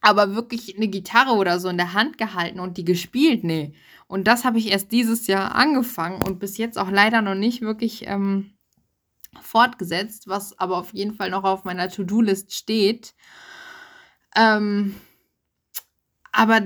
Aber 0.00 0.34
wirklich 0.34 0.76
eine 0.76 0.88
Gitarre 0.88 1.32
oder 1.32 1.58
so 1.58 1.68
in 1.68 1.78
der 1.78 1.94
Hand 1.94 2.18
gehalten 2.18 2.60
und 2.60 2.76
die 2.76 2.84
gespielt, 2.84 3.42
nee. 3.42 3.72
Und 4.06 4.26
das 4.28 4.44
habe 4.44 4.58
ich 4.58 4.70
erst 4.70 4.92
dieses 4.92 5.26
Jahr 5.26 5.54
angefangen 5.54 6.22
und 6.22 6.38
bis 6.38 6.58
jetzt 6.58 6.78
auch 6.78 6.90
leider 6.90 7.22
noch 7.22 7.34
nicht 7.34 7.62
wirklich 7.62 8.06
ähm, 8.06 8.52
fortgesetzt, 9.40 10.28
was 10.28 10.58
aber 10.58 10.76
auf 10.76 10.92
jeden 10.92 11.14
Fall 11.14 11.30
noch 11.30 11.44
auf 11.44 11.64
meiner 11.64 11.88
To-Do-List 11.88 12.52
steht. 12.52 13.14
Ähm, 14.34 14.94
aber 16.32 16.60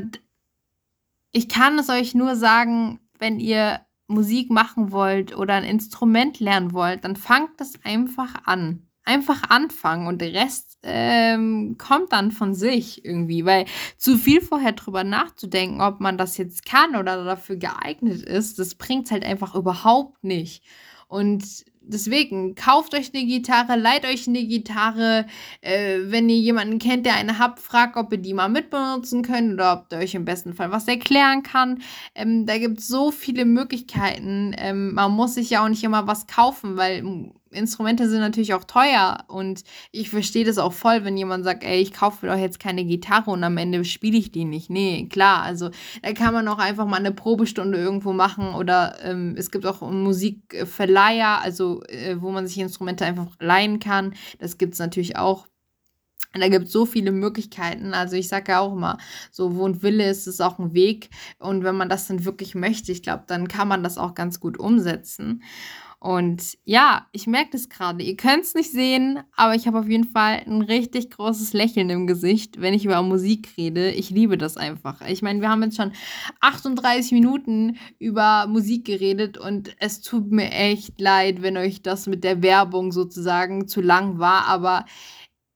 ich 1.33 1.49
kann 1.49 1.79
es 1.79 1.89
euch 1.89 2.15
nur 2.15 2.37
sagen, 2.37 3.01
wenn 3.19 3.39
ihr 3.39 3.81
Musik 4.07 4.51
machen 4.51 4.91
wollt 4.91 5.37
oder 5.37 5.55
ein 5.55 5.65
Instrument 5.65 6.41
lernen 6.41 6.73
wollt, 6.73 7.05
dann 7.05 7.17
fangt 7.17 7.61
es 7.61 7.75
einfach 7.85 8.35
an. 8.45 8.85
Einfach 9.05 9.49
anfangen 9.49 10.07
und 10.07 10.21
der 10.21 10.35
Rest 10.35 10.79
ähm, 10.83 11.77
kommt 11.79 12.13
dann 12.13 12.31
von 12.31 12.55
sich 12.55 13.05
irgendwie, 13.05 13.45
weil 13.47 13.65
zu 13.97 14.19
viel 14.19 14.43
vorher 14.43 14.73
drüber 14.73 15.03
nachzudenken, 15.03 15.81
ob 15.81 16.01
man 16.01 16.19
das 16.19 16.37
jetzt 16.37 16.67
kann 16.67 16.95
oder 16.95 17.25
dafür 17.25 17.57
geeignet 17.57 18.23
ist, 18.23 18.59
das 18.59 18.75
bringt 18.75 19.07
es 19.07 19.13
halt 19.13 19.25
einfach 19.25 19.55
überhaupt 19.55 20.23
nicht. 20.25 20.63
Und 21.07 21.65
deswegen, 21.89 22.55
kauft 22.55 22.95
euch 22.95 23.11
eine 23.15 23.25
Gitarre, 23.25 23.77
leiht 23.77 24.05
euch 24.05 24.29
eine 24.29 24.45
Gitarre. 24.45 25.27
Äh, 25.61 25.99
wenn 26.05 26.29
ihr 26.29 26.37
jemanden 26.37 26.79
kennt, 26.79 27.07
der 27.07 27.15
eine 27.15 27.39
habt, 27.39 27.61
fragt, 27.61 27.97
ob 27.97 28.13
ihr 28.13 28.19
die 28.19 28.35
mal 28.35 28.49
mitbenutzen 28.49 29.23
könnt 29.23 29.55
oder 29.55 29.73
ob 29.73 29.89
der 29.89 30.01
euch 30.01 30.15
im 30.15 30.25
besten 30.25 30.55
Fall 30.55 30.71
was 30.71 30.89
erklären 30.89 31.43
kann. 31.43 31.83
Ähm, 32.15 32.47
da 32.47 32.59
gibt 32.59 32.81
es 32.81 32.89
so 32.89 33.11
viele 33.11 33.45
Möglichkeiten. 33.45 34.55
Ähm, 34.59 34.95
man 34.95 35.13
muss 35.13 35.35
sich 35.35 35.51
ja 35.51 35.65
auch 35.65 35.69
nicht 35.69 35.85
immer 35.85 36.07
was 36.07 36.27
kaufen, 36.27 36.77
weil 36.77 37.33
Instrumente 37.51 38.09
sind 38.09 38.21
natürlich 38.21 38.55
auch 38.55 38.65
teuer 38.65 39.25
und 39.29 39.65
ich 39.93 40.11
verstehe 40.11 40.45
das 40.45 40.59
auch 40.59 40.73
voll, 40.73 41.05
wenn 41.05 41.17
jemand 41.17 41.45
sagt, 41.45 41.65
ey, 41.65 41.81
ich 41.81 41.93
kaufe 41.93 42.27
doch 42.27 42.37
jetzt 42.37 42.61
keine 42.61 42.85
Gitarre 42.85 43.31
und 43.31 43.43
am 43.45 43.57
Ende 43.57 43.85
spiele 43.85 44.19
ich 44.19 44.33
die 44.33 44.45
nicht. 44.45 44.71
Nee, 44.71 45.09
klar, 45.09 45.43
also 45.43 45.71
da 46.03 46.13
kann 46.13 46.35
man 46.35 46.49
auch 46.49 46.59
einfach 46.59 46.87
mal 46.87 46.97
eine 46.97 47.13
Probestunde 47.13 47.79
irgendwo 47.79 48.13
machen 48.13 48.55
oder 48.55 48.97
ähm, 49.03 49.35
es 49.37 49.51
gibt 49.51 49.67
auch 49.67 49.81
Musikverleiher, 49.81 51.41
also 51.43 51.83
äh, 51.85 52.21
wo 52.21 52.31
man 52.31 52.47
sich 52.47 52.59
Instrumente 52.59 53.05
einfach 53.05 53.29
leihen 53.41 53.79
kann. 53.79 54.15
Das 54.39 54.59
gibt 54.59 54.75
es 54.75 54.79
natürlich 54.79 55.17
auch. 55.17 55.47
Da 56.35 56.49
gibt 56.49 56.67
es 56.67 56.73
so 56.73 56.85
viele 56.85 57.11
Möglichkeiten. 57.11 57.95
Also 57.95 58.17
ich 58.17 58.29
sage 58.29 58.53
ja 58.53 58.61
auch 58.61 58.75
immer, 58.75 58.99
so 59.31 59.57
wo 59.57 59.67
ein 59.67 59.83
Wille 59.83 60.09
ist, 60.11 60.27
ist 60.27 60.41
auch 60.41 60.59
ein 60.59 60.75
Weg. 60.75 61.09
Und 61.39 61.65
wenn 61.65 61.77
man 61.77 61.89
das 61.89 62.07
dann 62.07 62.25
wirklich 62.25 62.55
möchte, 62.55 62.93
ich 62.93 63.03
glaube, 63.03 63.25
dann 63.27 63.49
kann 63.49 63.67
man 63.69 63.83
das 63.83 63.97
auch 63.99 64.15
ganz 64.15 64.39
gut 64.39 64.59
umsetzen. 64.59 65.43
Und 66.01 66.57
ja, 66.65 67.07
ich 67.11 67.27
merke 67.27 67.51
das 67.53 67.69
gerade. 67.69 68.05
Ihr 68.05 68.17
könnt 68.17 68.45
es 68.45 68.55
nicht 68.55 68.71
sehen, 68.71 69.21
aber 69.35 69.57
ich 69.57 69.67
habe 69.67 69.81
auf 69.81 69.89
jeden 69.89 70.05
Fall 70.05 70.43
ein 70.47 70.63
richtig 70.63 71.11
großes 71.11 71.55
Lächeln 71.55 71.91
im 71.91 72.07
Gesicht, 72.07 72.61
wenn 72.61 72.73
ich 72.73 72.85
über 72.85 73.03
Musik 73.03 73.49
rede. 73.57 73.91
Ich 73.91 74.09
liebe 74.11 74.39
das 74.39 74.57
einfach. 74.57 75.01
Ich 75.09 75.23
meine, 75.23 75.41
wir 75.41 75.49
haben 75.49 75.63
jetzt 75.65 75.77
schon 75.77 75.91
38 76.41 77.11
Minuten 77.11 77.79
über 77.99 78.47
Musik 78.47 78.85
geredet 78.85 79.39
und 79.39 79.75
es 79.81 80.01
tut 80.01 80.31
mir 80.31 80.53
echt 80.53 81.01
leid, 81.01 81.43
wenn 81.43 81.57
euch 81.57 81.83
das 81.83 82.07
mit 82.07 82.23
der 82.23 82.43
Werbung 82.43 82.93
sozusagen 82.93 83.67
zu 83.67 83.81
lang 83.81 84.21
war, 84.21 84.47
aber 84.47 84.85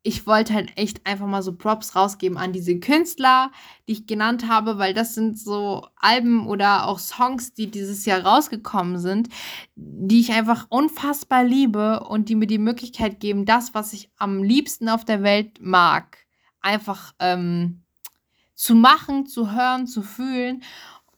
ich 0.04 0.26
wollte 0.26 0.54
halt 0.54 0.76
echt 0.76 1.06
einfach 1.06 1.26
mal 1.26 1.42
so 1.42 1.54
Props 1.54 1.94
rausgeben 1.94 2.36
an 2.36 2.52
diese 2.52 2.78
Künstler, 2.80 3.52
die 3.86 3.92
ich 3.92 4.06
genannt 4.06 4.48
habe, 4.48 4.78
weil 4.78 4.94
das 4.94 5.14
sind 5.14 5.38
so 5.38 5.86
Alben 5.96 6.46
oder 6.48 6.88
auch 6.88 6.98
Songs, 6.98 7.54
die 7.54 7.70
dieses 7.70 8.04
Jahr 8.04 8.22
rausgekommen 8.22 8.98
sind, 8.98 9.28
die 9.76 10.20
ich 10.20 10.32
einfach 10.32 10.66
unfassbar 10.70 11.44
liebe 11.44 12.00
und 12.00 12.28
die 12.28 12.34
mir 12.34 12.48
die 12.48 12.58
Möglichkeit 12.58 13.20
geben, 13.20 13.44
das, 13.44 13.74
was 13.74 13.92
ich 13.92 14.10
am 14.18 14.42
liebsten 14.42 14.88
auf 14.88 15.04
der 15.04 15.22
Welt 15.22 15.60
mag, 15.60 16.18
einfach 16.60 17.14
ähm, 17.20 17.82
zu 18.54 18.74
machen, 18.74 19.26
zu 19.26 19.52
hören, 19.52 19.86
zu 19.86 20.02
fühlen. 20.02 20.64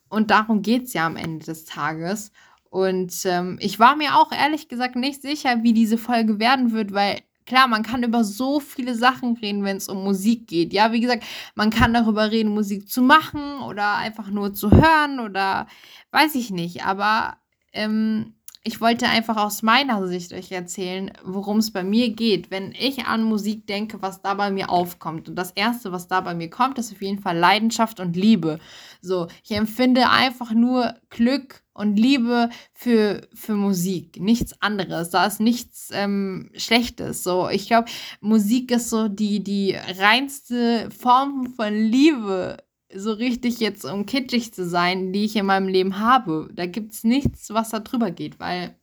Und 0.09 0.29
darum 0.29 0.61
geht 0.61 0.83
es 0.83 0.93
ja 0.93 1.07
am 1.07 1.15
Ende 1.15 1.43
des 1.45 1.65
Tages. 1.65 2.31
Und 2.69 3.13
ähm, 3.25 3.57
ich 3.59 3.79
war 3.79 3.95
mir 3.95 4.17
auch 4.17 4.31
ehrlich 4.31 4.67
gesagt 4.67 4.95
nicht 4.95 5.23
sicher, 5.23 5.63
wie 5.63 5.73
diese 5.73 5.97
Folge 5.97 6.39
werden 6.39 6.71
wird, 6.71 6.93
weil 6.93 7.21
Klar, 7.45 7.67
man 7.67 7.83
kann 7.83 8.01
über 8.03 8.23
so 8.23 8.59
viele 8.59 8.95
Sachen 8.95 9.37
reden, 9.37 9.63
wenn 9.63 9.77
es 9.77 9.87
um 9.87 10.03
Musik 10.03 10.47
geht. 10.47 10.73
Ja, 10.73 10.91
wie 10.91 10.99
gesagt, 10.99 11.23
man 11.53 11.69
kann 11.69 11.93
darüber 11.93 12.31
reden, 12.31 12.49
Musik 12.53 12.89
zu 12.89 13.03
machen 13.03 13.59
oder 13.61 13.97
einfach 13.97 14.29
nur 14.31 14.53
zu 14.53 14.71
hören 14.71 15.19
oder 15.19 15.67
weiß 16.11 16.33
ich 16.35 16.49
nicht. 16.49 16.85
Aber 16.85 17.37
ähm, 17.71 18.34
ich 18.67 18.81
wollte 18.81 19.07
einfach 19.07 19.37
aus 19.37 19.61
meiner 19.61 20.07
Sicht 20.07 20.33
euch 20.33 20.51
erzählen, 20.51 21.11
worum 21.23 21.59
es 21.59 21.71
bei 21.71 21.83
mir 21.83 22.09
geht, 22.09 22.49
wenn 22.49 22.71
ich 22.71 23.05
an 23.05 23.21
Musik 23.21 23.67
denke, 23.67 24.01
was 24.01 24.23
da 24.23 24.33
bei 24.33 24.49
mir 24.49 24.71
aufkommt. 24.71 25.29
Und 25.29 25.35
das 25.35 25.51
Erste, 25.51 25.91
was 25.91 26.07
da 26.07 26.19
bei 26.21 26.33
mir 26.33 26.49
kommt, 26.49 26.79
ist 26.79 26.91
auf 26.91 26.99
jeden 26.99 27.19
Fall 27.19 27.37
Leidenschaft 27.37 27.99
und 27.99 28.15
Liebe. 28.15 28.59
So, 29.01 29.27
ich 29.43 29.51
empfinde 29.51 30.09
einfach 30.09 30.51
nur 30.51 30.95
Glück 31.11 31.61
und 31.73 31.97
Liebe 31.97 32.49
für, 32.73 33.27
für 33.35 33.53
Musik, 33.53 34.19
nichts 34.19 34.59
anderes. 34.63 35.11
Da 35.11 35.27
ist 35.27 35.39
nichts 35.39 35.89
ähm, 35.93 36.49
Schlechtes. 36.55 37.23
So, 37.23 37.49
ich 37.49 37.67
glaube, 37.67 37.87
Musik 38.19 38.71
ist 38.71 38.89
so 38.89 39.09
die, 39.09 39.43
die 39.43 39.75
reinste 39.99 40.89
Form 40.89 41.53
von 41.55 41.71
Liebe, 41.71 42.57
so 42.95 43.13
richtig 43.13 43.59
jetzt, 43.59 43.85
um 43.85 44.05
kitschig 44.05 44.53
zu 44.53 44.67
sein, 44.67 45.13
die 45.13 45.25
ich 45.25 45.35
in 45.35 45.45
meinem 45.45 45.67
Leben 45.67 45.99
habe. 45.99 46.49
Da 46.53 46.65
gibt 46.65 46.93
es 46.93 47.03
nichts, 47.03 47.49
was 47.49 47.69
da 47.69 47.79
drüber 47.79 48.11
geht, 48.11 48.39
weil 48.39 48.75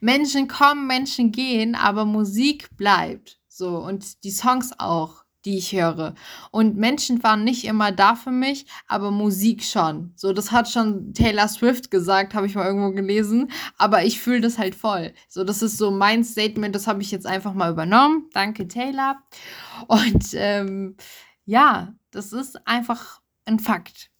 Menschen 0.00 0.48
kommen, 0.48 0.86
Menschen 0.86 1.32
gehen, 1.32 1.74
aber 1.74 2.04
Musik 2.04 2.76
bleibt. 2.76 3.38
So, 3.48 3.78
und 3.78 4.24
die 4.24 4.30
Songs 4.30 4.72
auch, 4.78 5.24
die 5.44 5.58
ich 5.58 5.72
höre. 5.72 6.14
Und 6.50 6.76
Menschen 6.76 7.22
waren 7.22 7.44
nicht 7.44 7.64
immer 7.64 7.92
da 7.92 8.14
für 8.14 8.30
mich, 8.30 8.66
aber 8.88 9.10
Musik 9.10 9.62
schon. 9.62 10.12
So, 10.16 10.32
das 10.32 10.52
hat 10.52 10.70
schon 10.70 11.12
Taylor 11.12 11.48
Swift 11.48 11.90
gesagt, 11.90 12.34
habe 12.34 12.46
ich 12.46 12.54
mal 12.54 12.66
irgendwo 12.66 12.90
gelesen. 12.90 13.50
Aber 13.76 14.04
ich 14.04 14.20
fühle 14.20 14.40
das 14.40 14.58
halt 14.58 14.74
voll. 14.74 15.12
So, 15.28 15.44
das 15.44 15.62
ist 15.62 15.76
so 15.76 15.90
mein 15.90 16.24
Statement, 16.24 16.74
das 16.74 16.86
habe 16.86 17.02
ich 17.02 17.10
jetzt 17.10 17.26
einfach 17.26 17.54
mal 17.54 17.70
übernommen. 17.70 18.28
Danke, 18.32 18.66
Taylor. 18.66 19.22
Und 19.86 20.24
ähm, 20.32 20.96
ja, 21.44 21.94
das 22.14 22.32
ist 22.32 22.66
einfach 22.66 23.20
ein 23.44 23.58
Fakt. 23.58 24.10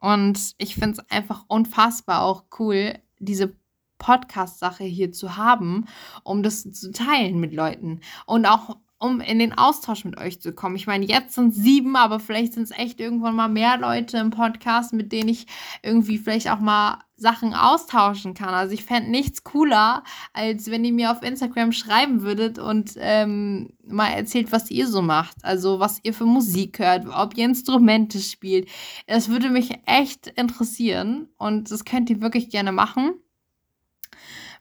Und 0.00 0.54
ich 0.58 0.74
finde 0.74 1.00
es 1.00 1.10
einfach 1.10 1.44
unfassbar 1.48 2.22
auch 2.22 2.44
cool, 2.58 2.98
diese 3.18 3.56
Podcast-Sache 3.98 4.84
hier 4.84 5.12
zu 5.12 5.36
haben, 5.36 5.86
um 6.22 6.42
das 6.42 6.70
zu 6.70 6.92
teilen 6.92 7.40
mit 7.40 7.54
Leuten. 7.54 8.00
Und 8.26 8.46
auch 8.46 8.76
um 8.98 9.20
in 9.20 9.38
den 9.38 9.56
Austausch 9.56 10.04
mit 10.04 10.18
euch 10.18 10.40
zu 10.40 10.52
kommen. 10.52 10.76
Ich 10.76 10.86
meine, 10.86 11.04
jetzt 11.04 11.34
sind 11.34 11.50
es 11.50 11.56
sieben, 11.56 11.96
aber 11.96 12.18
vielleicht 12.18 12.54
sind 12.54 12.64
es 12.64 12.70
echt 12.70 12.98
irgendwann 12.98 13.36
mal 13.36 13.48
mehr 13.48 13.76
Leute 13.76 14.18
im 14.18 14.30
Podcast, 14.30 14.92
mit 14.92 15.12
denen 15.12 15.28
ich 15.28 15.46
irgendwie 15.82 16.18
vielleicht 16.18 16.50
auch 16.50 16.60
mal 16.60 16.98
Sachen 17.18 17.54
austauschen 17.54 18.34
kann. 18.34 18.54
Also 18.54 18.74
ich 18.74 18.84
fände 18.84 19.10
nichts 19.10 19.42
cooler, 19.44 20.02
als 20.32 20.70
wenn 20.70 20.84
ihr 20.84 20.92
mir 20.92 21.10
auf 21.10 21.22
Instagram 21.22 21.72
schreiben 21.72 22.22
würdet 22.22 22.58
und 22.58 22.92
ähm, 22.96 23.72
mal 23.86 24.08
erzählt, 24.08 24.52
was 24.52 24.70
ihr 24.70 24.86
so 24.86 25.02
macht. 25.02 25.36
Also 25.42 25.78
was 25.78 26.00
ihr 26.02 26.14
für 26.14 26.26
Musik 26.26 26.78
hört, 26.78 27.06
ob 27.06 27.36
ihr 27.36 27.46
Instrumente 27.46 28.18
spielt. 28.18 28.68
Das 29.06 29.28
würde 29.28 29.50
mich 29.50 29.78
echt 29.86 30.26
interessieren 30.26 31.28
und 31.38 31.70
das 31.70 31.84
könnt 31.84 32.10
ihr 32.10 32.20
wirklich 32.20 32.50
gerne 32.50 32.72
machen. 32.72 33.14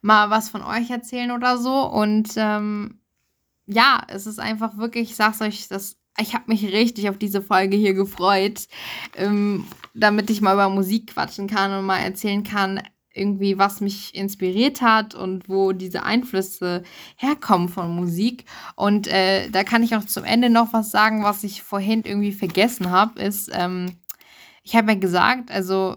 Mal 0.02 0.30
was 0.30 0.50
von 0.50 0.62
euch 0.62 0.90
erzählen 0.90 1.32
oder 1.32 1.58
so. 1.58 1.90
Und 1.90 2.34
ähm, 2.38 3.00
ja, 3.68 4.04
es 4.08 4.28
ist 4.28 4.40
einfach 4.40 4.78
wirklich, 4.78 5.12
ich 5.12 5.16
sag's 5.16 5.42
euch, 5.42 5.68
das, 5.68 5.98
ich 6.20 6.34
habe 6.34 6.46
mich 6.48 6.64
richtig 6.66 7.10
auf 7.10 7.18
diese 7.18 7.42
Folge 7.42 7.78
hier 7.78 7.94
gefreut, 7.94 8.68
ähm, 9.16 9.66
damit 9.94 10.30
ich 10.30 10.42
mal 10.42 10.54
über 10.54 10.70
Musik 10.70 11.14
quatschen 11.14 11.48
kann 11.48 11.72
und 11.72 11.86
mal 11.86 12.00
erzählen 12.00 12.44
kann, 12.44 12.82
irgendwie, 13.16 13.58
was 13.58 13.80
mich 13.80 14.14
inspiriert 14.14 14.82
hat 14.82 15.16
und 15.16 15.48
wo 15.48 15.72
diese 15.72 16.04
Einflüsse 16.04 16.84
herkommen 17.16 17.70
von 17.70 17.96
Musik. 17.96 18.46
Und 18.76 19.08
äh, 19.08 19.50
da 19.50 19.64
kann 19.64 19.84
ich 19.84 19.96
auch 19.96 20.06
zum 20.06 20.26
Ende 20.26 20.50
noch 20.50 20.74
was 20.74 20.92
sagen, 20.92 21.24
was 21.24 21.44
ich 21.44 21.64
vorhin 21.64 22.04
irgendwie 22.04 22.34
vergessen 22.34 22.92
habe, 22.92 23.22
ist, 23.22 23.50
ähm, 23.54 23.98
ich 24.64 24.76
habe 24.76 24.94
ja 24.94 24.98
gesagt, 24.98 25.52
also 25.52 25.96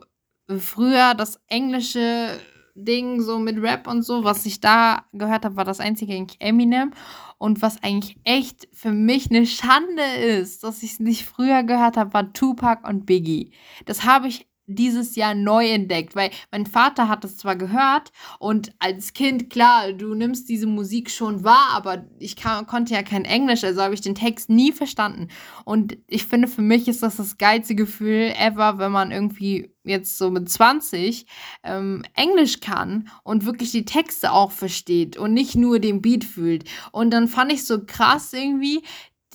früher 0.59 1.14
das 1.14 1.41
englische 1.49 2.39
Ding 2.85 3.20
so 3.20 3.39
mit 3.39 3.61
Rap 3.61 3.87
und 3.87 4.03
so, 4.03 4.24
was 4.24 4.47
ich 4.47 4.61
da 4.61 5.05
gehört 5.12 5.45
habe, 5.45 5.57
war 5.57 5.64
das 5.64 5.81
einzige 5.81 6.14
eigentlich 6.14 6.41
Eminem. 6.41 6.93
Und 7.39 7.62
was 7.62 7.83
eigentlich 7.85 8.16
echt 8.24 8.68
für 8.72 8.91
mich 8.91 9.31
eine 9.31 9.47
Schande 9.47 10.03
ist, 10.03 10.64
dass 10.64 10.83
ich 10.83 10.93
es 10.93 11.01
nicht 11.01 11.24
früher 11.24 11.62
gehört 11.62 11.97
habe, 11.97 12.12
war 12.12 12.33
Tupac 12.33 12.87
und 12.89 13.07
Biggie. 13.07 13.53
Das 13.85 14.05
habe 14.05 14.26
ich 14.26 14.47
dieses 14.69 15.16
Jahr 15.16 15.35
neu 15.35 15.69
entdeckt, 15.69 16.14
weil 16.14 16.31
mein 16.53 16.66
Vater 16.66 17.09
hat 17.09 17.25
es 17.25 17.37
zwar 17.37 17.57
gehört 17.57 18.12
und 18.39 18.73
als 18.79 19.12
Kind, 19.12 19.51
klar, 19.51 19.93
du 19.93 20.14
nimmst 20.14 20.49
diese 20.49 20.66
Musik 20.66 21.11
schon 21.11 21.43
wahr, 21.43 21.71
aber 21.73 22.05
ich 22.19 22.37
kann, 22.37 22.66
konnte 22.66 22.95
ja 22.95 23.03
kein 23.03 23.25
Englisch, 23.25 23.64
also 23.64 23.83
habe 23.83 23.95
ich 23.95 24.01
den 24.01 24.14
Text 24.14 24.51
nie 24.51 24.73
verstanden. 24.73 25.29
Und 25.64 25.97
ich 26.07 26.27
finde, 26.27 26.49
für 26.49 26.62
mich 26.62 26.87
ist 26.87 27.03
das 27.03 27.16
das 27.16 27.39
geilste 27.39 27.75
Gefühl 27.75 28.33
ever, 28.39 28.79
wenn 28.79 28.93
man 28.93 29.11
irgendwie 29.11 29.71
jetzt 29.89 30.19
so 30.19 30.31
mit 30.31 30.49
20 30.49 31.27
ähm, 31.64 32.05
Englisch 32.14 32.61
kann 32.61 33.09
und 33.25 33.47
wirklich 33.47 33.73
die 33.73 33.85
Texte 33.85 34.33
auch 34.33 34.53
versteht 34.53 35.16
und 35.16 35.33
nicht 35.33 35.57
nur 35.57 35.79
den 35.79 36.03
Beat 36.03 36.25
fühlt. 36.25 36.64
Und 36.93 37.11
dann 37.11 37.27
fand 37.27 37.53
ich 37.53 37.64
so 37.64 37.85
krass 37.85 38.33
irgendwie, 38.33 38.83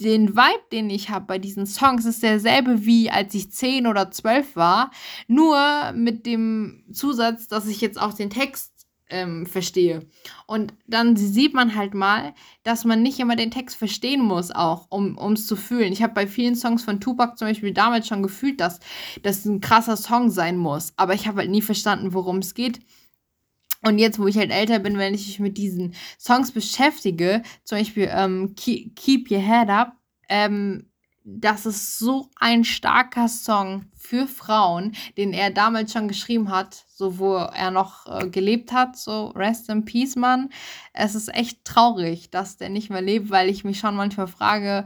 den 0.00 0.36
Vibe, 0.36 0.64
den 0.72 0.90
ich 0.90 1.10
habe 1.10 1.26
bei 1.26 1.38
diesen 1.38 1.66
Songs, 1.66 2.04
ist 2.04 2.22
derselbe 2.22 2.84
wie 2.84 3.10
als 3.10 3.34
ich 3.34 3.50
10 3.50 3.86
oder 3.86 4.10
12 4.10 4.56
war, 4.56 4.90
nur 5.28 5.92
mit 5.92 6.26
dem 6.26 6.84
Zusatz, 6.92 7.48
dass 7.48 7.66
ich 7.66 7.80
jetzt 7.80 8.00
auch 8.00 8.12
den 8.12 8.30
Text 8.30 8.74
ähm, 9.10 9.46
verstehe. 9.46 10.06
Und 10.46 10.74
dann 10.86 11.16
sieht 11.16 11.54
man 11.54 11.74
halt 11.74 11.94
mal, 11.94 12.34
dass 12.62 12.84
man 12.84 13.02
nicht 13.02 13.20
immer 13.20 13.36
den 13.36 13.50
Text 13.50 13.76
verstehen 13.76 14.20
muss, 14.22 14.50
auch 14.50 14.86
um 14.90 15.16
es 15.34 15.46
zu 15.46 15.56
fühlen. 15.56 15.92
Ich 15.92 16.02
habe 16.02 16.14
bei 16.14 16.26
vielen 16.26 16.56
Songs 16.56 16.82
von 16.82 17.00
Tupac 17.00 17.36
zum 17.36 17.48
Beispiel 17.48 17.72
damals 17.72 18.08
schon 18.08 18.22
gefühlt, 18.22 18.60
dass 18.60 18.80
das 19.22 19.44
ein 19.44 19.60
krasser 19.60 19.96
Song 19.96 20.30
sein 20.30 20.56
muss. 20.56 20.92
Aber 20.96 21.14
ich 21.14 21.28
habe 21.28 21.38
halt 21.38 21.50
nie 21.50 21.62
verstanden, 21.62 22.14
worum 22.14 22.38
es 22.38 22.54
geht. 22.54 22.80
Und 23.84 23.98
jetzt, 23.98 24.18
wo 24.18 24.26
ich 24.26 24.38
halt 24.38 24.50
älter 24.50 24.78
bin, 24.78 24.98
wenn 24.98 25.14
ich 25.14 25.26
mich 25.26 25.40
mit 25.40 25.58
diesen 25.58 25.94
Songs 26.18 26.52
beschäftige, 26.52 27.42
zum 27.64 27.78
Beispiel 27.78 28.08
ähm, 28.10 28.54
Keep 28.56 29.30
Your 29.30 29.40
Head 29.40 29.68
Up, 29.68 29.92
ähm, 30.28 30.86
das 31.26 31.64
ist 31.64 31.98
so 31.98 32.30
ein 32.36 32.64
starker 32.64 33.28
Song 33.28 33.86
für 33.96 34.26
Frauen, 34.26 34.94
den 35.16 35.32
er 35.32 35.50
damals 35.50 35.92
schon 35.92 36.06
geschrieben 36.06 36.50
hat, 36.50 36.84
so 36.88 37.18
wo 37.18 37.36
er 37.36 37.70
noch 37.70 38.06
äh, 38.06 38.28
gelebt 38.28 38.72
hat, 38.72 38.98
so 38.98 39.28
Rest 39.28 39.70
in 39.70 39.86
Peace, 39.86 40.16
Mann. 40.16 40.50
Es 40.92 41.14
ist 41.14 41.34
echt 41.34 41.64
traurig, 41.64 42.30
dass 42.30 42.58
der 42.58 42.68
nicht 42.68 42.90
mehr 42.90 43.00
lebt, 43.00 43.30
weil 43.30 43.48
ich 43.48 43.64
mich 43.64 43.78
schon 43.78 43.96
manchmal 43.96 44.26
frage, 44.26 44.84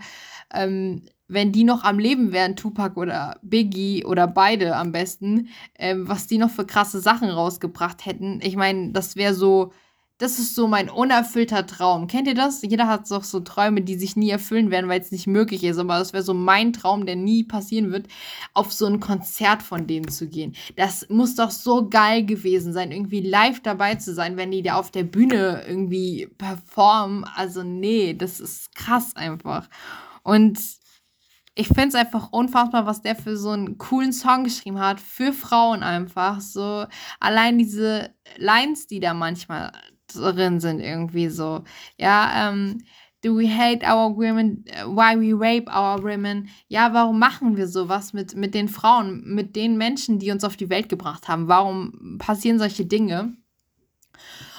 ähm, 0.52 1.02
wenn 1.28 1.52
die 1.52 1.64
noch 1.64 1.84
am 1.84 1.98
Leben 1.98 2.32
wären, 2.32 2.56
Tupac 2.56 2.98
oder 2.98 3.38
Biggie 3.42 4.04
oder 4.04 4.26
beide 4.26 4.74
am 4.76 4.92
besten, 4.92 5.48
ähm, 5.78 6.08
was 6.08 6.26
die 6.26 6.38
noch 6.38 6.50
für 6.50 6.66
krasse 6.66 7.00
Sachen 7.00 7.28
rausgebracht 7.28 8.06
hätten. 8.06 8.40
Ich 8.42 8.56
meine, 8.56 8.92
das 8.92 9.14
wäre 9.14 9.34
so, 9.34 9.72
das 10.16 10.40
ist 10.40 10.54
so 10.56 10.66
mein 10.66 10.90
unerfüllter 10.90 11.66
Traum. 11.66 12.08
Kennt 12.08 12.26
ihr 12.26 12.34
das? 12.34 12.62
Jeder 12.62 12.88
hat 12.88 13.08
doch 13.10 13.22
so 13.22 13.40
Träume, 13.40 13.82
die 13.82 13.96
sich 13.96 14.16
nie 14.16 14.30
erfüllen 14.30 14.70
werden, 14.70 14.88
weil 14.88 15.00
es 15.00 15.12
nicht 15.12 15.26
möglich 15.28 15.62
ist. 15.62 15.78
Aber 15.78 15.98
das 15.98 16.12
wäre 16.12 16.24
so 16.24 16.34
mein 16.34 16.72
Traum, 16.72 17.06
der 17.06 17.14
nie 17.14 17.44
passieren 17.44 17.92
wird, 17.92 18.08
auf 18.52 18.72
so 18.72 18.86
ein 18.86 18.98
Konzert 18.98 19.62
von 19.62 19.86
denen 19.86 20.08
zu 20.08 20.26
gehen. 20.28 20.56
Das 20.76 21.08
muss 21.08 21.36
doch 21.36 21.50
so 21.52 21.88
geil 21.88 22.24
gewesen 22.24 22.72
sein, 22.72 22.90
irgendwie 22.90 23.20
live 23.20 23.60
dabei 23.60 23.94
zu 23.94 24.12
sein, 24.12 24.36
wenn 24.36 24.50
die 24.50 24.62
da 24.62 24.76
auf 24.76 24.90
der 24.90 25.04
Bühne 25.04 25.62
irgendwie 25.68 26.26
performen. 26.38 27.24
Also 27.36 27.62
nee, 27.62 28.14
das 28.14 28.40
ist 28.40 28.74
krass 28.74 29.14
einfach. 29.14 29.68
Und 30.24 30.58
ich 31.58 31.66
finde 31.66 31.88
es 31.88 31.94
einfach 31.96 32.30
unfassbar, 32.30 32.86
was 32.86 33.02
der 33.02 33.16
für 33.16 33.36
so 33.36 33.50
einen 33.50 33.78
coolen 33.78 34.12
Song 34.12 34.44
geschrieben 34.44 34.78
hat, 34.78 35.00
für 35.00 35.32
Frauen 35.32 35.82
einfach. 35.82 36.40
So 36.40 36.86
allein 37.18 37.58
diese 37.58 38.14
Lines, 38.36 38.86
die 38.86 39.00
da 39.00 39.12
manchmal 39.12 39.72
drin 40.06 40.60
sind, 40.60 40.78
irgendwie 40.78 41.28
so. 41.28 41.64
Ja, 41.96 42.48
ähm, 42.48 42.84
do 43.24 43.36
we 43.36 43.48
hate 43.48 43.84
our 43.84 44.16
women, 44.16 44.64
why 44.86 45.18
we 45.18 45.34
rape 45.34 45.68
our 45.68 46.00
women? 46.00 46.48
Ja, 46.68 46.94
warum 46.94 47.18
machen 47.18 47.56
wir 47.56 47.66
sowas 47.66 48.12
mit, 48.12 48.36
mit 48.36 48.54
den 48.54 48.68
Frauen, 48.68 49.24
mit 49.24 49.56
den 49.56 49.76
Menschen, 49.76 50.20
die 50.20 50.30
uns 50.30 50.44
auf 50.44 50.56
die 50.56 50.70
Welt 50.70 50.88
gebracht 50.88 51.26
haben? 51.26 51.48
Warum 51.48 52.18
passieren 52.18 52.60
solche 52.60 52.86
Dinge? 52.86 53.36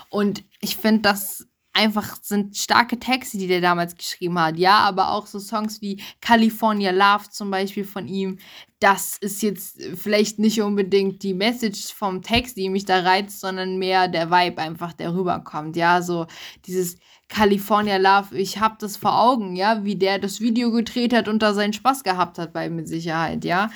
Und 0.09 0.43
ich 0.59 0.75
finde, 0.75 1.03
das 1.03 1.48
einfach 1.79 2.17
sind 2.21 2.57
starke 2.57 2.99
Texte, 2.99 3.37
die 3.37 3.47
der 3.47 3.61
damals 3.61 3.95
geschrieben 3.95 4.37
hat. 4.37 4.57
Ja, 4.57 4.79
aber 4.79 5.11
auch 5.11 5.25
so 5.25 5.39
Songs 5.39 5.81
wie 5.81 6.03
California 6.19 6.91
Love 6.91 7.29
zum 7.29 7.49
Beispiel 7.49 7.85
von 7.85 8.07
ihm. 8.07 8.37
Das 8.79 9.17
ist 9.17 9.41
jetzt 9.41 9.81
vielleicht 9.95 10.39
nicht 10.39 10.61
unbedingt 10.61 11.23
die 11.23 11.33
Message 11.33 11.93
vom 11.93 12.21
Text, 12.21 12.57
die 12.57 12.69
mich 12.69 12.85
da 12.85 12.99
reizt, 12.99 13.39
sondern 13.39 13.77
mehr 13.77 14.07
der 14.07 14.29
Vibe 14.29 14.61
einfach, 14.61 14.93
der 14.93 15.13
rüberkommt. 15.13 15.75
Ja, 15.75 16.01
so 16.01 16.27
dieses 16.65 16.97
California 17.29 17.97
Love, 17.97 18.37
ich 18.37 18.59
hab 18.59 18.79
das 18.79 18.97
vor 18.97 19.17
Augen, 19.21 19.55
ja, 19.55 19.83
wie 19.85 19.95
der 19.95 20.19
das 20.19 20.41
Video 20.41 20.71
gedreht 20.71 21.13
hat 21.13 21.27
und 21.27 21.41
da 21.41 21.53
seinen 21.53 21.73
Spaß 21.73 22.03
gehabt 22.03 22.37
hat 22.37 22.53
bei 22.53 22.69
mit 22.69 22.87
Sicherheit, 22.87 23.45
ja. 23.45 23.71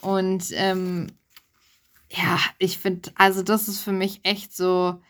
Und 0.00 0.44
ähm, 0.52 1.08
ja, 2.10 2.38
ich 2.58 2.78
finde, 2.78 3.10
also 3.14 3.42
das 3.42 3.68
ist 3.68 3.80
für 3.80 3.92
mich 3.92 4.20
echt 4.22 4.54
so 4.56 5.00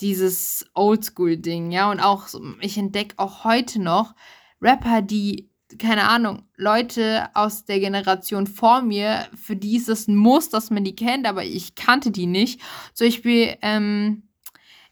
dieses 0.00 0.66
Oldschool-Ding, 0.74 1.70
ja. 1.70 1.90
Und 1.90 2.00
auch, 2.00 2.28
ich 2.60 2.78
entdecke 2.78 3.14
auch 3.18 3.44
heute 3.44 3.80
noch 3.80 4.14
Rapper, 4.62 5.02
die, 5.02 5.50
keine 5.78 6.08
Ahnung, 6.08 6.44
Leute 6.56 7.28
aus 7.34 7.64
der 7.64 7.80
Generation 7.80 8.46
vor 8.46 8.82
mir, 8.82 9.26
für 9.34 9.56
die 9.56 9.76
ist 9.76 9.88
es 9.88 10.08
ein 10.08 10.16
Muss, 10.16 10.48
dass 10.50 10.70
man 10.70 10.84
die 10.84 10.96
kennt, 10.96 11.26
aber 11.26 11.44
ich 11.44 11.74
kannte 11.74 12.10
die 12.10 12.26
nicht. 12.26 12.60
Zum 12.94 13.06
Beispiel, 13.08 13.56
ähm, 13.62 14.22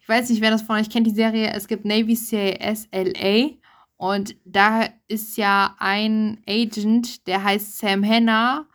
Ich 0.00 0.08
weiß 0.08 0.30
nicht, 0.30 0.40
wer 0.40 0.52
das 0.52 0.62
von 0.62 0.76
euch 0.76 0.88
kennt, 0.88 1.06
die 1.08 1.10
Serie. 1.10 1.52
Es 1.52 1.66
gibt 1.66 1.84
Navy 1.84 2.14
CIS 2.14 2.88
LA. 2.92 3.56
Und 3.96 4.36
da 4.44 4.88
ist 5.08 5.36
ja 5.36 5.74
ein 5.78 6.42
Agent, 6.48 7.26
der 7.26 7.42
heißt 7.42 7.78
Sam 7.78 8.04
Hanna 8.04 8.66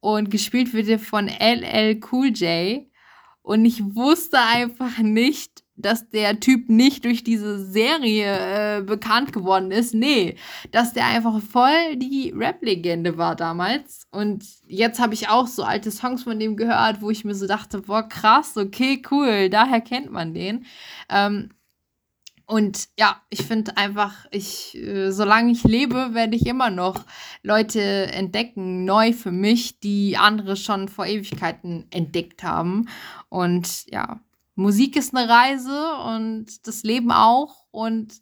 und 0.00 0.30
gespielt 0.30 0.72
wird 0.72 1.00
von 1.02 1.28
LL 1.28 2.00
Cool 2.10 2.28
J. 2.28 2.86
Und 3.42 3.66
ich 3.66 3.82
wusste 3.94 4.38
einfach 4.40 4.96
nicht, 4.98 5.51
dass 5.84 6.08
der 6.10 6.40
Typ 6.40 6.68
nicht 6.68 7.04
durch 7.04 7.24
diese 7.24 7.64
Serie 7.64 8.78
äh, 8.78 8.82
bekannt 8.82 9.32
geworden 9.32 9.70
ist. 9.70 9.94
Nee, 9.94 10.36
dass 10.70 10.92
der 10.92 11.06
einfach 11.06 11.40
voll 11.40 11.96
die 11.96 12.32
Rap-Legende 12.36 13.18
war 13.18 13.36
damals. 13.36 14.06
Und 14.10 14.44
jetzt 14.66 15.00
habe 15.00 15.14
ich 15.14 15.28
auch 15.28 15.46
so 15.46 15.62
alte 15.62 15.90
Songs 15.90 16.22
von 16.24 16.38
dem 16.38 16.56
gehört, 16.56 17.02
wo 17.02 17.10
ich 17.10 17.24
mir 17.24 17.34
so 17.34 17.46
dachte, 17.46 17.80
boah, 17.80 18.08
krass, 18.08 18.56
okay, 18.56 19.02
cool, 19.10 19.48
daher 19.50 19.80
kennt 19.80 20.10
man 20.10 20.34
den. 20.34 20.66
Ähm, 21.08 21.50
und 22.52 22.88
ja, 22.98 23.22
ich 23.30 23.42
finde 23.46 23.78
einfach, 23.78 24.26
ich, 24.30 24.76
äh, 24.76 25.10
solange 25.10 25.52
ich 25.52 25.64
lebe, 25.64 26.10
werde 26.12 26.36
ich 26.36 26.46
immer 26.46 26.68
noch 26.68 27.06
Leute 27.42 27.80
entdecken, 27.80 28.84
neu 28.84 29.14
für 29.14 29.32
mich, 29.32 29.80
die 29.80 30.18
andere 30.18 30.56
schon 30.56 30.88
vor 30.88 31.06
Ewigkeiten 31.06 31.86
entdeckt 31.90 32.42
haben. 32.42 32.88
Und 33.30 33.86
ja, 33.90 34.20
Musik 34.54 34.96
ist 34.96 35.14
eine 35.14 35.28
Reise 35.28 35.94
und 36.06 36.66
das 36.66 36.82
Leben 36.82 37.10
auch. 37.10 37.64
Und 37.70 38.14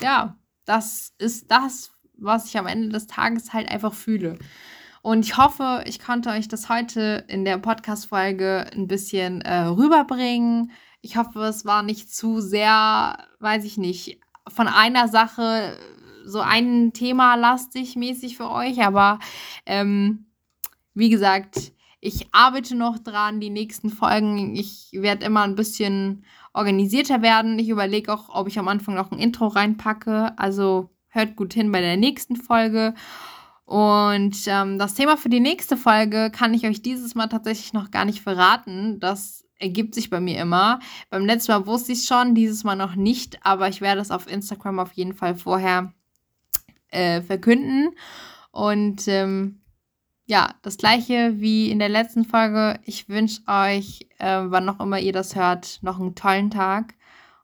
ja, 0.00 0.38
das 0.64 1.14
ist 1.18 1.50
das, 1.50 1.92
was 2.14 2.46
ich 2.46 2.58
am 2.58 2.66
Ende 2.66 2.90
des 2.90 3.06
Tages 3.06 3.52
halt 3.52 3.70
einfach 3.70 3.94
fühle. 3.94 4.38
Und 5.02 5.24
ich 5.24 5.36
hoffe, 5.36 5.84
ich 5.86 6.00
konnte 6.00 6.30
euch 6.30 6.48
das 6.48 6.68
heute 6.68 7.24
in 7.28 7.44
der 7.44 7.58
Podcast-Folge 7.58 8.66
ein 8.72 8.88
bisschen 8.88 9.40
äh, 9.40 9.60
rüberbringen. 9.62 10.72
Ich 11.00 11.16
hoffe, 11.16 11.40
es 11.44 11.64
war 11.64 11.82
nicht 11.82 12.14
zu 12.14 12.40
sehr, 12.40 13.16
weiß 13.38 13.64
ich 13.64 13.78
nicht, 13.78 14.20
von 14.48 14.68
einer 14.68 15.08
Sache 15.08 15.78
so 16.24 16.40
ein 16.40 16.92
Thema 16.92 17.36
lastig 17.36 17.96
mäßig 17.96 18.36
für 18.36 18.50
euch. 18.50 18.84
Aber 18.84 19.18
ähm, 19.66 20.26
wie 20.94 21.08
gesagt, 21.08 21.72
ich 22.00 22.28
arbeite 22.32 22.76
noch 22.76 22.98
dran, 22.98 23.40
die 23.40 23.50
nächsten 23.50 23.90
Folgen. 23.90 24.54
Ich 24.54 24.90
werde 24.92 25.26
immer 25.26 25.42
ein 25.42 25.56
bisschen 25.56 26.24
organisierter 26.52 27.22
werden. 27.22 27.58
Ich 27.58 27.68
überlege 27.68 28.12
auch, 28.12 28.28
ob 28.28 28.46
ich 28.46 28.58
am 28.58 28.68
Anfang 28.68 28.94
noch 28.94 29.10
ein 29.10 29.18
Intro 29.18 29.48
reinpacke. 29.48 30.38
Also 30.38 30.90
hört 31.08 31.36
gut 31.36 31.54
hin 31.54 31.72
bei 31.72 31.80
der 31.80 31.96
nächsten 31.96 32.36
Folge. 32.36 32.94
Und 33.64 34.36
ähm, 34.46 34.78
das 34.78 34.94
Thema 34.94 35.16
für 35.16 35.28
die 35.28 35.40
nächste 35.40 35.76
Folge 35.76 36.30
kann 36.30 36.54
ich 36.54 36.66
euch 36.66 36.82
dieses 36.82 37.14
Mal 37.14 37.26
tatsächlich 37.26 37.72
noch 37.72 37.90
gar 37.90 38.04
nicht 38.04 38.22
verraten. 38.22 39.00
Das 39.00 39.44
ergibt 39.58 39.94
sich 39.94 40.08
bei 40.08 40.20
mir 40.20 40.40
immer. 40.40 40.78
Beim 41.10 41.26
letzten 41.26 41.52
Mal 41.52 41.66
wusste 41.66 41.92
ich 41.92 41.98
es 41.98 42.06
schon, 42.06 42.34
dieses 42.34 42.64
Mal 42.64 42.76
noch 42.76 42.94
nicht, 42.94 43.44
aber 43.44 43.68
ich 43.68 43.80
werde 43.80 44.00
es 44.00 44.10
auf 44.10 44.30
Instagram 44.30 44.78
auf 44.78 44.92
jeden 44.92 45.14
Fall 45.14 45.34
vorher 45.34 45.92
äh, 46.88 47.20
verkünden. 47.22 47.90
Und 48.52 49.06
ähm, 49.08 49.60
ja, 50.28 50.54
das 50.60 50.76
gleiche 50.76 51.40
wie 51.40 51.70
in 51.70 51.78
der 51.78 51.88
letzten 51.88 52.24
Folge. 52.24 52.78
Ich 52.84 53.08
wünsche 53.08 53.40
euch, 53.46 54.06
äh, 54.18 54.42
wann 54.44 54.66
noch 54.66 54.78
immer 54.78 55.00
ihr 55.00 55.14
das 55.14 55.34
hört, 55.34 55.78
noch 55.82 55.98
einen 55.98 56.14
tollen 56.14 56.50
Tag. 56.50 56.94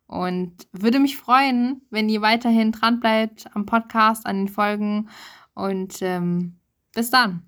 Und 0.06 0.52
würde 0.70 1.00
mich 1.00 1.16
freuen, 1.16 1.80
wenn 1.88 2.10
ihr 2.10 2.20
weiterhin 2.20 2.72
dran 2.72 3.00
bleibt 3.00 3.46
am 3.56 3.64
Podcast, 3.64 4.26
an 4.26 4.36
den 4.36 4.48
Folgen. 4.48 5.08
Und 5.54 6.02
ähm, 6.02 6.60
bis 6.92 7.08
dann. 7.08 7.42